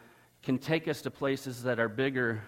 can 0.41 0.58
take 0.58 0.88
us 0.88 1.02
to 1.02 1.12
places 1.12 1.63
that 1.63 1.80
are 1.80 1.89
bigger 1.89 2.41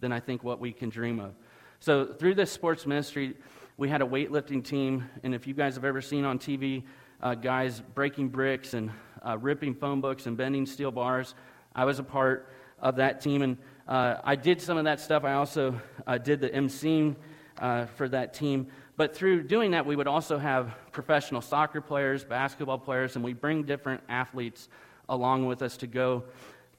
than 0.00 0.12
I 0.12 0.20
think 0.20 0.44
what 0.44 0.60
we 0.60 0.72
can 0.72 0.88
dream 0.88 1.18
of. 1.20 1.34
So, 1.80 2.06
through 2.06 2.34
this 2.34 2.50
sports 2.50 2.86
ministry, 2.86 3.34
we 3.76 3.88
had 3.88 4.02
a 4.02 4.06
weightlifting 4.06 4.62
team, 4.62 5.08
and 5.22 5.34
if 5.34 5.46
you 5.46 5.54
guys 5.54 5.74
have 5.74 5.84
ever 5.84 6.00
seen 6.00 6.24
on 6.24 6.38
TV 6.38 6.84
uh, 7.22 7.34
guys 7.34 7.80
breaking 7.94 8.28
bricks 8.28 8.74
and 8.74 8.90
uh, 9.26 9.38
ripping 9.38 9.74
phone 9.74 10.00
books 10.00 10.26
and 10.26 10.36
bending 10.36 10.66
steel 10.66 10.90
bars, 10.90 11.34
I 11.74 11.84
was 11.84 11.98
a 11.98 12.04
part 12.04 12.48
of 12.80 12.96
that 12.96 13.20
team, 13.20 13.42
and 13.42 13.56
uh, 13.88 14.16
I 14.22 14.36
did 14.36 14.60
some 14.60 14.76
of 14.76 14.84
that 14.84 15.00
stuff. 15.00 15.24
I 15.24 15.34
also 15.34 15.80
uh, 16.06 16.18
did 16.18 16.40
the 16.40 16.50
emceeing 16.50 17.16
uh, 17.58 17.86
for 17.86 18.08
that 18.08 18.34
team. 18.34 18.66
But 18.96 19.16
through 19.16 19.44
doing 19.44 19.70
that, 19.70 19.86
we 19.86 19.96
would 19.96 20.06
also 20.06 20.38
have 20.38 20.74
professional 20.92 21.40
soccer 21.40 21.80
players, 21.80 22.24
basketball 22.24 22.78
players, 22.78 23.16
and 23.16 23.24
we 23.24 23.32
bring 23.32 23.62
different 23.62 24.02
athletes 24.08 24.68
along 25.08 25.46
with 25.46 25.62
us 25.62 25.76
to 25.78 25.86
go 25.86 26.24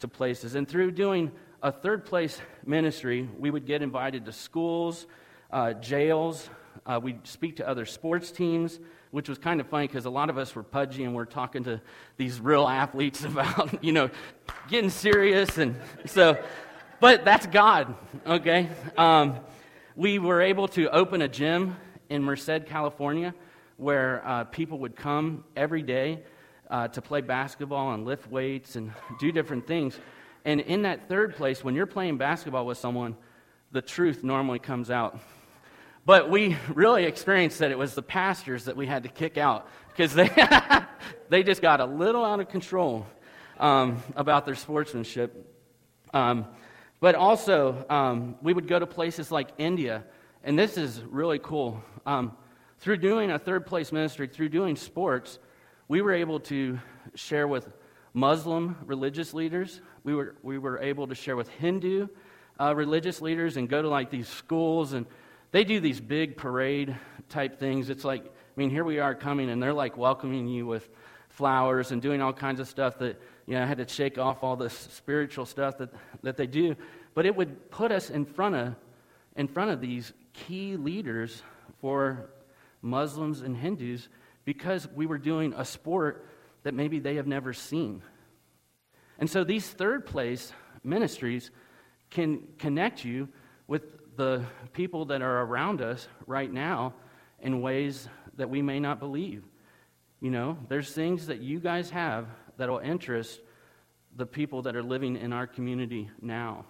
to 0.03 0.07
places. 0.09 0.55
And 0.55 0.67
through 0.67 0.91
doing 0.91 1.31
a 1.61 1.71
third 1.71 2.03
place 2.05 2.39
ministry, 2.65 3.29
we 3.39 3.49
would 3.49 3.65
get 3.65 3.81
invited 3.81 4.25
to 4.25 4.33
schools, 4.33 5.07
uh, 5.49 5.71
jails. 5.73 6.49
Uh, 6.85 6.99
we'd 7.01 7.25
speak 7.25 7.55
to 7.57 7.67
other 7.67 7.85
sports 7.85 8.29
teams, 8.29 8.81
which 9.11 9.29
was 9.29 9.37
kind 9.37 9.61
of 9.61 9.67
funny 9.67 9.87
because 9.87 10.03
a 10.03 10.09
lot 10.09 10.29
of 10.29 10.37
us 10.37 10.53
were 10.55 10.63
pudgy 10.63 11.05
and 11.05 11.15
we're 11.15 11.23
talking 11.23 11.63
to 11.63 11.79
these 12.17 12.41
real 12.41 12.67
athletes 12.67 13.23
about, 13.23 13.81
you 13.81 13.93
know, 13.93 14.09
getting 14.67 14.89
serious. 14.89 15.57
And 15.57 15.77
so, 16.05 16.37
but 16.99 17.23
that's 17.23 17.47
God, 17.47 17.95
okay? 18.27 18.67
Um, 18.97 19.37
we 19.95 20.19
were 20.19 20.41
able 20.41 20.67
to 20.69 20.89
open 20.89 21.21
a 21.21 21.29
gym 21.29 21.77
in 22.09 22.23
Merced, 22.23 22.65
California, 22.65 23.33
where 23.77 24.21
uh, 24.27 24.43
people 24.43 24.79
would 24.79 24.97
come 24.97 25.45
every 25.55 25.81
day 25.81 26.23
uh, 26.73 26.87
to 26.87 27.01
play 27.03 27.21
basketball 27.21 27.93
and 27.93 28.03
lift 28.03 28.29
weights 28.29 28.75
and 28.75 28.91
do 29.19 29.31
different 29.31 29.67
things. 29.67 29.97
And 30.43 30.59
in 30.59 30.81
that 30.81 31.07
third 31.07 31.35
place, 31.35 31.63
when 31.63 31.75
you're 31.75 31.85
playing 31.85 32.17
basketball 32.17 32.65
with 32.65 32.79
someone, 32.79 33.15
the 33.71 33.81
truth 33.81 34.23
normally 34.23 34.59
comes 34.59 34.89
out. 34.89 35.19
But 36.03 36.29
we 36.31 36.57
really 36.73 37.05
experienced 37.05 37.59
that 37.59 37.69
it 37.69 37.77
was 37.77 37.93
the 37.93 38.01
pastors 38.01 38.65
that 38.65 38.75
we 38.75 38.87
had 38.87 39.03
to 39.03 39.09
kick 39.09 39.37
out 39.37 39.69
because 39.89 40.15
they, 40.15 40.29
they 41.29 41.43
just 41.43 41.61
got 41.61 41.79
a 41.79 41.85
little 41.85 42.25
out 42.25 42.39
of 42.39 42.49
control 42.49 43.05
um, 43.59 44.01
about 44.15 44.45
their 44.45 44.55
sportsmanship. 44.55 45.47
Um, 46.11 46.47
but 46.99 47.13
also, 47.13 47.85
um, 47.87 48.35
we 48.41 48.51
would 48.51 48.67
go 48.67 48.79
to 48.79 48.87
places 48.87 49.31
like 49.31 49.49
India, 49.59 50.03
and 50.43 50.57
this 50.57 50.77
is 50.77 51.01
really 51.01 51.37
cool. 51.37 51.83
Um, 52.05 52.35
through 52.79 52.97
doing 52.97 53.29
a 53.29 53.37
third 53.37 53.67
place 53.67 53.91
ministry, 53.91 54.27
through 54.27 54.49
doing 54.49 54.75
sports, 54.75 55.37
we 55.87 56.01
were 56.01 56.13
able 56.13 56.39
to 56.41 56.79
share 57.15 57.47
with 57.47 57.67
Muslim 58.13 58.77
religious 58.85 59.33
leaders. 59.33 59.81
We 60.03 60.15
were, 60.15 60.35
we 60.43 60.57
were 60.57 60.79
able 60.79 61.07
to 61.07 61.15
share 61.15 61.35
with 61.35 61.49
Hindu 61.49 62.07
uh, 62.59 62.75
religious 62.75 63.21
leaders 63.21 63.57
and 63.57 63.67
go 63.67 63.81
to 63.81 63.89
like 63.89 64.09
these 64.09 64.27
schools 64.27 64.93
and 64.93 65.05
they 65.51 65.63
do 65.63 65.79
these 65.79 65.99
big 65.99 66.37
parade 66.37 66.95
type 67.29 67.59
things. 67.59 67.89
It's 67.89 68.03
like, 68.03 68.25
I 68.25 68.29
mean, 68.55 68.69
here 68.69 68.83
we 68.83 68.99
are 68.99 69.15
coming 69.15 69.49
and 69.49 69.61
they're 69.61 69.73
like 69.73 69.97
welcoming 69.97 70.47
you 70.47 70.65
with 70.65 70.89
flowers 71.29 71.91
and 71.91 72.01
doing 72.01 72.21
all 72.21 72.33
kinds 72.33 72.59
of 72.59 72.67
stuff 72.67 72.99
that, 72.99 73.19
you 73.45 73.55
know, 73.55 73.63
I 73.63 73.65
had 73.65 73.79
to 73.79 73.87
shake 73.87 74.17
off 74.17 74.43
all 74.43 74.55
this 74.55 74.73
spiritual 74.73 75.45
stuff 75.45 75.77
that, 75.79 75.89
that 76.21 76.37
they 76.37 76.47
do. 76.47 76.75
But 77.13 77.25
it 77.25 77.35
would 77.35 77.71
put 77.71 77.91
us 77.91 78.09
in 78.09 78.25
front 78.25 78.55
of, 78.55 78.75
in 79.35 79.47
front 79.47 79.71
of 79.71 79.81
these 79.81 80.13
key 80.33 80.75
leaders 80.77 81.41
for 81.81 82.29
Muslims 82.81 83.41
and 83.41 83.57
Hindus 83.57 84.09
because 84.45 84.87
we 84.95 85.05
were 85.05 85.17
doing 85.17 85.53
a 85.55 85.65
sport 85.65 86.27
that 86.63 86.73
maybe 86.73 86.99
they 86.99 87.15
have 87.15 87.27
never 87.27 87.53
seen. 87.53 88.01
And 89.19 89.29
so 89.29 89.43
these 89.43 89.67
third 89.67 90.05
place 90.05 90.51
ministries 90.83 91.51
can 92.09 92.43
connect 92.57 93.05
you 93.05 93.29
with 93.67 94.15
the 94.17 94.45
people 94.73 95.05
that 95.05 95.21
are 95.21 95.41
around 95.41 95.81
us 95.81 96.07
right 96.27 96.51
now 96.51 96.93
in 97.39 97.61
ways 97.61 98.07
that 98.37 98.49
we 98.49 98.61
may 98.61 98.79
not 98.79 98.99
believe. 98.99 99.43
You 100.19 100.31
know, 100.31 100.57
there's 100.69 100.91
things 100.91 101.27
that 101.27 101.41
you 101.41 101.59
guys 101.59 101.89
have 101.89 102.27
that 102.57 102.69
will 102.69 102.79
interest 102.79 103.41
the 104.15 104.25
people 104.25 104.61
that 104.63 104.75
are 104.75 104.83
living 104.83 105.17
in 105.17 105.33
our 105.33 105.47
community 105.47 106.09
now, 106.21 106.65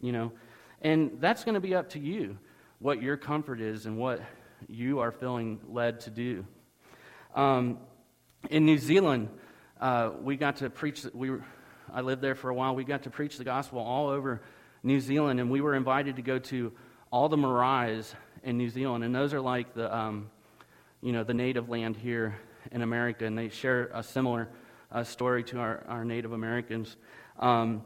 you 0.00 0.12
know. 0.12 0.32
And 0.80 1.18
that's 1.20 1.44
going 1.44 1.54
to 1.54 1.60
be 1.60 1.74
up 1.74 1.90
to 1.90 1.98
you 1.98 2.38
what 2.78 3.02
your 3.02 3.16
comfort 3.16 3.60
is 3.60 3.86
and 3.86 3.96
what 3.96 4.20
you 4.68 4.98
are 5.00 5.12
feeling 5.12 5.60
led 5.68 6.00
to 6.00 6.10
do. 6.10 6.44
Um, 7.36 7.80
in 8.48 8.64
New 8.64 8.78
Zealand, 8.78 9.28
uh, 9.78 10.12
we 10.22 10.36
got 10.38 10.56
to 10.56 10.70
preach. 10.70 11.04
We 11.12 11.28
were, 11.28 11.44
I 11.92 12.00
lived 12.00 12.22
there 12.22 12.34
for 12.34 12.48
a 12.48 12.54
while. 12.54 12.74
We 12.74 12.82
got 12.82 13.02
to 13.02 13.10
preach 13.10 13.36
the 13.36 13.44
gospel 13.44 13.78
all 13.78 14.08
over 14.08 14.40
New 14.82 15.00
Zealand, 15.00 15.38
and 15.38 15.50
we 15.50 15.60
were 15.60 15.74
invited 15.74 16.16
to 16.16 16.22
go 16.22 16.38
to 16.38 16.72
all 17.12 17.28
the 17.28 17.36
maraes 17.36 18.14
in 18.42 18.56
New 18.56 18.70
Zealand, 18.70 19.04
and 19.04 19.14
those 19.14 19.34
are 19.34 19.40
like 19.42 19.74
the, 19.74 19.94
um, 19.94 20.30
you 21.02 21.12
know, 21.12 21.24
the 21.24 21.34
native 21.34 21.68
land 21.68 21.94
here 21.94 22.36
in 22.72 22.80
America, 22.80 23.26
and 23.26 23.36
they 23.36 23.50
share 23.50 23.90
a 23.92 24.02
similar 24.02 24.48
uh, 24.90 25.04
story 25.04 25.44
to 25.44 25.58
our, 25.58 25.84
our 25.88 26.06
Native 26.06 26.32
Americans. 26.32 26.96
Um, 27.38 27.82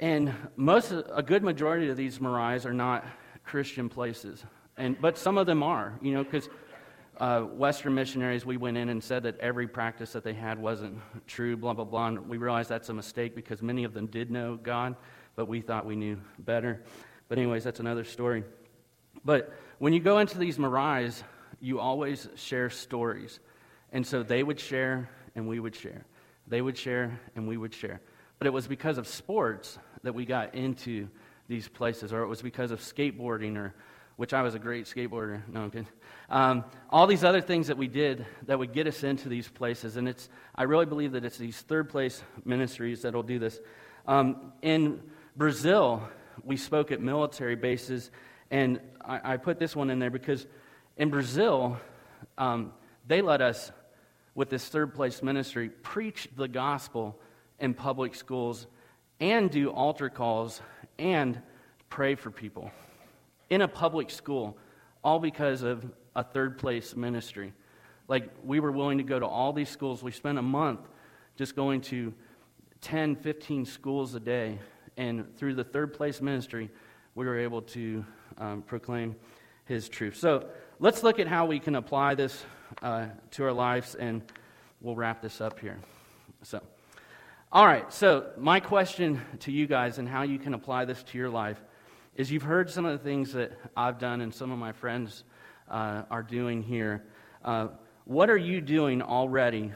and 0.00 0.32
most, 0.56 0.90
a 0.90 1.22
good 1.22 1.42
majority 1.42 1.90
of 1.90 1.98
these 1.98 2.18
maraes 2.18 2.64
are 2.64 2.72
not 2.72 3.04
Christian 3.44 3.90
places, 3.90 4.42
and 4.78 4.98
but 5.02 5.18
some 5.18 5.36
of 5.36 5.46
them 5.46 5.62
are, 5.62 5.98
you 6.00 6.14
know, 6.14 6.24
because 6.24 6.48
uh, 7.18 7.42
Western 7.42 7.94
missionaries, 7.94 8.44
we 8.44 8.56
went 8.56 8.76
in 8.76 8.88
and 8.88 9.02
said 9.02 9.22
that 9.22 9.38
every 9.38 9.68
practice 9.68 10.12
that 10.12 10.24
they 10.24 10.32
had 10.32 10.58
wasn't 10.58 10.98
true, 11.26 11.56
blah, 11.56 11.72
blah, 11.72 11.84
blah. 11.84 12.08
And 12.08 12.28
we 12.28 12.38
realized 12.38 12.68
that's 12.68 12.88
a 12.88 12.94
mistake 12.94 13.34
because 13.34 13.62
many 13.62 13.84
of 13.84 13.94
them 13.94 14.06
did 14.06 14.30
know 14.30 14.56
God, 14.56 14.96
but 15.36 15.46
we 15.46 15.60
thought 15.60 15.86
we 15.86 15.96
knew 15.96 16.18
better. 16.38 16.82
But, 17.28 17.38
anyways, 17.38 17.64
that's 17.64 17.80
another 17.80 18.04
story. 18.04 18.44
But 19.24 19.52
when 19.78 19.92
you 19.92 20.00
go 20.00 20.18
into 20.18 20.38
these 20.38 20.58
maraes, 20.58 21.22
you 21.60 21.80
always 21.80 22.28
share 22.34 22.68
stories. 22.68 23.40
And 23.92 24.06
so 24.06 24.22
they 24.22 24.42
would 24.42 24.58
share 24.58 25.08
and 25.34 25.48
we 25.48 25.60
would 25.60 25.74
share. 25.74 26.04
They 26.46 26.60
would 26.60 26.76
share 26.76 27.18
and 27.36 27.48
we 27.48 27.56
would 27.56 27.72
share. 27.72 28.00
But 28.38 28.46
it 28.46 28.52
was 28.52 28.66
because 28.66 28.98
of 28.98 29.06
sports 29.06 29.78
that 30.02 30.14
we 30.14 30.26
got 30.26 30.54
into 30.54 31.08
these 31.48 31.68
places, 31.68 32.12
or 32.12 32.22
it 32.22 32.26
was 32.26 32.42
because 32.42 32.70
of 32.70 32.80
skateboarding 32.80 33.56
or 33.56 33.74
which 34.16 34.32
I 34.32 34.42
was 34.42 34.54
a 34.54 34.58
great 34.58 34.86
skateboarder. 34.86 35.42
No, 35.48 35.62
I'm 35.62 35.70
kidding. 35.70 35.88
Um, 36.30 36.64
all 36.88 37.06
these 37.06 37.24
other 37.24 37.40
things 37.40 37.66
that 37.66 37.76
we 37.76 37.88
did 37.88 38.24
that 38.46 38.58
would 38.58 38.72
get 38.72 38.86
us 38.86 39.02
into 39.02 39.28
these 39.28 39.48
places. 39.48 39.96
And 39.96 40.08
it's, 40.08 40.28
I 40.54 40.64
really 40.64 40.86
believe 40.86 41.12
that 41.12 41.24
it's 41.24 41.38
these 41.38 41.60
third 41.60 41.88
place 41.88 42.22
ministries 42.44 43.02
that 43.02 43.14
will 43.14 43.22
do 43.22 43.38
this. 43.38 43.60
Um, 44.06 44.52
in 44.62 45.00
Brazil, 45.36 46.02
we 46.42 46.56
spoke 46.56 46.92
at 46.92 47.00
military 47.00 47.56
bases. 47.56 48.10
And 48.50 48.80
I, 49.04 49.34
I, 49.34 49.36
put 49.36 49.58
this 49.58 49.74
one 49.74 49.90
in 49.90 49.98
there 49.98 50.10
because 50.10 50.46
in 50.96 51.10
Brazil, 51.10 51.78
um, 52.38 52.72
they 53.06 53.20
let 53.20 53.40
us, 53.42 53.72
with 54.34 54.50
this 54.50 54.68
third 54.68 54.94
place 54.94 55.22
ministry, 55.22 55.68
preach 55.68 56.28
the 56.36 56.46
gospel 56.46 57.18
in 57.58 57.74
public 57.74 58.14
schools 58.14 58.66
and 59.20 59.50
do 59.50 59.70
altar 59.70 60.08
calls 60.08 60.60
and 60.98 61.40
pray 61.88 62.14
for 62.14 62.30
people 62.30 62.70
in 63.54 63.60
a 63.60 63.68
public 63.68 64.10
school, 64.10 64.58
all 65.04 65.20
because 65.20 65.62
of 65.62 65.86
a 66.16 66.24
third 66.24 66.58
place 66.58 66.96
ministry. 66.96 67.52
Like, 68.08 68.28
we 68.42 68.58
were 68.58 68.72
willing 68.72 68.98
to 68.98 69.04
go 69.04 69.20
to 69.20 69.26
all 69.26 69.52
these 69.52 69.68
schools. 69.68 70.02
We 70.02 70.10
spent 70.10 70.38
a 70.38 70.42
month 70.42 70.80
just 71.36 71.54
going 71.54 71.80
to 71.82 72.12
10, 72.80 73.14
15 73.14 73.64
schools 73.64 74.12
a 74.16 74.20
day. 74.20 74.58
And 74.96 75.36
through 75.36 75.54
the 75.54 75.62
third 75.62 75.94
place 75.94 76.20
ministry, 76.20 76.68
we 77.14 77.26
were 77.26 77.38
able 77.38 77.62
to 77.62 78.04
um, 78.38 78.62
proclaim 78.62 79.14
his 79.66 79.88
truth. 79.88 80.16
So 80.16 80.48
let's 80.80 81.04
look 81.04 81.20
at 81.20 81.28
how 81.28 81.46
we 81.46 81.60
can 81.60 81.76
apply 81.76 82.16
this 82.16 82.44
uh, 82.82 83.06
to 83.30 83.44
our 83.44 83.52
lives, 83.52 83.94
and 83.94 84.20
we'll 84.80 84.96
wrap 84.96 85.22
this 85.22 85.40
up 85.40 85.60
here. 85.60 85.78
So, 86.42 86.60
all 87.52 87.66
right, 87.66 87.90
so 87.92 88.32
my 88.36 88.58
question 88.58 89.20
to 89.40 89.52
you 89.52 89.68
guys 89.68 89.98
and 89.98 90.08
how 90.08 90.22
you 90.22 90.40
can 90.40 90.54
apply 90.54 90.86
this 90.86 91.04
to 91.04 91.18
your 91.18 91.30
life 91.30 91.62
is 92.16 92.30
you've 92.30 92.42
heard 92.42 92.70
some 92.70 92.84
of 92.84 92.92
the 92.92 93.04
things 93.04 93.32
that 93.32 93.52
I've 93.76 93.98
done 93.98 94.20
and 94.20 94.32
some 94.32 94.52
of 94.52 94.58
my 94.58 94.72
friends 94.72 95.24
uh, 95.68 96.02
are 96.10 96.22
doing 96.22 96.62
here. 96.62 97.04
Uh, 97.44 97.68
what 98.04 98.30
are 98.30 98.36
you 98.36 98.60
doing 98.60 99.02
already 99.02 99.72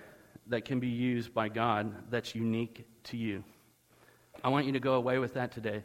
that 0.46 0.64
can 0.64 0.80
be 0.80 0.88
used 0.88 1.34
by 1.34 1.48
God 1.48 2.10
that's 2.10 2.34
unique 2.34 2.86
to 3.04 3.16
you? 3.16 3.42
I 4.42 4.50
want 4.50 4.66
you 4.66 4.72
to 4.72 4.80
go 4.80 4.94
away 4.94 5.18
with 5.18 5.34
that 5.34 5.50
today. 5.50 5.84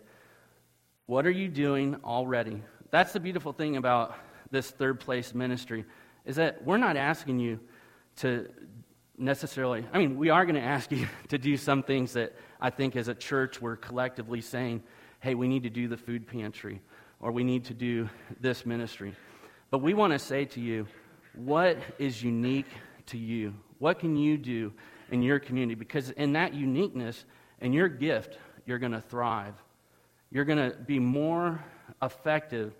What 1.08 1.26
are 1.26 1.32
you 1.32 1.48
doing 1.48 1.98
already? 2.04 2.62
That's 2.92 3.14
the 3.14 3.20
beautiful 3.20 3.52
thing 3.52 3.78
about 3.78 4.16
this 4.52 4.70
third 4.70 5.00
place 5.00 5.34
ministry 5.34 5.86
is 6.26 6.36
that 6.36 6.64
we're 6.64 6.78
not 6.78 6.96
asking 6.96 7.40
you 7.40 7.60
to 8.18 8.48
necessarily, 9.18 9.86
I 9.92 9.98
mean, 9.98 10.18
we 10.18 10.30
are 10.30 10.46
going 10.46 10.56
to 10.56 10.62
ask 10.62 10.92
you 10.92 11.08
to 11.30 11.38
do 11.38 11.58
some 11.58 11.82
things 11.84 12.14
that 12.14 12.34
I 12.62 12.70
think 12.70 12.96
as 12.96 13.08
a 13.08 13.16
church 13.16 13.62
we're 13.62 13.76
collectively 13.76 14.42
saying, 14.42 14.84
hey, 15.24 15.36
we 15.36 15.48
need 15.48 15.64
to 15.64 15.70
do 15.70 15.88
the 15.88 15.96
food 15.96 16.28
pantry 16.28 16.82
or 17.22 17.32
we 17.32 17.46
need 17.46 17.64
to 17.64 17.74
do 17.74 18.10
this 18.42 18.66
ministry. 18.66 19.16
But 19.72 19.78
we 19.78 19.94
want 19.94 20.12
to 20.12 20.20
say 20.20 20.44
to 20.44 20.60
you, 20.60 20.86
what 21.34 21.78
is 21.98 22.22
unique 22.22 22.68
to 23.06 23.18
you? 23.18 23.54
What 23.80 24.00
can 24.00 24.18
you 24.18 24.38
do 24.38 24.74
in 25.12 25.24
your 25.24 25.40
community? 25.40 25.76
Because 25.76 26.10
in 26.10 26.34
that 26.34 26.54
uniqueness 26.54 27.24
and 27.62 27.74
your 27.74 27.88
gift, 27.88 28.38
you're 28.66 28.80
going 28.80 28.92
to 28.92 29.00
thrive. 29.00 29.54
You're 30.30 30.44
going 30.44 30.72
to 30.72 30.76
be 30.76 31.00
more 31.00 31.64
effective 32.02 32.74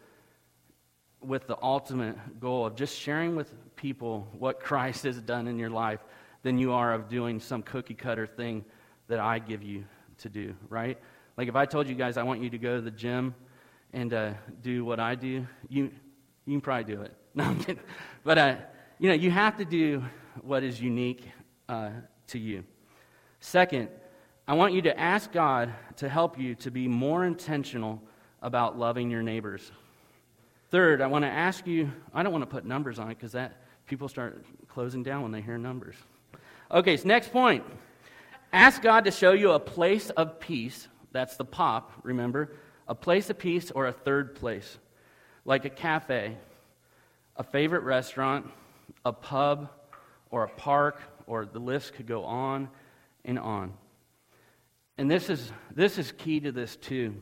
with 1.22 1.48
the 1.48 1.58
ultimate 1.64 2.42
goal 2.42 2.66
of 2.66 2.76
just 2.76 3.00
sharing 3.00 3.38
with 3.38 3.54
people 3.78 4.28
what 4.38 4.60
Christ 4.60 5.04
has 5.06 5.16
done 5.22 5.48
in 5.48 5.58
your 5.58 5.70
life 5.70 6.02
than 6.42 6.58
you 6.58 6.74
are 6.74 6.94
of 6.94 7.08
doing 7.08 7.40
some 7.40 7.64
cookie 7.64 7.94
cutter 7.94 8.28
thing 8.28 8.66
that 9.08 9.22
I 9.22 9.40
give 9.40 9.64
you 9.64 9.86
to 10.18 10.28
do, 10.28 10.54
right? 10.68 11.00
Like 11.38 11.48
if 11.48 11.56
I 11.56 11.66
told 11.66 11.88
you 11.88 11.96
guys 11.96 12.18
I 12.18 12.24
want 12.24 12.42
you 12.42 12.50
to 12.52 12.58
go 12.58 12.76
to 12.76 12.82
the 12.82 12.92
gym 12.92 13.34
and 13.92 14.14
uh, 14.14 14.34
do 14.62 14.86
what 14.86 15.00
I 15.00 15.16
do, 15.16 15.48
you 15.70 15.92
you 16.46 16.54
can 16.54 16.62
probably 16.62 16.96
do 16.96 17.02
it. 17.02 17.16
No, 17.36 17.46
I'm 17.46 17.58
kidding. 17.58 17.82
But 18.24 18.38
uh, 18.38 18.56
you 19.00 19.10
know, 19.10 19.16
you 19.16 19.32
have 19.32 19.58
to 19.58 19.66
do 19.66 20.04
what 20.44 20.62
is 20.62 20.80
unique 20.80 21.28
uh, 21.68 21.90
to 22.28 22.38
you. 22.38 22.64
Second, 23.40 23.90
I 24.48 24.54
want 24.54 24.74
you 24.74 24.84
to 24.84 25.00
ask 25.00 25.32
God 25.32 25.74
to 25.96 26.08
help 26.08 26.38
you 26.38 26.54
to 26.56 26.70
be 26.70 26.88
more 26.88 27.26
intentional 27.26 28.04
about 28.44 28.78
loving 28.78 29.10
your 29.10 29.24
neighbors. 29.24 29.72
Third, 30.70 31.02
I 31.02 31.08
want 31.08 31.24
to 31.26 31.30
ask 31.30 31.66
you. 31.66 31.92
I 32.14 32.22
don't 32.22 32.32
want 32.32 32.44
to 32.44 32.48
put 32.50 32.66
numbers 32.66 33.00
on 33.00 33.10
it 33.10 33.16
because 33.16 33.32
that 33.32 33.64
people 33.88 34.08
start 34.08 34.46
closing 34.68 35.02
down 35.02 35.24
when 35.24 35.32
they 35.32 35.42
hear 35.42 35.58
numbers. 35.58 35.96
Okay, 36.72 36.98
so 36.98 37.08
next 37.08 37.32
point. 37.32 37.64
Ask 38.52 38.84
God 38.84 39.06
to 39.06 39.12
show 39.12 39.32
you 39.32 39.54
a 39.54 39.60
place 39.60 40.12
of 40.12 40.40
peace 40.40 40.88
that's 41.14 41.38
the 41.38 41.46
pop, 41.46 41.92
remember? 42.04 42.52
A 42.88 42.96
place 42.96 43.30
of 43.30 43.40
peace 43.40 43.72
or 43.72 43.86
a 43.86 43.94
third 43.94 44.36
place, 44.36 44.78
like 45.46 45.64
a 45.64 45.70
cafe, 45.70 46.36
a 47.38 47.44
favorite 47.44 47.84
restaurant, 47.84 48.50
a 49.06 49.14
pub, 49.14 49.70
or 50.30 50.44
a 50.44 50.50
park, 50.50 51.00
or 51.28 51.46
the 51.46 51.60
list 51.60 51.94
could 51.94 52.08
go 52.08 52.26
on 52.26 52.68
and 53.24 53.40
on. 53.40 53.74
And 54.98 55.10
this 55.10 55.30
is, 55.30 55.52
this 55.74 55.98
is 55.98 56.12
key 56.12 56.42
to 56.42 56.52
this 56.52 56.76
too. 56.76 57.16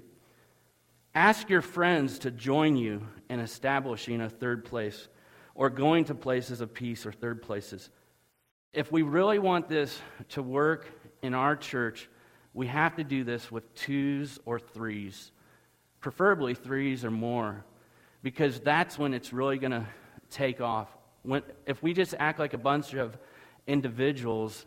Ask 1.14 1.50
your 1.50 1.62
friends 1.62 2.20
to 2.20 2.32
join 2.32 2.78
you 2.78 3.06
in 3.30 3.40
establishing 3.40 4.22
a 4.22 4.30
third 4.30 4.66
place 4.66 5.08
or 5.54 5.70
going 5.70 6.06
to 6.06 6.16
places 6.16 6.62
of 6.62 6.74
peace 6.74 7.06
or 7.06 7.12
third 7.12 7.42
places. 7.42 7.90
If 8.74 8.92
we 8.92 9.02
really 9.02 9.40
want 9.40 9.68
this 9.68 10.00
to 10.30 10.42
work 10.42 10.88
in 11.22 11.34
our 11.34 11.58
church, 11.58 12.10
we 12.54 12.68
have 12.68 12.96
to 12.98 13.04
do 13.04 13.24
this 13.24 13.52
with 13.52 13.74
twos 13.76 14.40
or 14.46 14.60
threes, 14.60 15.32
preferably 16.00 16.54
threes 16.54 17.06
or 17.06 17.12
more, 17.12 17.64
because 18.24 18.60
that's 18.60 18.98
when 19.00 19.14
it's 19.14 19.32
really 19.32 19.58
going 19.58 19.72
to 19.72 19.88
take 20.30 20.62
off. 20.62 20.90
When, 21.24 21.44
if 21.66 21.82
we 21.82 21.94
just 21.94 22.14
act 22.20 22.40
like 22.40 22.54
a 22.54 22.58
bunch 22.58 22.94
of 22.94 23.18
individuals, 23.68 24.66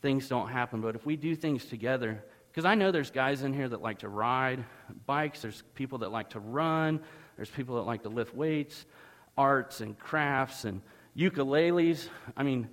things 0.00 0.28
don't 0.28 0.48
happen. 0.48 0.80
But 0.80 0.94
if 0.94 1.04
we 1.04 1.16
do 1.16 1.34
things 1.34 1.64
together, 1.64 2.24
because 2.50 2.64
I 2.64 2.74
know 2.74 2.90
there's 2.90 3.10
guys 3.10 3.42
in 3.42 3.52
here 3.52 3.68
that 3.68 3.82
like 3.82 3.98
to 3.98 4.08
ride 4.08 4.64
bikes, 5.04 5.42
there's 5.42 5.62
people 5.74 5.98
that 5.98 6.10
like 6.10 6.30
to 6.30 6.40
run, 6.40 7.00
there's 7.36 7.50
people 7.50 7.76
that 7.76 7.82
like 7.82 8.02
to 8.04 8.08
lift 8.08 8.34
weights, 8.34 8.86
arts 9.36 9.80
and 9.80 9.98
crafts 9.98 10.64
and 10.64 10.80
ukuleles. 11.16 12.08
I 12.36 12.42
mean, 12.42 12.68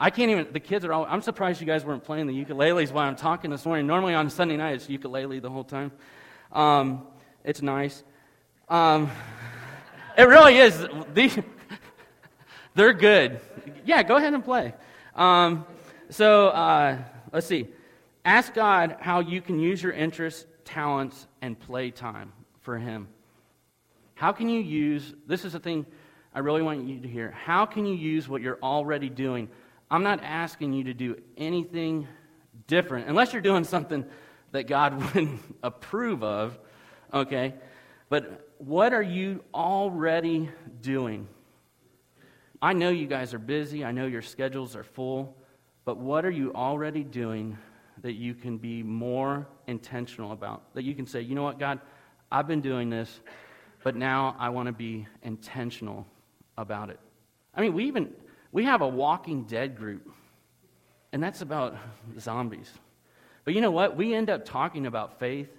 I 0.00 0.10
can't 0.10 0.30
even, 0.30 0.46
the 0.52 0.60
kids 0.60 0.84
are 0.84 0.92
all, 0.92 1.06
I'm 1.08 1.22
surprised 1.22 1.60
you 1.60 1.66
guys 1.66 1.84
weren't 1.84 2.04
playing 2.04 2.28
the 2.28 2.44
ukuleles 2.44 2.92
while 2.92 3.08
I'm 3.08 3.16
talking 3.16 3.50
this 3.50 3.66
morning. 3.66 3.86
Normally 3.86 4.14
on 4.14 4.30
Sunday 4.30 4.56
night, 4.56 4.74
it's 4.76 4.88
ukulele 4.88 5.40
the 5.40 5.50
whole 5.50 5.64
time. 5.64 5.90
Um, 6.52 7.06
it's 7.42 7.62
nice. 7.62 8.04
Um, 8.68 9.10
it 10.16 10.22
really 10.22 10.58
is. 10.58 10.78
The, 10.78 11.44
they're 12.74 12.92
good. 12.92 13.40
Yeah, 13.84 14.04
go 14.04 14.16
ahead 14.16 14.34
and 14.34 14.44
play. 14.44 14.72
Um, 15.16 15.66
so 16.10 16.48
uh, 16.48 16.98
let's 17.32 17.46
see. 17.46 17.66
Ask 18.24 18.54
God 18.54 18.98
how 19.00 19.18
you 19.20 19.40
can 19.40 19.58
use 19.58 19.82
your 19.82 19.92
interests, 19.92 20.46
talents, 20.64 21.26
and 21.42 21.58
playtime 21.58 22.32
for 22.60 22.78
Him. 22.78 23.08
How 24.14 24.32
can 24.32 24.48
you 24.48 24.60
use, 24.60 25.14
this 25.26 25.44
is 25.44 25.54
the 25.54 25.60
thing 25.60 25.86
I 26.34 26.40
really 26.40 26.62
want 26.62 26.86
you 26.86 27.00
to 27.00 27.08
hear. 27.08 27.32
How 27.32 27.66
can 27.66 27.84
you 27.84 27.94
use 27.94 28.28
what 28.28 28.42
you're 28.42 28.58
already 28.62 29.08
doing? 29.08 29.48
I'm 29.90 30.02
not 30.02 30.22
asking 30.22 30.72
you 30.72 30.84
to 30.84 30.94
do 30.94 31.16
anything 31.36 32.06
different, 32.66 33.08
unless 33.08 33.32
you're 33.32 33.42
doing 33.42 33.64
something 33.64 34.04
that 34.52 34.66
God 34.66 35.02
wouldn't 35.14 35.40
approve 35.62 36.22
of, 36.22 36.58
okay? 37.12 37.54
But 38.08 38.50
what 38.58 38.92
are 38.92 39.02
you 39.02 39.42
already 39.54 40.50
doing? 40.80 41.28
I 42.60 42.72
know 42.72 42.90
you 42.90 43.06
guys 43.06 43.34
are 43.34 43.38
busy, 43.38 43.84
I 43.84 43.92
know 43.92 44.06
your 44.06 44.22
schedules 44.22 44.74
are 44.76 44.84
full, 44.84 45.36
but 45.84 45.96
what 45.96 46.24
are 46.24 46.30
you 46.30 46.52
already 46.54 47.04
doing 47.04 47.56
that 48.02 48.14
you 48.14 48.34
can 48.34 48.58
be 48.58 48.82
more 48.82 49.46
intentional 49.66 50.32
about. 50.32 50.74
That 50.74 50.84
you 50.84 50.94
can 50.94 51.06
say, 51.06 51.20
you 51.20 51.34
know 51.34 51.42
what, 51.42 51.58
God, 51.58 51.80
I've 52.30 52.46
been 52.46 52.60
doing 52.60 52.90
this, 52.90 53.20
but 53.82 53.96
now 53.96 54.36
I 54.38 54.48
want 54.50 54.66
to 54.66 54.72
be 54.72 55.06
intentional 55.22 56.06
about 56.56 56.90
it. 56.90 56.98
I 57.54 57.60
mean, 57.60 57.74
we 57.74 57.84
even 57.84 58.12
we 58.52 58.64
have 58.64 58.80
a 58.80 58.88
Walking 58.88 59.44
Dead 59.44 59.76
group, 59.76 60.10
and 61.12 61.22
that's 61.22 61.42
about 61.42 61.76
zombies. 62.18 62.70
But 63.44 63.54
you 63.54 63.60
know 63.60 63.70
what? 63.70 63.96
We 63.96 64.14
end 64.14 64.30
up 64.30 64.44
talking 64.44 64.86
about 64.86 65.18
faith. 65.18 65.50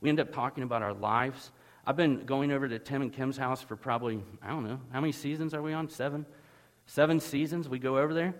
We 0.00 0.08
end 0.08 0.20
up 0.20 0.32
talking 0.32 0.62
about 0.62 0.82
our 0.82 0.94
lives. 0.94 1.50
I've 1.84 1.96
been 1.96 2.24
going 2.24 2.52
over 2.52 2.68
to 2.68 2.78
Tim 2.78 3.02
and 3.02 3.12
Kim's 3.12 3.36
house 3.36 3.60
for 3.62 3.74
probably, 3.74 4.22
I 4.40 4.50
don't 4.50 4.64
know, 4.64 4.80
how 4.92 5.00
many 5.00 5.12
seasons 5.12 5.52
are 5.54 5.62
we 5.62 5.72
on? 5.72 5.88
Seven? 5.88 6.24
Seven 6.86 7.18
seasons 7.18 7.68
we 7.68 7.78
go 7.78 7.98
over 7.98 8.14
there. 8.14 8.34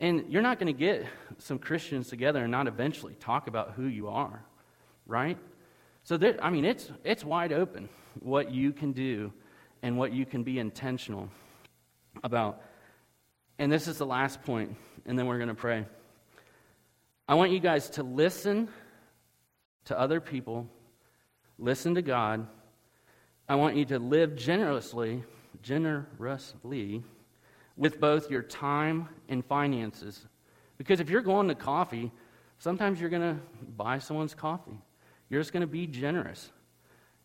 And 0.00 0.24
you're 0.28 0.42
not 0.42 0.58
going 0.58 0.72
to 0.72 0.78
get 0.78 1.06
some 1.38 1.58
Christians 1.58 2.08
together 2.08 2.42
and 2.42 2.50
not 2.50 2.66
eventually 2.66 3.14
talk 3.14 3.48
about 3.48 3.72
who 3.72 3.84
you 3.86 4.08
are, 4.08 4.42
right? 5.06 5.36
So, 6.04 6.16
there, 6.16 6.42
I 6.42 6.50
mean, 6.50 6.64
it's, 6.64 6.90
it's 7.04 7.24
wide 7.24 7.52
open 7.52 7.88
what 8.20 8.50
you 8.50 8.72
can 8.72 8.92
do 8.92 9.32
and 9.82 9.98
what 9.98 10.12
you 10.12 10.24
can 10.24 10.42
be 10.42 10.58
intentional 10.58 11.28
about. 12.22 12.62
And 13.58 13.72
this 13.72 13.88
is 13.88 13.98
the 13.98 14.06
last 14.06 14.42
point, 14.42 14.76
and 15.04 15.18
then 15.18 15.26
we're 15.26 15.38
going 15.38 15.48
to 15.48 15.54
pray. 15.54 15.84
I 17.26 17.34
want 17.34 17.50
you 17.50 17.58
guys 17.58 17.90
to 17.90 18.02
listen 18.02 18.68
to 19.86 19.98
other 19.98 20.20
people, 20.20 20.68
listen 21.58 21.94
to 21.96 22.02
God. 22.02 22.46
I 23.48 23.56
want 23.56 23.76
you 23.76 23.84
to 23.86 23.98
live 23.98 24.36
generously, 24.36 25.24
generously 25.62 27.02
with 27.76 27.98
both 27.98 28.30
your 28.30 28.42
time 28.42 29.08
and 29.28 29.44
finances. 29.44 30.26
Because 30.76 31.00
if 31.00 31.10
you're 31.10 31.22
going 31.22 31.48
to 31.48 31.54
coffee, 31.54 32.12
sometimes 32.58 33.00
you're 33.00 33.10
going 33.10 33.22
to 33.22 33.40
buy 33.76 33.98
someone's 33.98 34.34
coffee. 34.34 34.78
You're 35.30 35.40
just 35.40 35.52
going 35.52 35.62
to 35.62 35.66
be 35.66 35.86
generous. 35.86 36.50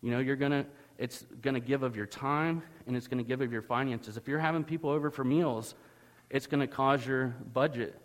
You 0.02 0.10
know, 0.10 0.18
you're 0.18 0.36
going 0.36 0.52
to, 0.52 0.66
it's 0.98 1.22
going 1.42 1.54
to 1.54 1.60
give 1.60 1.82
of 1.82 1.96
your 1.96 2.06
time 2.06 2.62
and 2.86 2.96
it's 2.96 3.06
going 3.06 3.22
to 3.22 3.28
give 3.28 3.40
of 3.40 3.52
your 3.52 3.62
finances. 3.62 4.16
If 4.16 4.26
you're 4.26 4.38
having 4.38 4.64
people 4.64 4.90
over 4.90 5.10
for 5.10 5.24
meals, 5.24 5.74
it's 6.34 6.48
going 6.48 6.60
to 6.60 6.66
cause 6.66 7.06
your 7.06 7.28
budget 7.52 7.96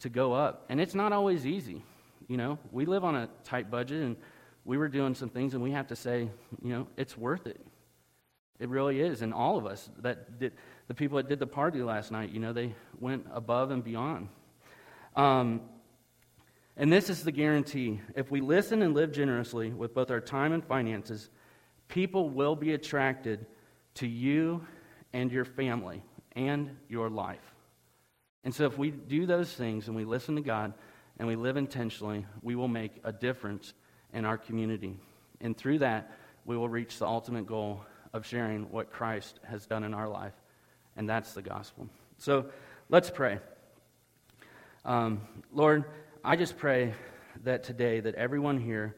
to 0.00 0.08
go 0.08 0.32
up. 0.32 0.64
And 0.70 0.80
it's 0.80 0.94
not 0.94 1.12
always 1.12 1.44
easy. 1.44 1.84
You 2.26 2.38
know, 2.38 2.58
we 2.72 2.86
live 2.86 3.04
on 3.04 3.14
a 3.14 3.28
tight 3.44 3.70
budget 3.70 4.02
and 4.02 4.16
we 4.64 4.78
were 4.78 4.88
doing 4.88 5.14
some 5.14 5.28
things 5.28 5.52
and 5.52 5.62
we 5.62 5.72
have 5.72 5.88
to 5.88 5.96
say, 5.96 6.30
you 6.62 6.70
know, 6.70 6.86
it's 6.96 7.18
worth 7.18 7.46
it. 7.46 7.60
It 8.58 8.70
really 8.70 9.02
is. 9.02 9.20
And 9.20 9.34
all 9.34 9.58
of 9.58 9.66
us 9.66 9.90
that 9.98 10.38
did, 10.38 10.54
the 10.88 10.94
people 10.94 11.18
that 11.18 11.28
did 11.28 11.38
the 11.38 11.46
party 11.46 11.82
last 11.82 12.10
night, 12.10 12.30
you 12.30 12.40
know, 12.40 12.54
they 12.54 12.74
went 12.98 13.26
above 13.30 13.70
and 13.70 13.84
beyond. 13.84 14.28
Um, 15.14 15.60
and 16.78 16.90
this 16.90 17.10
is 17.10 17.24
the 17.24 17.32
guarantee. 17.32 18.00
If 18.14 18.30
we 18.30 18.40
listen 18.40 18.80
and 18.80 18.94
live 18.94 19.12
generously 19.12 19.70
with 19.70 19.92
both 19.92 20.10
our 20.10 20.22
time 20.22 20.54
and 20.54 20.64
finances, 20.64 21.28
people 21.88 22.30
will 22.30 22.56
be 22.56 22.72
attracted 22.72 23.44
to 23.96 24.06
you 24.06 24.66
and 25.12 25.30
your 25.30 25.44
family 25.44 26.02
and 26.34 26.74
your 26.88 27.10
life. 27.10 27.55
And 28.46 28.54
so, 28.54 28.64
if 28.64 28.78
we 28.78 28.90
do 28.90 29.26
those 29.26 29.52
things 29.52 29.88
and 29.88 29.94
we 29.94 30.06
listen 30.06 30.36
to 30.36 30.40
God 30.40 30.72
and 31.18 31.28
we 31.28 31.36
live 31.36 31.58
intentionally, 31.58 32.24
we 32.40 32.54
will 32.54 32.68
make 32.68 32.92
a 33.04 33.12
difference 33.12 33.74
in 34.14 34.24
our 34.24 34.38
community. 34.38 34.98
And 35.42 35.54
through 35.54 35.80
that, 35.80 36.10
we 36.46 36.56
will 36.56 36.68
reach 36.68 36.98
the 36.98 37.06
ultimate 37.06 37.46
goal 37.46 37.82
of 38.14 38.24
sharing 38.24 38.70
what 38.70 38.90
Christ 38.90 39.40
has 39.44 39.66
done 39.66 39.84
in 39.84 39.92
our 39.92 40.08
life 40.08 40.32
and 40.96 41.08
that's 41.08 41.34
the 41.34 41.42
gospel. 41.42 41.88
So 42.18 42.46
let's 42.88 43.10
pray. 43.10 43.38
Um, 44.84 45.20
Lord, 45.52 45.84
I 46.24 46.36
just 46.36 46.56
pray 46.56 46.94
that 47.44 47.62
today 47.62 48.00
that 48.00 48.14
everyone 48.14 48.58
here 48.58 48.96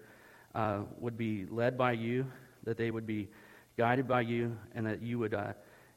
uh, 0.55 0.81
would 0.99 1.17
be 1.17 1.47
led 1.51 1.77
by 1.77 1.93
you, 1.93 2.27
that 2.65 2.77
they 2.77 2.91
would 2.91 3.07
be 3.07 3.29
guided 3.77 4.07
by 4.07 4.23
you, 4.23 4.57
and 4.75 4.87
that 4.87 5.03
you 5.03 5.19
would 5.19 5.35
uh, 5.35 5.53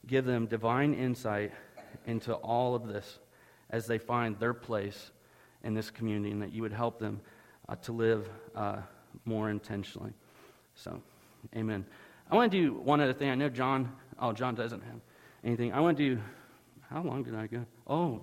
give 0.08 0.26
them 0.26 0.48
divine 0.48 0.94
insight 0.94 1.52
into 2.06 2.34
all 2.34 2.74
of 2.74 2.88
this 2.88 3.20
as 3.72 3.88
they 3.88 3.98
find 3.98 4.38
their 4.40 4.54
place 4.54 5.12
in 5.64 5.74
this 5.74 5.90
community, 5.90 6.32
and 6.32 6.42
that 6.42 6.54
you 6.54 6.62
would 6.62 6.74
help 6.74 7.00
them 7.00 7.20
uh, 7.70 7.76
to 7.76 7.92
live 7.92 8.30
uh, 8.56 8.78
more 9.26 9.50
intentionally. 9.50 10.12
So, 10.76 11.02
amen. 11.56 11.86
I 12.30 12.36
want 12.36 12.52
to 12.52 12.58
do 12.58 12.74
one 12.74 13.02
other 13.02 13.14
thing. 13.14 13.30
I 13.30 13.36
know 13.36 13.50
John, 13.50 13.92
oh, 14.20 14.34
John 14.34 14.56
doesn't 14.56 14.82
have 14.82 15.00
anything. 15.44 15.74
I 15.74 15.80
want 15.80 15.98
to 15.98 16.16
do, 16.16 16.22
how 16.90 17.02
long 17.02 17.24
did 17.24 17.36
I 17.36 17.48
go? 17.48 17.66
Oh, 17.88 18.22